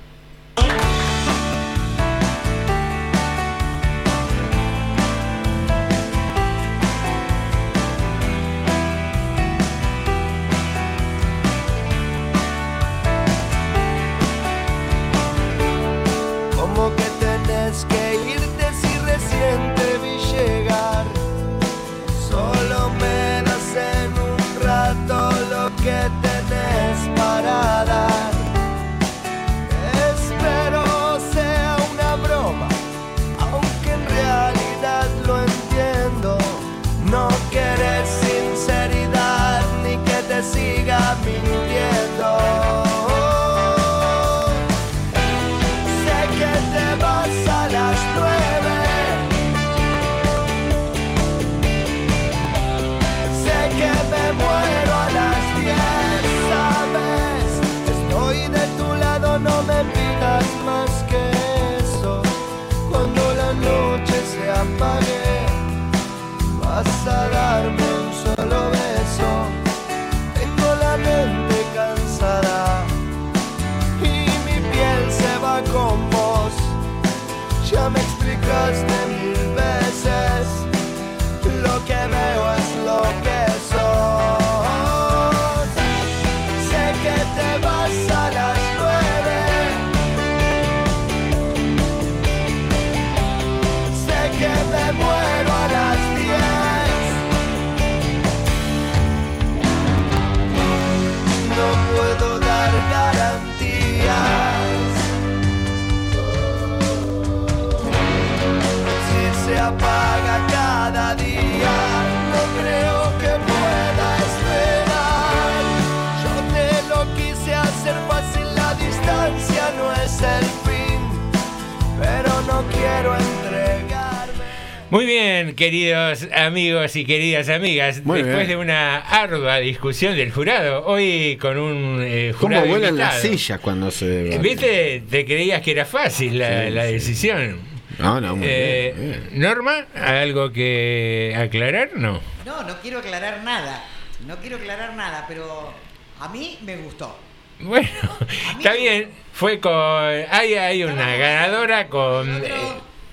[124.97, 128.03] Muy bien, queridos amigos y queridas amigas.
[128.03, 128.57] Muy Después bien.
[128.57, 133.59] de una ardua discusión del jurado, hoy con un eh, ¿Cómo jurado vuelan las sillas
[133.59, 134.39] cuando se debate?
[134.39, 135.03] ¿Viste?
[135.07, 136.93] Te creías que era fácil la, Sí, la sí.
[136.93, 137.59] decisión.
[137.99, 139.39] No, no, muy Eh, bien, bien.
[139.39, 141.91] Norma, ¿algo que aclarar?
[141.93, 142.19] No.
[142.43, 143.85] No, no quiero aclarar nada.
[144.25, 145.75] No quiero aclarar nada, pero
[146.19, 147.15] a mí me gustó.
[147.59, 147.87] Bueno,
[148.57, 149.11] está bien.
[149.31, 149.71] Fue con.
[149.71, 152.43] Hay, hay una ganadora con.
[152.43, 152.49] eh,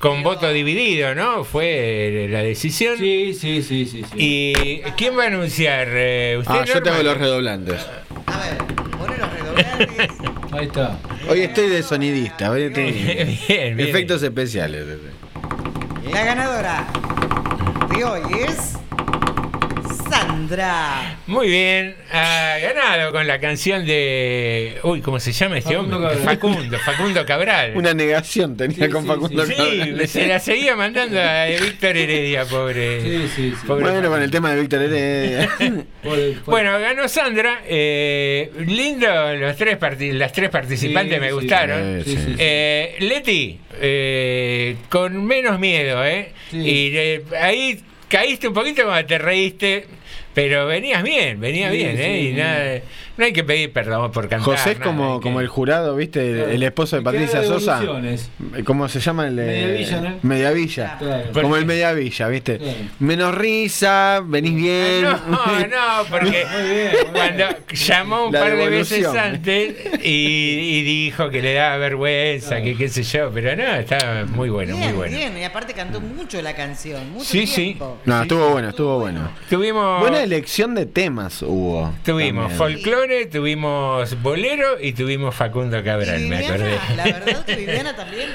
[0.04, 1.44] con voto dividido, ¿no?
[1.44, 2.98] Fue la decisión.
[2.98, 4.04] Sí, sí, sí, sí.
[4.04, 4.16] sí.
[4.18, 5.88] ¿Y quién va a anunciar?
[5.92, 7.80] Eh, ¿Usted, Ah, yo tengo los redoblantes.
[10.52, 10.98] Ahí está.
[11.26, 12.50] Hoy estoy de sonidista.
[12.50, 12.92] Hoy estoy...
[13.48, 13.80] Bien, bien.
[13.80, 14.84] Efectos especiales.
[16.12, 16.84] La ganadora
[17.88, 18.74] de hoy es
[20.38, 21.16] Sandra.
[21.28, 24.78] Muy bien, ha ganado con la canción de.
[24.82, 26.10] Uy, ¿cómo se llama este Facundo hombre?
[26.16, 26.34] Cabral.
[26.36, 27.72] Facundo, Facundo Cabral.
[27.76, 30.08] Una negación tenía con Facundo Sí, Cabral.
[30.08, 33.00] se la seguía mandando a Víctor Heredia, pobre.
[33.00, 33.66] Sí, sí, sí.
[33.66, 35.48] pobre Bueno, con el tema de Víctor Heredia.
[36.46, 37.60] Bueno, ganó Sandra.
[37.66, 39.06] eh, lindo
[39.36, 42.02] los tres parti- las tres participantes Sí, me sí, gustaron.
[42.04, 42.34] sí, sí, sí.
[42.38, 46.32] Eh, Leti, eh, con menos miedo, ¿eh?
[46.52, 49.86] Y eh, ahí caíste un poquito cuando te reíste,
[50.34, 52.18] pero venías bien, venías Sí, bien, ¿eh?
[52.20, 52.80] sí, y nada,
[53.16, 54.56] no hay que pedir perdón por cantar.
[54.56, 56.30] José es como, que- como el jurado, ¿viste?
[56.30, 57.80] El, el esposo de Patricia Sosa.
[57.80, 58.30] devoluciones.
[58.64, 60.18] ¿Cómo se llama el Mediavilla, ¿no?
[60.22, 60.98] Mediavilla.
[60.98, 61.24] Claro.
[61.32, 62.58] Como el Mediavilla, ¿viste?
[62.58, 62.78] Claro.
[62.98, 65.04] Menos risa, venís bien.
[65.04, 66.44] No, no, porque
[67.12, 72.60] cuando llamó un La par de veces antes y, y dijo que le daba vergüenza,
[72.62, 75.16] que qué sé yo, pero no, estaba muy bueno, bien, muy bueno.
[75.16, 75.38] bien.
[75.38, 77.12] Y aparte cantó mucho la canción.
[77.12, 77.76] Mucho Sí, sí.
[78.04, 79.30] No, estuvo bueno, estuvo bueno.
[79.48, 81.92] Tuvimos, Buena elección de temas hubo.
[82.04, 82.58] tuvimos también.
[83.30, 86.64] Tuvimos bolero y tuvimos Facundo Cabral, me acordé.
[86.64, 88.28] Viviana, la verdad que Viviana también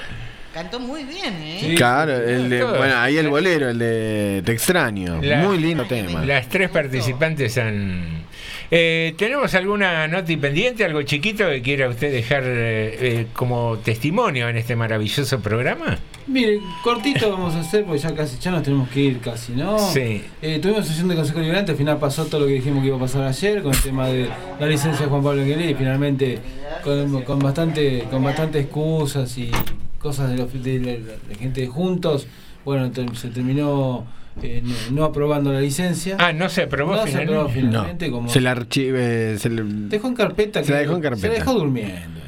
[0.53, 1.73] cantó muy bien, ¿eh?
[1.75, 5.19] Claro, el de, bueno, ahí el bolero, el de Te extraño.
[5.21, 6.25] La- Muy lindo tema.
[6.25, 8.23] Las tres participantes han...
[8.71, 14.47] Eh, ¿Tenemos alguna nota pendiente, algo chiquito que quiera usted dejar eh, eh, como testimonio
[14.47, 15.97] en este maravilloso programa?
[16.29, 19.79] Mire, cortito vamos a hacer porque ya casi ya nos tenemos que ir casi, ¿no?
[19.79, 20.21] Sí.
[20.41, 22.97] Eh, tuvimos sesión de Consejo Liberante, al final pasó todo lo que dijimos que iba
[22.97, 24.29] a pasar ayer con el tema de
[24.59, 26.39] la licencia de Juan Pablo Anguelí y finalmente
[26.83, 29.49] con, con bastante con bastante excusas y
[29.97, 32.27] cosas de, los- de la- de gente de juntos,
[32.63, 34.05] bueno, se terminó
[34.43, 36.15] eh, no, no aprobando la licencia.
[36.19, 39.37] Ah, no se aprobó No se aprobó finalmente No, como se la archive.
[39.39, 41.21] Se le- dejó en carpeta Se la que- dejó en carpeta.
[41.21, 42.19] se la dejó durmiendo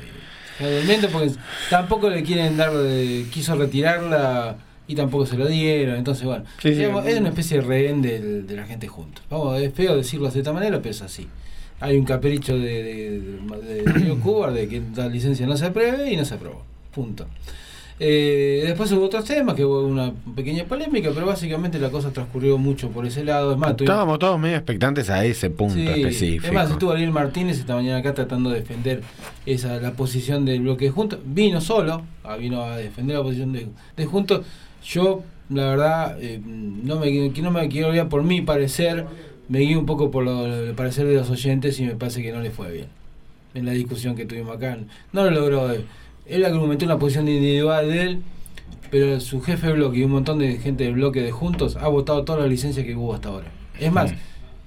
[1.09, 1.31] Porque
[1.69, 4.57] tampoco le quieren dar de- quiso retirarla
[4.87, 5.95] y tampoco se lo dieron.
[5.95, 6.75] Entonces bueno Sí, sí.
[6.75, 9.23] digamos, es una especie de rehén del- de, la gente juntos.
[9.29, 11.27] Vamos es feo decirlo de esta manera pero es así.
[11.79, 13.19] Hay un capricho de, de,
[13.83, 14.11] de, de
[14.51, 16.63] de que la licencia no se apruebe y no se aprobó.
[16.93, 17.25] Punto
[18.03, 22.57] eh, después hubo otros temas que hubo una pequeña polémica pero básicamente la cosa transcurrió
[22.57, 26.47] mucho por ese lado es más Estábamos todos medio expectantes a ese punto Sí, específico.
[26.47, 29.03] Es más, estuvo Ariel Martínez esta mañana acá tratando de defender
[29.45, 31.19] esa la posición del bloque de Juntos.
[31.23, 34.45] Vino solo, ah, vino a defender la posición de, de Juntos.
[34.83, 39.05] Yo, la verdad, eh, no, me, no me quiero olvidar por mi parecer,
[39.47, 42.31] me guío un poco por lo, el parecer de los oyentes y me parece que
[42.31, 42.87] no le fue bien.
[43.53, 44.77] En la discusión que tuvimos acá.
[45.13, 45.71] No lo logró.
[45.71, 45.81] eh.
[46.25, 48.21] Él argumentó una posición individual de él,
[48.89, 51.87] pero su jefe de bloque y un montón de gente del bloque de Juntos ha
[51.87, 53.47] votado todas las licencias que hubo hasta ahora.
[53.79, 54.13] Es más,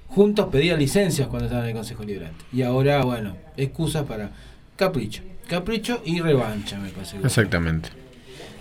[0.07, 2.43] Juntos pedía licencias cuando estaban en el Consejo Liberante.
[2.53, 4.31] Y ahora, bueno, excusas para
[4.75, 5.21] capricho.
[5.47, 7.17] Capricho y revancha, me parece.
[7.17, 7.89] que- Exactamente.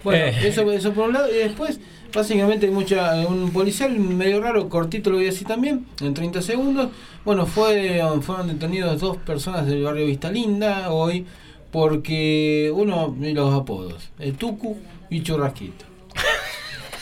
[0.03, 0.49] Bueno, Eh.
[0.49, 1.29] eso, eso por un lado.
[1.31, 1.81] Y después,
[2.13, 6.91] básicamente, mucha un policial medio raro, cortito lo voy a decir también, en 30 segundos.
[7.25, 11.25] Bueno, fue, fueron detenidos dos personas del barrio Vista Linda hoy
[11.75, 14.79] porque uno de los apodos, el Tucu
[15.11, 15.85] y Churrasquito.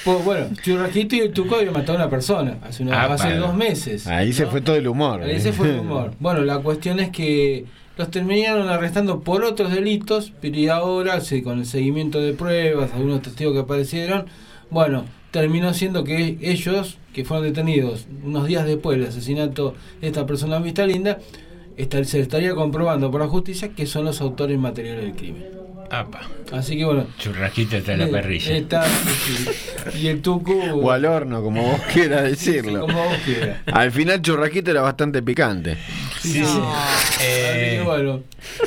[0.04, 3.22] Pues, bueno, Churrasquito y el Tucu habían matado a una persona hace, una- Ah, hace
[3.28, 3.36] para.
[3.38, 4.08] dos meses.
[4.08, 5.22] Ahí se fue todo el humor.
[5.22, 6.14] Ese fue el humor.
[6.18, 7.66] Bueno, la cuestión es que
[7.96, 12.90] los terminaron arrestando por otros delitos, pero y ahora, se- con el seguimiento de pruebas,
[12.94, 14.26] algunos testigos que aparecieron,
[14.70, 20.26] bueno, terminó siendo que ellos, que fueron detenidos unos días después del asesinato de esta
[20.26, 21.20] persona en Vista Linda,
[21.76, 25.44] está- se estaría comprobando por la justicia que son los autores materiales del crimen.
[25.90, 26.22] Apa.
[26.52, 27.06] Así que bueno.
[27.18, 28.56] Churrasquito está en la eh, parrilla.
[28.56, 28.86] está,
[30.00, 30.58] y el tucu.
[30.72, 32.80] O al horno, como vos quieras decirlo.
[32.80, 33.58] Como vos quieras.
[33.66, 35.76] Al final churrasquito era bastante picante.
[36.22, 36.40] Sí, sí.
[36.40, 38.20] Así que bueno,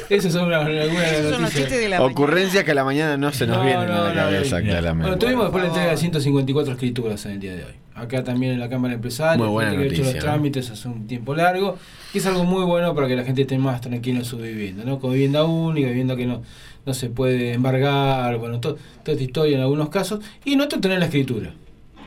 [0.09, 1.99] esas son una- algunas de las noticias.
[2.01, 4.65] Ocurrencias que a la mañana no se nos No, vienen no, a la cabeza, no.
[4.65, 5.07] claramente.
[5.09, 7.71] Bueno, tuvimos después la entrega de 154 escrituras en el día de hoy.
[7.95, 10.31] Acá también en la Cámara Empresaria, Muy buena gente que ha hecho noticia, los ¿no?
[10.31, 11.77] trámites hace un tiempo largo,
[12.11, 14.83] que es algo muy bueno para que la gente esté más tranquila en su vivienda,
[14.83, 14.99] ¿no?
[14.99, 16.41] Con vivienda única, vivienda que no,
[16.85, 18.73] no se puede embargar, bueno, to-
[19.03, 21.51] toda esta historia en algunos casos, y en otros tener la escritura.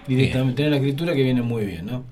[0.06, 2.04] Directamente, tener la escritura que viene muy bien, ¿no?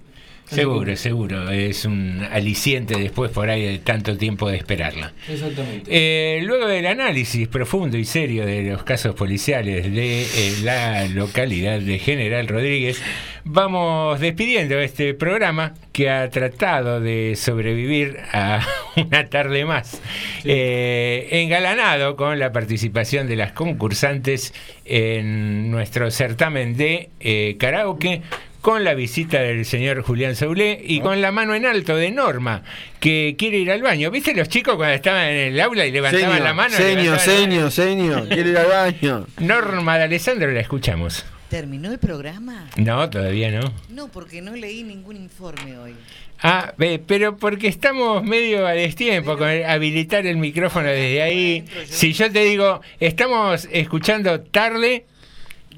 [0.46, 1.50] Seguro, seguro.
[1.50, 5.12] Es un aliciente después por ahí de tanto tiempo de esperarla.
[5.28, 5.90] Exactamente.
[5.90, 11.80] Eh, luego del análisis profundo y serio de los casos policiales de eh, la localidad
[11.80, 13.02] de General Rodríguez,
[13.44, 18.64] vamos despidiendo este programa que ha tratado de sobrevivir a
[18.96, 20.00] una tarde más,
[20.44, 24.54] eh, engalanado con la participación de las concursantes
[24.84, 28.22] en nuestro certamen de karaoke
[28.66, 32.64] con la visita del señor Julián Saulé y con la mano en alto de Norma,
[32.98, 34.10] que quiere ir al baño.
[34.10, 36.76] ¿Viste los chicos cuando estaban en el aula y levantaban Señor, la mano?
[36.76, 39.26] señor, señor, señor, quiere ir al baño.
[39.38, 41.24] Norma de Alessandro, la escuchamos.
[41.48, 42.68] ¿Terminó el programa?
[42.76, 43.72] No, todavía no.
[43.88, 45.94] No, porque no leí ningún informe hoy.
[46.42, 51.64] Ah, ve, pero porque estamos medio a destiempo con el- habilitar el micrófono desde ahí.
[51.88, 55.04] Si yo te digo, estamos escuchando tarde.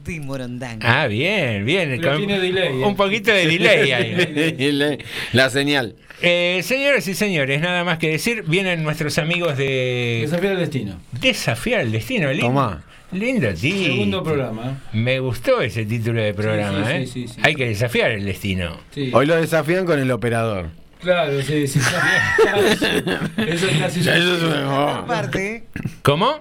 [0.04, 1.02] De Morondanga.
[1.02, 1.96] Ah, bien, bien.
[2.00, 2.84] Pero con tiene delay, ¿eh?
[2.84, 4.98] Un poquito de delay ahí.
[5.32, 5.96] La señal.
[6.22, 11.00] Eh, señoras y señores, nada más que decir, vienen nuestros amigos de Desafiar el destino.
[11.20, 12.46] Desafiar el destino, lindo.
[12.46, 12.84] Tomá.
[13.12, 13.84] Lindo título.
[13.84, 14.82] Segundo programa.
[14.92, 17.06] Me gustó ese título de programa, sí, ¿eh?
[17.06, 17.40] sí, sí, sí.
[17.42, 18.80] Hay que desafiar el destino.
[18.90, 19.10] Sí.
[19.14, 20.66] Hoy lo desafían con el operador.
[21.00, 21.78] Claro, sí, sí.
[23.38, 24.86] Eso es casi eso es La mejor.
[24.94, 25.62] peor parte, ¿eh?
[26.02, 26.40] ¿Cómo?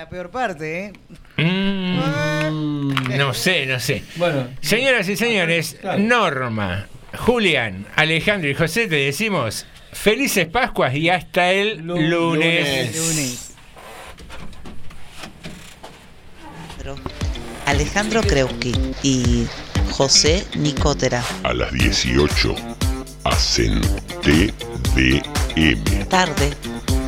[0.00, 0.92] La peor parte, ¿eh?
[1.36, 4.02] Mm, no sé, no sé.
[4.16, 4.48] Bueno.
[4.62, 6.86] Señoras y señores, Norma,
[7.18, 12.96] Julián, Alejandro y José, te decimos felices Pascuas y hasta el lunes.
[12.96, 13.52] Lunes.
[17.66, 18.72] Alejandro Kreuski
[19.02, 19.46] y
[19.90, 21.22] José Nicotera.
[21.42, 22.54] A las 18
[23.24, 23.82] hacen
[24.22, 26.08] TDM.
[26.08, 26.54] Tarde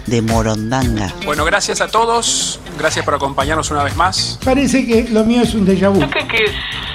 [0.07, 1.12] de Morondanga.
[1.24, 2.61] Bueno, gracias a todos.
[2.79, 4.39] Gracias por acompañarnos una vez más.
[4.45, 6.01] Parece que lo mío es un déjà vu.
[6.01, 6.47] Yo creo que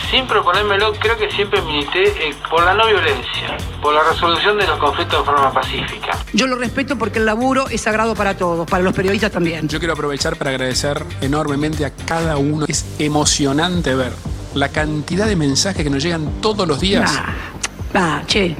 [0.09, 4.65] sin proponérmelo, creo que siempre milité eh, por la no violencia, por la resolución de
[4.65, 6.17] los conflictos de forma pacífica.
[6.33, 9.67] Yo lo respeto porque el laburo es sagrado para todos, para los periodistas también.
[9.67, 12.65] Yo quiero aprovechar para agradecer enormemente a cada uno.
[12.67, 14.13] Es emocionante ver
[14.53, 17.11] la cantidad de mensajes que nos llegan todos los días.
[17.93, 18.55] Ah, che.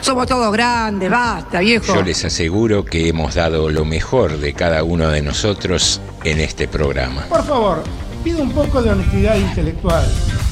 [0.00, 1.94] Somos todos grandes, basta, viejo.
[1.94, 6.68] Yo les aseguro que hemos dado lo mejor de cada uno de nosotros en este
[6.68, 7.26] programa.
[7.28, 7.82] Por favor,
[8.24, 10.06] pido un poco de honestidad intelectual.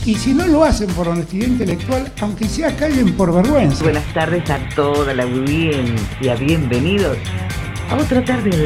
[0.05, 3.83] Y si no lo hacen por honestidad intelectual, aunque sea callen por vergüenza.
[3.83, 7.19] Buenas tardes a toda la audiencia, bienvenidos
[7.91, 8.65] a otra tarde de